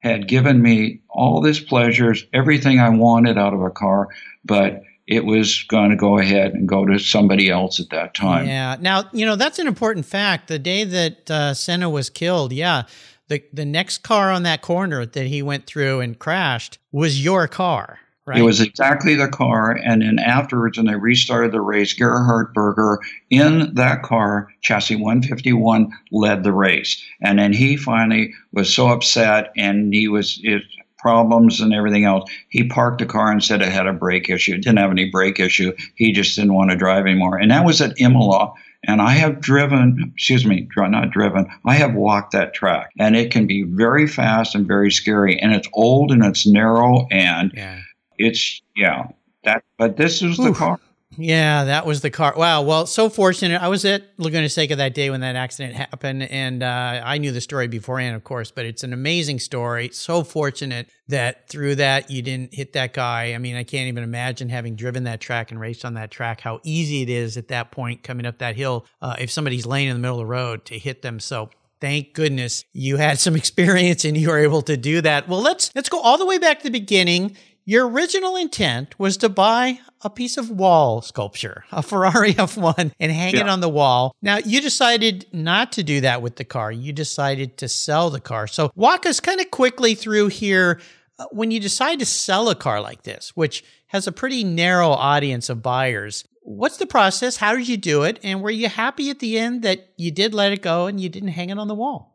had 0.00 0.28
given 0.28 0.60
me 0.60 1.00
all 1.08 1.40
this 1.40 1.60
pleasures, 1.60 2.24
everything 2.32 2.80
I 2.80 2.88
wanted 2.88 3.38
out 3.38 3.54
of 3.54 3.62
a 3.62 3.70
car, 3.70 4.08
but 4.44 4.82
it 5.06 5.24
was 5.24 5.64
going 5.64 5.90
to 5.90 5.96
go 5.96 6.18
ahead 6.18 6.52
and 6.52 6.68
go 6.68 6.86
to 6.86 6.98
somebody 6.98 7.50
else 7.50 7.80
at 7.80 7.90
that 7.90 8.14
time. 8.14 8.46
Yeah. 8.46 8.76
Now, 8.80 9.04
you 9.12 9.26
know, 9.26 9.36
that's 9.36 9.58
an 9.58 9.66
important 9.66 10.06
fact. 10.06 10.48
The 10.48 10.58
day 10.58 10.84
that 10.84 11.30
uh, 11.30 11.54
Senna 11.54 11.90
was 11.90 12.08
killed, 12.08 12.52
yeah, 12.52 12.84
the, 13.28 13.42
the 13.52 13.64
next 13.64 13.98
car 13.98 14.30
on 14.30 14.44
that 14.44 14.62
corner 14.62 15.04
that 15.04 15.26
he 15.26 15.42
went 15.42 15.66
through 15.66 16.00
and 16.00 16.18
crashed 16.18 16.78
was 16.92 17.22
your 17.22 17.48
car. 17.48 17.98
Right. 18.30 18.38
It 18.38 18.42
was 18.42 18.60
exactly 18.60 19.16
the 19.16 19.26
car. 19.26 19.72
And 19.72 20.02
then 20.02 20.20
afterwards, 20.20 20.78
when 20.78 20.86
they 20.86 20.94
restarted 20.94 21.50
the 21.50 21.60
race, 21.60 21.92
Gerhard 21.92 22.54
Berger 22.54 23.00
in 23.28 23.74
that 23.74 24.04
car, 24.04 24.46
chassis 24.62 24.94
151, 24.94 25.90
led 26.12 26.44
the 26.44 26.52
race. 26.52 27.02
And 27.20 27.40
then 27.40 27.52
he 27.52 27.76
finally 27.76 28.32
was 28.52 28.72
so 28.72 28.86
upset 28.86 29.50
and 29.56 29.92
he 29.92 30.06
was. 30.06 30.40
It, 30.44 30.62
problems 30.98 31.62
and 31.62 31.72
everything 31.72 32.04
else. 32.04 32.30
He 32.50 32.68
parked 32.68 32.98
the 32.98 33.06
car 33.06 33.32
and 33.32 33.42
said 33.42 33.62
it 33.62 33.72
had 33.72 33.86
a 33.86 33.92
brake 33.94 34.28
issue. 34.28 34.52
It 34.52 34.62
didn't 34.62 34.80
have 34.80 34.90
any 34.90 35.08
brake 35.08 35.40
issue. 35.40 35.72
He 35.94 36.12
just 36.12 36.36
didn't 36.36 36.52
want 36.52 36.72
to 36.72 36.76
drive 36.76 37.06
anymore. 37.06 37.38
And 37.38 37.50
that 37.50 37.64
was 37.64 37.80
at 37.80 37.98
Imola. 37.98 38.52
And 38.86 39.00
I 39.00 39.12
have 39.12 39.40
driven, 39.40 40.12
excuse 40.14 40.44
me, 40.44 40.68
not 40.76 41.10
driven, 41.10 41.46
I 41.64 41.72
have 41.76 41.94
walked 41.94 42.32
that 42.32 42.52
track. 42.52 42.90
And 42.98 43.16
it 43.16 43.30
can 43.30 43.46
be 43.46 43.62
very 43.62 44.06
fast 44.06 44.54
and 44.54 44.66
very 44.66 44.90
scary. 44.90 45.38
And 45.38 45.54
it's 45.54 45.68
old 45.72 46.12
and 46.12 46.22
it's 46.22 46.46
narrow 46.46 47.06
and 47.10 47.50
yeah 47.54 47.80
it's 48.20 48.60
yeah 48.76 49.08
that 49.44 49.64
but 49.78 49.96
this 49.96 50.22
is 50.22 50.36
the 50.36 50.52
car. 50.52 50.78
Yeah 51.16 51.64
that 51.64 51.86
was 51.86 52.02
the 52.02 52.10
car. 52.10 52.34
Wow 52.36 52.62
well 52.62 52.86
so 52.86 53.08
fortunate. 53.08 53.60
I 53.60 53.68
was 53.68 53.84
at 53.84 54.04
laguna 54.18 54.48
seca 54.48 54.76
that 54.76 54.94
day 54.94 55.10
when 55.10 55.20
that 55.22 55.34
accident 55.34 55.74
happened 55.74 56.22
and 56.24 56.62
uh, 56.62 57.00
i 57.04 57.18
knew 57.18 57.32
the 57.32 57.40
story 57.40 57.66
beforehand 57.66 58.14
of 58.14 58.22
course 58.22 58.50
but 58.50 58.64
it's 58.66 58.84
an 58.84 58.92
amazing 58.92 59.38
story. 59.38 59.88
So 59.92 60.22
fortunate 60.22 60.88
that 61.08 61.48
through 61.48 61.76
that 61.76 62.10
you 62.10 62.22
didn't 62.22 62.54
hit 62.54 62.74
that 62.74 62.92
guy. 62.92 63.34
I 63.34 63.38
mean 63.38 63.56
i 63.56 63.64
can't 63.64 63.88
even 63.88 64.04
imagine 64.04 64.50
having 64.50 64.76
driven 64.76 65.04
that 65.04 65.20
track 65.20 65.50
and 65.50 65.58
raced 65.58 65.84
on 65.84 65.94
that 65.94 66.10
track 66.10 66.42
how 66.42 66.60
easy 66.62 67.02
it 67.02 67.08
is 67.08 67.36
at 67.36 67.48
that 67.48 67.72
point 67.72 68.02
coming 68.02 68.26
up 68.26 68.38
that 68.38 68.54
hill 68.54 68.86
uh, 69.00 69.16
if 69.18 69.30
somebody's 69.30 69.64
laying 69.66 69.88
in 69.88 69.94
the 69.94 70.00
middle 70.00 70.20
of 70.20 70.26
the 70.26 70.26
road 70.26 70.64
to 70.66 70.78
hit 70.78 71.02
them. 71.02 71.18
So 71.18 71.50
thank 71.80 72.12
goodness 72.12 72.64
you 72.72 72.96
had 72.98 73.18
some 73.18 73.36
experience 73.42 74.04
and 74.04 74.16
you 74.16 74.28
were 74.28 74.38
able 74.38 74.62
to 74.62 74.76
do 74.76 75.00
that. 75.00 75.28
Well, 75.28 75.40
let's 75.40 75.74
let's 75.74 75.88
go 75.88 76.00
all 76.00 76.18
the 76.18 76.26
way 76.26 76.38
back 76.38 76.58
to 76.58 76.64
the 76.64 76.78
beginning. 76.78 77.36
Your 77.64 77.88
original 77.88 78.36
intent 78.36 78.98
was 78.98 79.16
to 79.18 79.28
buy 79.28 79.80
a 80.02 80.10
piece 80.10 80.36
of 80.36 80.50
wall 80.50 81.02
sculpture, 81.02 81.64
a 81.70 81.82
Ferrari 81.82 82.34
F1, 82.34 82.92
and 82.98 83.12
hang 83.12 83.34
yeah. 83.34 83.40
it 83.40 83.48
on 83.48 83.60
the 83.60 83.68
wall. 83.68 84.14
Now, 84.22 84.38
you 84.38 84.60
decided 84.60 85.26
not 85.32 85.72
to 85.72 85.82
do 85.82 86.00
that 86.00 86.22
with 86.22 86.36
the 86.36 86.44
car. 86.44 86.72
You 86.72 86.92
decided 86.92 87.58
to 87.58 87.68
sell 87.68 88.10
the 88.10 88.20
car. 88.20 88.46
So, 88.46 88.70
walk 88.74 89.06
us 89.06 89.20
kind 89.20 89.40
of 89.40 89.50
quickly 89.50 89.94
through 89.94 90.28
here 90.28 90.80
uh, 91.18 91.26
when 91.32 91.50
you 91.50 91.60
decide 91.60 91.98
to 91.98 92.06
sell 92.06 92.48
a 92.48 92.54
car 92.54 92.80
like 92.80 93.02
this, 93.02 93.36
which 93.36 93.62
has 93.88 94.06
a 94.06 94.12
pretty 94.12 94.42
narrow 94.42 94.88
audience 94.88 95.50
of 95.50 95.62
buyers, 95.62 96.24
what's 96.42 96.78
the 96.78 96.86
process? 96.86 97.36
How 97.36 97.54
did 97.54 97.68
you 97.68 97.76
do 97.76 98.04
it? 98.04 98.18
And 98.22 98.42
were 98.42 98.50
you 98.50 98.68
happy 98.68 99.10
at 99.10 99.18
the 99.18 99.38
end 99.38 99.62
that 99.62 99.90
you 99.96 100.10
did 100.10 100.32
let 100.32 100.52
it 100.52 100.62
go 100.62 100.86
and 100.86 101.00
you 101.00 101.08
didn't 101.08 101.30
hang 101.30 101.50
it 101.50 101.58
on 101.58 101.68
the 101.68 101.74
wall? 101.74 102.09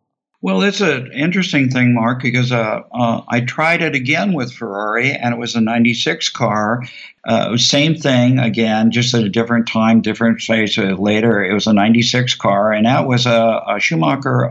Well, 0.46 0.62
it's 0.62 0.80
an 0.80 1.12
interesting 1.12 1.72
thing, 1.72 1.96
Mark, 1.96 2.22
because 2.22 2.52
uh, 2.52 2.82
uh, 2.92 3.22
I 3.28 3.42
tried 3.42 3.82
it 3.82 3.96
again 3.96 4.34
with 4.34 4.54
Ferrari, 4.54 5.12
and 5.12 5.34
it 5.34 5.40
was 5.40 5.56
a 5.56 5.60
'96 5.60 6.30
car. 6.30 6.84
Uh, 7.24 7.58
same 7.58 7.96
thing 7.96 8.38
again, 8.38 8.92
just 8.92 9.16
at 9.16 9.24
a 9.24 9.30
different 9.30 9.68
time, 9.68 10.02
different 10.02 10.42
phase. 10.42 10.78
Later, 10.78 11.44
it 11.44 11.52
was 11.52 11.66
a 11.66 11.74
'96 11.74 12.36
car, 12.36 12.72
and 12.72 12.86
that 12.86 13.08
was 13.08 13.26
a, 13.26 13.64
a 13.68 13.80
Schumacher 13.80 14.48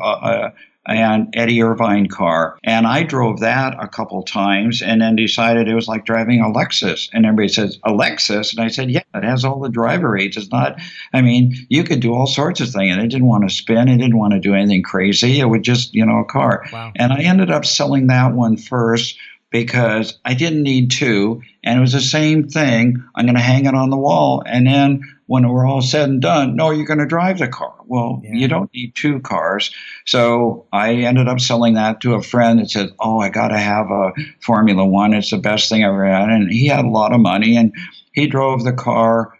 and 0.86 1.32
Eddie 1.34 1.62
Irvine 1.62 2.08
car. 2.08 2.58
And 2.62 2.86
I 2.86 3.02
drove 3.02 3.40
that 3.40 3.76
a 3.82 3.88
couple 3.88 4.22
times 4.22 4.82
and 4.82 5.00
then 5.00 5.16
decided 5.16 5.68
it 5.68 5.74
was 5.74 5.88
like 5.88 6.04
driving 6.04 6.40
a 6.40 6.44
Lexus. 6.44 7.08
And 7.12 7.24
everybody 7.24 7.48
says, 7.48 7.78
a 7.84 7.92
Lexus? 7.92 8.52
And 8.52 8.60
I 8.64 8.68
said, 8.68 8.90
yeah, 8.90 9.02
it 9.14 9.24
has 9.24 9.44
all 9.44 9.60
the 9.60 9.68
driver 9.68 10.16
aids. 10.16 10.36
It's 10.36 10.50
not, 10.50 10.80
I 11.12 11.22
mean, 11.22 11.54
you 11.68 11.84
could 11.84 12.00
do 12.00 12.14
all 12.14 12.26
sorts 12.26 12.60
of 12.60 12.70
things. 12.70 12.92
And 12.92 13.02
it 13.02 13.08
didn't 13.08 13.28
want 13.28 13.48
to 13.48 13.54
spin. 13.54 13.88
It 13.88 13.98
didn't 13.98 14.18
want 14.18 14.34
to 14.34 14.40
do 14.40 14.54
anything 14.54 14.82
crazy. 14.82 15.40
It 15.40 15.48
would 15.48 15.62
just, 15.62 15.94
you 15.94 16.04
know, 16.04 16.18
a 16.18 16.24
car. 16.24 16.64
Wow. 16.72 16.92
And 16.96 17.12
I 17.12 17.20
ended 17.20 17.50
up 17.50 17.64
selling 17.64 18.08
that 18.08 18.34
one 18.34 18.56
first 18.56 19.18
because 19.50 20.18
I 20.24 20.34
didn't 20.34 20.64
need 20.64 20.90
two. 20.90 21.40
And 21.62 21.78
it 21.78 21.80
was 21.80 21.92
the 21.92 22.00
same 22.00 22.48
thing. 22.48 23.04
I'm 23.14 23.24
going 23.24 23.36
to 23.36 23.40
hang 23.40 23.66
it 23.66 23.74
on 23.74 23.88
the 23.88 23.96
wall. 23.96 24.42
And 24.44 24.66
then 24.66 25.13
when 25.26 25.48
we're 25.48 25.66
all 25.66 25.80
said 25.80 26.08
and 26.08 26.20
done, 26.20 26.54
no, 26.54 26.70
you're 26.70 26.86
going 26.86 26.98
to 26.98 27.06
drive 27.06 27.38
the 27.38 27.48
car. 27.48 27.74
Well, 27.86 28.20
yeah. 28.22 28.34
you 28.34 28.48
don't 28.48 28.72
need 28.74 28.94
two 28.94 29.20
cars. 29.20 29.70
So 30.04 30.66
I 30.72 30.94
ended 30.94 31.28
up 31.28 31.40
selling 31.40 31.74
that 31.74 32.00
to 32.02 32.14
a 32.14 32.22
friend 32.22 32.58
that 32.58 32.70
said, 32.70 32.90
Oh, 33.00 33.18
I 33.20 33.30
got 33.30 33.48
to 33.48 33.58
have 33.58 33.90
a 33.90 34.12
Formula 34.40 34.84
One. 34.84 35.14
It's 35.14 35.30
the 35.30 35.38
best 35.38 35.68
thing 35.68 35.84
I 35.84 35.88
ever 35.88 36.06
had. 36.06 36.28
And 36.28 36.50
he 36.50 36.66
had 36.66 36.84
a 36.84 36.88
lot 36.88 37.12
of 37.12 37.20
money 37.20 37.56
and 37.56 37.72
he 38.12 38.26
drove 38.26 38.64
the 38.64 38.72
car. 38.72 39.36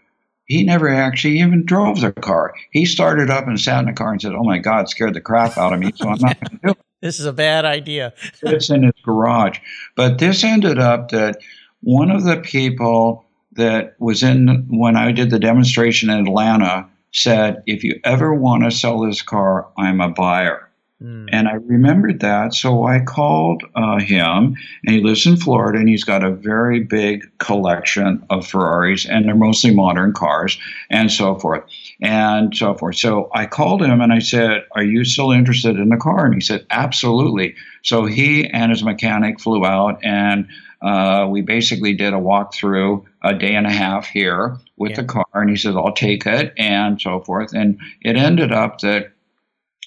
He 0.47 0.63
never 0.63 0.89
actually 0.89 1.41
even 1.41 1.65
drove 1.65 2.01
the 2.01 2.13
car. 2.13 2.55
He 2.71 2.85
started 2.87 3.31
up 3.31 3.47
and 3.47 3.61
sat 3.61 3.81
in 3.81 3.87
the 3.87 3.93
car 3.93 4.13
and 4.13 4.21
said, 4.21 4.33
Oh 4.33 4.45
my 4.45 4.59
God, 4.59 4.89
scared 4.89 5.15
the 5.15 5.21
crap 5.21 5.59
out 5.59 5.73
of 5.73 5.81
me. 5.81 5.93
So 5.97 6.09
I'm 6.09 6.19
not 6.21 6.41
going 6.41 6.59
to 6.59 6.67
do 6.67 6.71
it. 6.71 6.79
This 7.05 7.21
is 7.21 7.27
a 7.27 7.35
bad 7.35 7.67
idea. 7.67 8.15
it's 8.41 8.71
in 8.71 8.85
his 8.85 8.95
garage. 9.05 9.59
But 9.95 10.17
this 10.17 10.43
ended 10.43 10.79
up 10.79 11.11
that 11.11 11.37
one 11.83 12.11
of 12.11 12.25
the 12.25 12.39
people 12.39 13.27
that 13.57 13.95
was 13.99 14.23
in 14.23 14.67
when 14.69 14.97
I 14.97 15.13
did 15.13 15.31
the 15.31 15.39
demonstration 15.39 16.11
in 16.11 16.27
Atlanta 16.27 16.89
said, 17.13 17.63
if 17.67 17.85
you 17.85 18.01
ever 18.05 18.35
want 18.35 18.65
to 18.65 18.71
sell 18.71 19.01
this 19.01 19.23
car, 19.23 19.69
I'm 19.79 20.01
a 20.01 20.09
buyer. 20.09 20.69
Mm. 21.03 21.29
And 21.33 21.49
I 21.49 21.55
remembered 21.55 22.21
that, 22.21 22.55
so 22.55 22.85
I 22.85 23.01
called 23.01 23.63
uh, 23.75 23.99
him, 23.99 24.57
and 24.85 24.95
he 24.95 25.03
lives 25.03 25.27
in 25.27 25.37
Florida, 25.37 25.79
and 25.79 25.89
he's 25.89 26.05
got 26.05 26.25
a 26.25 26.31
very 26.31 26.81
big 26.81 27.25
collection 27.39 28.25
of 28.31 28.47
Ferraris, 28.47 29.05
and 29.05 29.27
they're 29.27 29.35
mostly 29.35 29.75
modern 29.75 30.13
cars, 30.13 30.59
and 30.91 31.11
so 31.11 31.35
forth, 31.35 31.65
and 32.01 32.57
so 32.57 32.75
forth. 32.75 32.97
So 32.97 33.29
I 33.35 33.47
called 33.47 33.83
him, 33.83 34.01
and 34.01 34.13
I 34.13 34.21
said, 34.21 34.65
"Are 34.73 34.85
you 34.85 35.05
still 35.05 35.33
interested 35.33 35.77
in 35.77 35.89
the 35.89 35.97
car?" 35.97 36.25
And 36.25 36.35
he 36.35 36.41
said, 36.41 36.65
"Absolutely." 36.71 37.55
So 37.83 38.07
he 38.07 38.47
and 38.47 38.71
his 38.71 38.85
mechanic 38.85 39.41
flew 39.41 39.67
out, 39.67 40.03
and 40.03 40.47
uh, 40.81 41.27
we 41.29 41.41
basically 41.41 41.95
did 41.95 42.13
a 42.13 42.19
walkthrough 42.19 43.05
a 43.25 43.35
day 43.35 43.55
and 43.55 43.67
a 43.67 43.73
half 43.73 44.07
here 44.07 44.57
with 44.77 44.91
yeah. 44.91 45.01
the 45.01 45.05
car, 45.05 45.25
and 45.33 45.51
he 45.51 45.57
said, 45.57 45.75
"I'll 45.75 45.95
take 45.95 46.27
it," 46.27 46.53
and 46.57 47.01
so 47.01 47.21
forth. 47.21 47.53
And 47.55 47.81
it 48.03 48.17
ended 48.17 48.53
up 48.53 48.81
that 48.81 49.13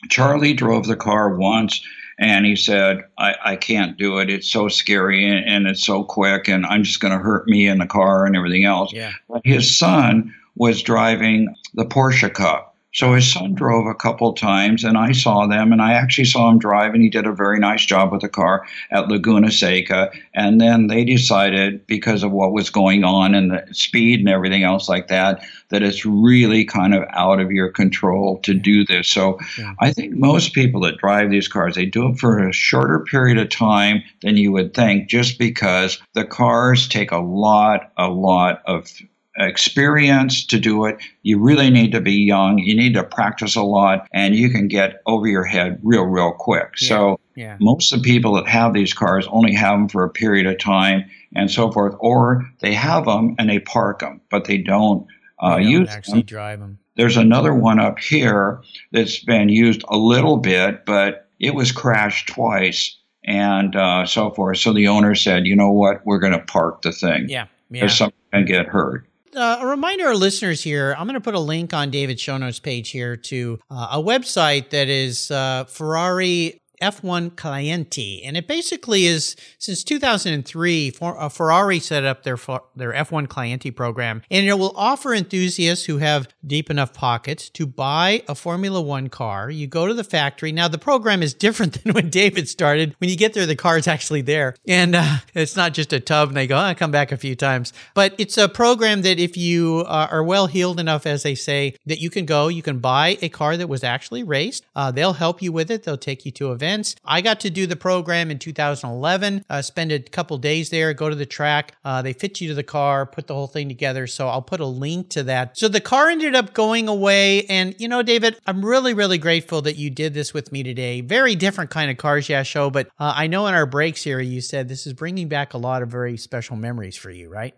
Charlie 0.09 0.53
drove 0.53 0.87
the 0.87 0.95
car 0.95 1.35
once, 1.35 1.85
and 2.19 2.45
he 2.45 2.55
said, 2.55 3.03
"I, 3.17 3.35
I 3.43 3.55
can't 3.55 3.95
do 3.97 4.17
it. 4.17 4.29
It's 4.29 4.51
so 4.51 4.67
scary 4.67 5.23
and, 5.25 5.47
and 5.47 5.67
it's 5.67 5.85
so 5.85 6.03
quick, 6.03 6.49
and 6.49 6.65
I'm 6.65 6.83
just 6.83 6.99
going 6.99 7.13
to 7.13 7.23
hurt 7.23 7.47
me 7.47 7.67
in 7.67 7.77
the 7.77 7.85
car 7.85 8.25
and 8.25 8.35
everything 8.35 8.65
else." 8.65 8.91
Yeah. 8.91 9.13
But 9.29 9.43
his 9.45 9.77
son 9.77 10.33
was 10.55 10.81
driving 10.81 11.53
the 11.75 11.85
Porsche 11.85 12.33
Cup, 12.33 12.66
so 12.97 13.13
his 13.13 13.31
son 13.31 13.53
drove 13.53 13.85
a 13.85 13.93
couple 13.93 14.33
times, 14.33 14.83
and 14.83 14.97
I 14.97 15.11
saw 15.11 15.45
them, 15.45 15.71
and 15.71 15.83
I 15.83 15.93
actually 15.93 16.25
saw 16.25 16.49
him 16.49 16.57
drive, 16.57 16.95
and 16.95 17.03
he 17.03 17.11
did 17.11 17.27
a 17.27 17.31
very 17.31 17.59
nice 17.59 17.85
job 17.85 18.11
with 18.11 18.21
the 18.21 18.27
car 18.27 18.65
at 18.89 19.07
Laguna 19.07 19.51
Seca. 19.51 20.09
And 20.33 20.59
then 20.59 20.87
they 20.87 21.05
decided, 21.05 21.85
because 21.85 22.23
of 22.23 22.31
what 22.31 22.53
was 22.53 22.71
going 22.71 23.03
on 23.03 23.35
and 23.35 23.51
the 23.51 23.63
speed 23.71 24.21
and 24.21 24.29
everything 24.29 24.63
else 24.63 24.89
like 24.89 25.09
that, 25.09 25.45
that 25.69 25.83
it's 25.83 26.07
really 26.07 26.65
kind 26.65 26.95
of 26.95 27.03
out 27.11 27.39
of 27.39 27.51
your 27.51 27.69
control 27.69 28.39
to 28.39 28.55
do 28.55 28.83
this. 28.83 29.07
So 29.07 29.37
yeah. 29.59 29.75
I 29.79 29.93
think 29.93 30.15
most 30.15 30.53
people 30.53 30.81
that 30.81 30.97
drive 30.97 31.29
these 31.29 31.47
cars, 31.47 31.75
they 31.75 31.85
do 31.85 32.07
it 32.07 32.17
for 32.17 32.39
a 32.39 32.51
shorter 32.51 33.01
period 33.01 33.37
of 33.37 33.49
time 33.49 34.01
than 34.23 34.37
you 34.37 34.51
would 34.53 34.73
think, 34.73 35.07
just 35.07 35.37
because 35.37 36.01
the 36.15 36.25
cars 36.25 36.87
take 36.87 37.11
a 37.11 37.19
lot, 37.19 37.91
a 37.95 38.09
lot 38.09 38.63
of 38.65 38.89
experience 39.37 40.45
to 40.45 40.59
do 40.59 40.85
it. 40.85 40.97
You 41.23 41.39
really 41.39 41.69
need 41.69 41.91
to 41.91 42.01
be 42.01 42.13
young. 42.13 42.59
You 42.59 42.75
need 42.75 42.93
to 42.95 43.03
practice 43.03 43.55
a 43.55 43.61
lot, 43.61 44.07
and 44.11 44.35
you 44.35 44.49
can 44.49 44.67
get 44.67 45.01
over 45.05 45.27
your 45.27 45.43
head 45.43 45.79
real, 45.83 46.03
real 46.03 46.33
quick. 46.33 46.73
Yeah. 46.81 46.89
So, 46.89 47.19
yeah. 47.35 47.57
most 47.59 47.91
of 47.91 48.01
the 48.01 48.09
people 48.09 48.33
that 48.33 48.47
have 48.47 48.73
these 48.73 48.93
cars 48.93 49.27
only 49.29 49.53
have 49.53 49.77
them 49.77 49.89
for 49.89 50.03
a 50.03 50.09
period 50.09 50.47
of 50.47 50.57
time 50.57 51.09
and 51.35 51.51
so 51.51 51.71
forth, 51.71 51.95
or 51.99 52.49
they 52.59 52.73
have 52.73 53.05
them 53.05 53.35
and 53.37 53.49
they 53.49 53.59
park 53.59 53.99
them, 53.99 54.21
but 54.31 54.45
they 54.45 54.57
don't, 54.57 55.05
uh, 55.39 55.57
they 55.57 55.63
don't 55.63 55.71
use 55.71 55.89
actually 55.89 56.19
them. 56.19 56.25
drive 56.25 56.59
them. 56.59 56.79
There's 56.95 57.17
another 57.17 57.53
one 57.53 57.79
up 57.79 57.99
here 57.99 58.61
that's 58.91 59.23
been 59.23 59.49
used 59.49 59.83
a 59.87 59.97
little 59.97 60.37
bit, 60.37 60.83
but 60.85 61.29
it 61.39 61.53
was 61.53 61.71
crashed 61.71 62.27
twice 62.27 62.97
and 63.23 63.75
uh, 63.75 64.05
so 64.07 64.31
forth. 64.31 64.57
So 64.57 64.73
the 64.73 64.87
owner 64.87 65.13
said, 65.13 65.45
"You 65.45 65.55
know 65.55 65.71
what? 65.71 66.03
We're 66.05 66.17
going 66.17 66.33
to 66.33 66.39
park 66.39 66.81
the 66.81 66.91
thing. 66.91 67.29
Yeah, 67.29 67.45
yeah. 67.69 67.81
There's 67.81 67.95
something 67.95 68.17
going 68.33 68.47
to 68.47 68.51
get 68.51 68.65
hurt." 68.65 69.05
Uh, 69.35 69.57
a 69.61 69.67
reminder 69.67 70.07
our 70.07 70.15
listeners 70.15 70.61
here 70.61 70.95
i'm 70.97 71.05
going 71.05 71.15
to 71.15 71.21
put 71.21 71.35
a 71.35 71.39
link 71.39 71.73
on 71.73 71.89
david's 71.89 72.21
show 72.21 72.37
notes 72.37 72.59
page 72.59 72.89
here 72.89 73.15
to 73.17 73.59
uh, 73.69 73.89
a 73.91 74.01
website 74.01 74.69
that 74.69 74.87
is 74.87 75.31
uh, 75.31 75.63
ferrari 75.65 76.61
F1 76.81 77.31
Clienti. 77.31 78.21
And 78.23 78.37
it 78.37 78.47
basically 78.47 79.05
is 79.05 79.35
since 79.57 79.83
2003, 79.83 80.91
for, 80.91 81.19
uh, 81.19 81.29
Ferrari 81.29 81.79
set 81.79 82.05
up 82.05 82.23
their, 82.23 82.37
their 82.75 82.93
F1 82.93 83.27
Clienti 83.27 83.75
program, 83.75 84.21
and 84.29 84.47
it 84.47 84.53
will 84.53 84.73
offer 84.75 85.13
enthusiasts 85.13 85.85
who 85.85 85.97
have 85.97 86.27
deep 86.45 86.69
enough 86.69 86.93
pockets 86.93 87.49
to 87.49 87.65
buy 87.65 88.23
a 88.27 88.35
Formula 88.35 88.81
One 88.81 89.09
car. 89.09 89.49
You 89.49 89.67
go 89.67 89.87
to 89.87 89.93
the 89.93 90.03
factory. 90.03 90.51
Now, 90.51 90.67
the 90.67 90.77
program 90.77 91.23
is 91.23 91.33
different 91.47 91.83
than 91.83 91.93
when 91.93 92.09
David 92.09 92.47
started. 92.47 92.95
When 92.99 93.09
you 93.09 93.17
get 93.17 93.33
there, 93.33 93.45
the 93.45 93.55
car 93.55 93.77
is 93.77 93.87
actually 93.87 94.21
there. 94.21 94.55
And 94.67 94.95
uh, 94.95 95.17
it's 95.33 95.55
not 95.55 95.73
just 95.73 95.93
a 95.93 95.99
tub 95.99 96.29
and 96.29 96.37
they 96.37 96.47
go, 96.47 96.57
oh, 96.57 96.61
I 96.61 96.73
come 96.73 96.91
back 96.91 97.11
a 97.11 97.17
few 97.17 97.35
times. 97.35 97.73
But 97.93 98.13
it's 98.17 98.37
a 98.37 98.47
program 98.47 99.01
that 99.01 99.19
if 99.19 99.35
you 99.37 99.83
uh, 99.87 100.07
are 100.11 100.23
well 100.23 100.47
heeled 100.47 100.79
enough, 100.79 101.05
as 101.05 101.23
they 101.23 101.35
say, 101.35 101.75
that 101.85 101.99
you 101.99 102.09
can 102.09 102.25
go, 102.25 102.47
you 102.47 102.61
can 102.61 102.79
buy 102.79 103.17
a 103.21 103.29
car 103.29 103.57
that 103.57 103.67
was 103.67 103.83
actually 103.83 104.23
raced. 104.23 104.65
Uh, 104.75 104.91
they'll 104.91 105.13
help 105.13 105.41
you 105.41 105.51
with 105.51 105.71
it. 105.71 105.83
They'll 105.83 105.97
take 105.97 106.25
you 106.25 106.31
to 106.33 106.51
events 106.51 106.66
events. 106.67 106.95
I 107.05 107.21
got 107.21 107.39
to 107.41 107.49
do 107.49 107.65
the 107.65 107.75
program 107.75 108.29
in 108.29 108.39
2011, 108.39 109.45
uh, 109.49 109.61
spend 109.61 109.91
a 109.91 109.99
couple 109.99 110.37
days 110.37 110.69
there, 110.69 110.93
go 110.93 111.09
to 111.09 111.15
the 111.15 111.25
track. 111.25 111.75
Uh, 111.83 112.01
they 112.01 112.13
fit 112.13 112.41
you 112.41 112.49
to 112.49 112.53
the 112.53 112.63
car, 112.63 113.05
put 113.05 113.27
the 113.27 113.33
whole 113.33 113.47
thing 113.47 113.69
together. 113.69 114.05
So 114.07 114.27
I'll 114.27 114.41
put 114.41 114.59
a 114.59 114.65
link 114.65 115.09
to 115.11 115.23
that. 115.23 115.57
So 115.57 115.67
the 115.67 115.81
car 115.81 116.09
ended 116.09 116.35
up 116.35 116.53
going 116.53 116.87
away. 116.87 117.45
And, 117.45 117.75
you 117.79 117.87
know, 117.87 118.03
David, 118.03 118.37
I'm 118.45 118.63
really, 118.63 118.93
really 118.93 119.17
grateful 119.17 119.61
that 119.61 119.77
you 119.77 119.89
did 119.89 120.13
this 120.13 120.33
with 120.33 120.51
me 120.51 120.63
today. 120.63 121.01
Very 121.01 121.35
different 121.35 121.69
kind 121.69 121.89
of 121.89 121.97
Cars 121.97 122.29
Yeah 122.29 122.43
show. 122.43 122.69
But 122.69 122.87
uh, 122.99 123.13
I 123.15 123.27
know 123.27 123.47
in 123.47 123.53
our 123.53 123.65
breaks 123.65 124.03
here, 124.03 124.19
you 124.19 124.41
said 124.41 124.67
this 124.67 124.85
is 124.85 124.93
bringing 124.93 125.29
back 125.29 125.53
a 125.53 125.57
lot 125.57 125.81
of 125.81 125.89
very 125.89 126.17
special 126.17 126.57
memories 126.57 126.97
for 126.97 127.09
you, 127.09 127.29
right? 127.29 127.55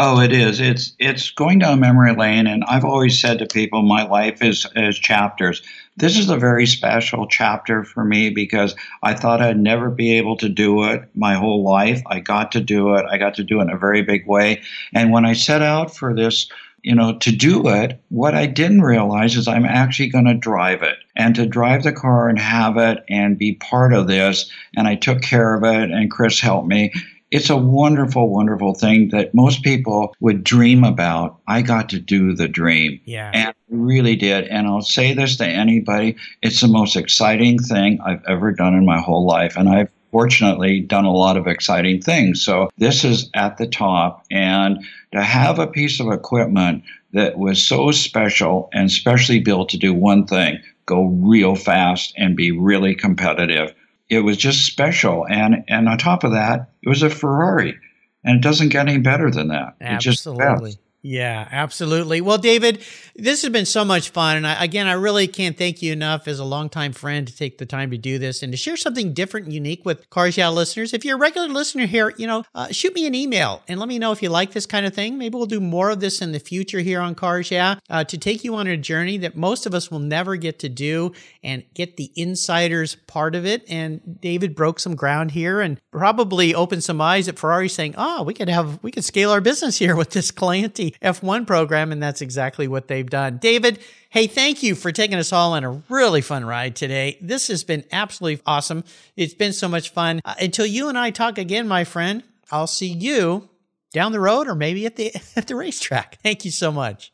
Oh, 0.00 0.20
it 0.20 0.32
is. 0.32 0.60
It's 0.60 0.94
it's 1.00 1.32
going 1.32 1.58
down 1.58 1.80
memory 1.80 2.14
lane, 2.14 2.46
and 2.46 2.62
I've 2.68 2.84
always 2.84 3.18
said 3.18 3.40
to 3.40 3.46
people, 3.46 3.82
my 3.82 4.04
life 4.04 4.40
is 4.44 4.64
is 4.76 4.96
chapters. 4.96 5.60
This 5.98 6.16
is 6.16 6.30
a 6.30 6.36
very 6.36 6.64
special 6.64 7.26
chapter 7.26 7.82
for 7.82 8.04
me 8.04 8.30
because 8.30 8.76
I 9.02 9.14
thought 9.14 9.42
I'd 9.42 9.58
never 9.58 9.90
be 9.90 10.16
able 10.16 10.36
to 10.36 10.48
do 10.48 10.84
it 10.84 11.02
my 11.16 11.34
whole 11.34 11.64
life. 11.64 12.00
I 12.06 12.20
got 12.20 12.52
to 12.52 12.60
do 12.60 12.94
it. 12.94 13.04
I 13.10 13.18
got 13.18 13.34
to 13.34 13.42
do 13.42 13.58
it 13.58 13.62
in 13.62 13.70
a 13.70 13.76
very 13.76 14.02
big 14.02 14.24
way. 14.24 14.62
And 14.94 15.10
when 15.10 15.24
I 15.24 15.32
set 15.32 15.60
out 15.60 15.96
for 15.96 16.14
this, 16.14 16.48
you 16.82 16.94
know, 16.94 17.18
to 17.18 17.32
do 17.32 17.68
it, 17.68 18.00
what 18.10 18.36
I 18.36 18.46
didn't 18.46 18.82
realize 18.82 19.34
is 19.34 19.48
I'm 19.48 19.64
actually 19.64 20.10
going 20.10 20.26
to 20.26 20.34
drive 20.34 20.84
it 20.84 20.98
and 21.16 21.34
to 21.34 21.46
drive 21.46 21.82
the 21.82 21.92
car 21.92 22.28
and 22.28 22.38
have 22.38 22.76
it 22.76 23.04
and 23.08 23.36
be 23.36 23.54
part 23.54 23.92
of 23.92 24.06
this. 24.06 24.48
And 24.76 24.86
I 24.86 24.94
took 24.94 25.20
care 25.20 25.54
of 25.54 25.64
it, 25.64 25.90
and 25.90 26.12
Chris 26.12 26.38
helped 26.38 26.68
me 26.68 26.92
it's 27.30 27.50
a 27.50 27.56
wonderful, 27.56 28.30
wonderful 28.30 28.74
thing 28.74 29.10
that 29.10 29.34
most 29.34 29.62
people 29.62 30.14
would 30.20 30.44
dream 30.44 30.84
about. 30.84 31.40
I 31.46 31.62
got 31.62 31.88
to 31.90 31.98
do 31.98 32.34
the 32.34 32.48
dream. 32.48 33.00
Yeah. 33.04 33.30
And 33.34 33.48
I 33.48 33.54
really 33.70 34.16
did. 34.16 34.46
And 34.48 34.66
I'll 34.66 34.82
say 34.82 35.12
this 35.12 35.36
to 35.36 35.46
anybody 35.46 36.16
it's 36.42 36.60
the 36.60 36.68
most 36.68 36.96
exciting 36.96 37.58
thing 37.58 38.00
I've 38.00 38.24
ever 38.26 38.52
done 38.52 38.74
in 38.74 38.86
my 38.86 39.00
whole 39.00 39.26
life. 39.26 39.56
And 39.56 39.68
I've 39.68 39.90
fortunately 40.10 40.80
done 40.80 41.04
a 41.04 41.12
lot 41.12 41.36
of 41.36 41.46
exciting 41.46 42.00
things. 42.00 42.42
So 42.42 42.70
this 42.78 43.04
is 43.04 43.30
at 43.34 43.58
the 43.58 43.66
top. 43.66 44.24
And 44.30 44.84
to 45.12 45.22
have 45.22 45.58
a 45.58 45.66
piece 45.66 46.00
of 46.00 46.08
equipment 46.08 46.82
that 47.12 47.38
was 47.38 47.66
so 47.66 47.90
special 47.90 48.68
and 48.72 48.90
specially 48.90 49.40
built 49.40 49.68
to 49.70 49.78
do 49.78 49.92
one 49.92 50.26
thing 50.26 50.60
go 50.86 51.04
real 51.04 51.54
fast 51.54 52.14
and 52.16 52.34
be 52.34 52.50
really 52.50 52.94
competitive 52.94 53.74
it 54.08 54.20
was 54.20 54.36
just 54.36 54.66
special. 54.66 55.26
And 55.28 55.64
and 55.68 55.88
on 55.88 55.98
top 55.98 56.24
of 56.24 56.32
that, 56.32 56.70
it 56.82 56.88
was 56.88 57.02
a 57.02 57.10
Ferrari, 57.10 57.78
and 58.24 58.36
it 58.36 58.42
doesn't 58.42 58.70
get 58.70 58.88
any 58.88 58.98
better 58.98 59.30
than 59.30 59.48
that. 59.48 59.76
Absolutely. 59.80 60.78
Yeah, 61.00 61.48
absolutely. 61.50 62.20
Well, 62.20 62.38
David, 62.38 62.82
this 63.18 63.42
has 63.42 63.50
been 63.50 63.66
so 63.66 63.84
much 63.84 64.10
fun. 64.10 64.36
And 64.36 64.46
I, 64.46 64.62
again, 64.62 64.86
I 64.86 64.92
really 64.92 65.26
can't 65.26 65.58
thank 65.58 65.82
you 65.82 65.92
enough 65.92 66.28
as 66.28 66.38
a 66.38 66.44
longtime 66.44 66.92
friend 66.92 67.26
to 67.26 67.36
take 67.36 67.58
the 67.58 67.66
time 67.66 67.90
to 67.90 67.98
do 67.98 68.18
this 68.18 68.42
and 68.42 68.52
to 68.52 68.56
share 68.56 68.76
something 68.76 69.12
different 69.12 69.46
and 69.46 69.52
unique 69.52 69.84
with 69.84 70.08
Cars 70.08 70.36
Yeah 70.36 70.48
listeners. 70.50 70.94
If 70.94 71.04
you're 71.04 71.16
a 71.16 71.20
regular 71.20 71.48
listener 71.48 71.86
here, 71.86 72.14
you 72.16 72.28
know, 72.28 72.44
uh, 72.54 72.68
shoot 72.68 72.94
me 72.94 73.06
an 73.06 73.14
email 73.16 73.62
and 73.66 73.80
let 73.80 73.88
me 73.88 73.98
know 73.98 74.12
if 74.12 74.22
you 74.22 74.28
like 74.28 74.52
this 74.52 74.66
kind 74.66 74.86
of 74.86 74.94
thing. 74.94 75.18
Maybe 75.18 75.36
we'll 75.36 75.46
do 75.46 75.60
more 75.60 75.90
of 75.90 75.98
this 76.00 76.22
in 76.22 76.30
the 76.30 76.38
future 76.38 76.78
here 76.78 77.00
on 77.00 77.16
Cars 77.16 77.50
Yeah 77.50 77.76
uh, 77.90 78.04
to 78.04 78.16
take 78.16 78.44
you 78.44 78.54
on 78.54 78.68
a 78.68 78.76
journey 78.76 79.18
that 79.18 79.36
most 79.36 79.66
of 79.66 79.74
us 79.74 79.90
will 79.90 79.98
never 79.98 80.36
get 80.36 80.60
to 80.60 80.68
do 80.68 81.12
and 81.42 81.64
get 81.74 81.96
the 81.96 82.12
insiders 82.14 82.94
part 82.94 83.34
of 83.34 83.44
it. 83.44 83.64
And 83.68 84.20
David 84.20 84.54
broke 84.54 84.78
some 84.78 84.94
ground 84.94 85.32
here 85.32 85.60
and 85.60 85.80
probably 85.90 86.54
opened 86.54 86.84
some 86.84 87.00
eyes 87.00 87.26
at 87.26 87.38
Ferrari 87.38 87.68
saying, 87.68 87.94
oh, 87.98 88.22
we 88.22 88.34
could 88.34 88.48
have, 88.48 88.80
we 88.82 88.92
could 88.92 89.04
scale 89.04 89.32
our 89.32 89.40
business 89.40 89.78
here 89.78 89.96
with 89.96 90.10
this 90.10 90.30
Clienti 90.30 90.94
F1 91.02 91.46
program, 91.46 91.90
and 91.90 92.00
that's 92.00 92.20
exactly 92.20 92.68
what 92.68 92.86
they've 92.86 93.07
done. 93.08 93.38
David, 93.38 93.78
hey, 94.10 94.26
thank 94.26 94.62
you 94.62 94.74
for 94.74 94.92
taking 94.92 95.18
us 95.18 95.32
all 95.32 95.54
on 95.54 95.64
a 95.64 95.82
really 95.88 96.20
fun 96.20 96.44
ride 96.44 96.76
today. 96.76 97.18
This 97.20 97.48
has 97.48 97.64
been 97.64 97.84
absolutely 97.92 98.42
awesome. 98.46 98.84
It's 99.16 99.34
been 99.34 99.52
so 99.52 99.68
much 99.68 99.90
fun. 99.90 100.20
Uh, 100.24 100.34
until 100.40 100.66
you 100.66 100.88
and 100.88 100.98
I 100.98 101.10
talk 101.10 101.38
again, 101.38 101.68
my 101.68 101.84
friend, 101.84 102.22
I'll 102.50 102.66
see 102.66 102.88
you 102.88 103.48
down 103.92 104.12
the 104.12 104.20
road 104.20 104.48
or 104.48 104.54
maybe 104.54 104.86
at 104.86 104.96
the 104.96 105.12
at 105.36 105.46
the 105.46 105.56
racetrack. 105.56 106.18
Thank 106.22 106.44
you 106.44 106.50
so 106.50 106.70
much. 106.70 107.12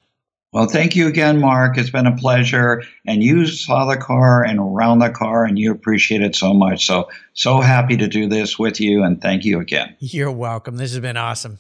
Well, 0.55 0.68
thank 0.68 0.95
you 0.95 1.09
again, 1.09 1.40
Mark. 1.40 1.76
It's 1.76 1.90
been 1.90 2.07
a 2.07 2.16
pleasure. 2.16 2.84
And 3.05 3.24
you 3.24 3.45
saw 3.45 3.86
the 3.86 3.97
car 3.97 4.45
and 4.45 4.61
around 4.61 5.01
the 5.01 5.11
car, 5.11 5.45
and 5.45 5.59
you 5.59 5.72
appreciate 5.72 6.22
it 6.22 6.36
so 6.36 6.55
much. 6.55 6.86
So, 6.86 7.11
so 7.32 7.61
happy 7.61 7.97
to 7.97 8.07
do 8.07 8.28
this 8.28 8.57
with 8.57 8.80
you. 8.80 9.03
And 9.03 9.20
thank 9.20 9.45
you 9.45 9.59
again. 9.59 9.97
You're 9.99 10.30
welcome. 10.30 10.76
This 10.76 10.92
has 10.92 11.01
been 11.01 11.16
awesome. 11.16 11.59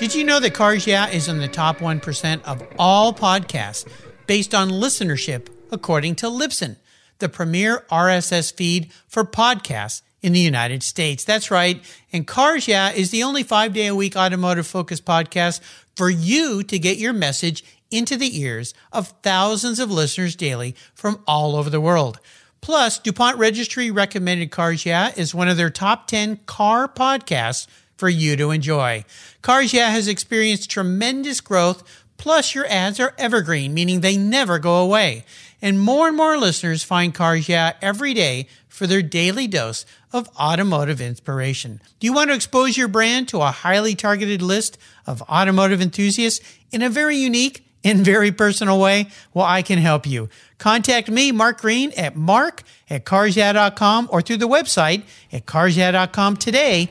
Did 0.00 0.14
you 0.14 0.24
know 0.24 0.40
that 0.40 0.54
Cars 0.54 0.86
Yeah 0.86 1.10
is 1.10 1.28
in 1.28 1.40
the 1.40 1.46
top 1.46 1.80
1% 1.80 2.42
of 2.44 2.66
all 2.78 3.12
podcasts 3.12 3.86
based 4.26 4.54
on 4.54 4.70
listenership, 4.70 5.48
according 5.70 6.14
to 6.16 6.26
Libsyn, 6.26 6.76
the 7.18 7.28
premier 7.28 7.84
RSS 7.90 8.50
feed 8.50 8.90
for 9.08 9.24
podcasts 9.24 10.00
in 10.22 10.32
the 10.32 10.40
United 10.40 10.82
States? 10.82 11.22
That's 11.22 11.50
right. 11.50 11.84
And 12.14 12.26
Cars 12.26 12.66
Yeah 12.66 12.90
is 12.92 13.10
the 13.10 13.22
only 13.22 13.42
five 13.42 13.74
day 13.74 13.88
a 13.88 13.94
week 13.94 14.16
automotive 14.16 14.66
focused 14.66 15.04
podcast 15.04 15.60
for 15.94 16.08
you 16.08 16.62
to 16.62 16.78
get 16.78 16.96
your 16.96 17.12
message 17.12 17.62
into 17.90 18.16
the 18.16 18.40
ears 18.40 18.72
of 18.94 19.08
thousands 19.22 19.78
of 19.78 19.90
listeners 19.90 20.34
daily 20.34 20.74
from 20.94 21.22
all 21.26 21.54
over 21.54 21.68
the 21.68 21.78
world. 21.78 22.20
Plus, 22.62 22.98
DuPont 22.98 23.36
Registry 23.36 23.90
recommended 23.90 24.50
Cars 24.50 24.86
Yeah 24.86 25.12
is 25.14 25.34
one 25.34 25.48
of 25.48 25.58
their 25.58 25.68
top 25.68 26.06
10 26.06 26.38
car 26.46 26.88
podcasts 26.88 27.66
for 28.00 28.08
you 28.08 28.34
to 28.34 28.50
enjoy. 28.50 29.04
Cars 29.42 29.74
Yeah 29.74 29.90
has 29.90 30.08
experienced 30.08 30.70
tremendous 30.70 31.40
growth, 31.42 31.84
plus 32.16 32.54
your 32.54 32.66
ads 32.66 32.98
are 32.98 33.14
evergreen, 33.18 33.74
meaning 33.74 34.00
they 34.00 34.16
never 34.16 34.58
go 34.58 34.78
away. 34.78 35.26
And 35.62 35.78
more 35.78 36.08
and 36.08 36.16
more 36.16 36.38
listeners 36.38 36.82
find 36.82 37.14
Cars 37.14 37.48
Yeah 37.48 37.74
every 37.82 38.14
day 38.14 38.48
for 38.68 38.86
their 38.86 39.02
daily 39.02 39.46
dose 39.46 39.84
of 40.12 40.28
automotive 40.38 41.00
inspiration. 41.00 41.82
Do 42.00 42.06
you 42.06 42.14
want 42.14 42.30
to 42.30 42.34
expose 42.34 42.78
your 42.78 42.88
brand 42.88 43.28
to 43.28 43.42
a 43.42 43.50
highly 43.50 43.94
targeted 43.94 44.40
list 44.40 44.78
of 45.06 45.20
automotive 45.22 45.82
enthusiasts 45.82 46.40
in 46.72 46.80
a 46.80 46.88
very 46.88 47.16
unique 47.16 47.66
and 47.84 47.98
very 48.04 48.32
personal 48.32 48.80
way? 48.80 49.08
Well, 49.34 49.44
I 49.44 49.60
can 49.60 49.78
help 49.78 50.06
you. 50.06 50.30
Contact 50.56 51.10
me, 51.10 51.32
Mark 51.32 51.60
Green, 51.60 51.92
at 51.98 52.16
mark 52.16 52.62
at 52.88 53.04
carsyeah.com 53.04 54.08
or 54.10 54.22
through 54.22 54.38
the 54.38 54.48
website 54.48 55.02
at 55.30 55.44
carsyeah.com 55.44 56.38
today 56.38 56.90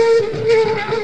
Thank 0.00 0.92
you. 0.94 0.99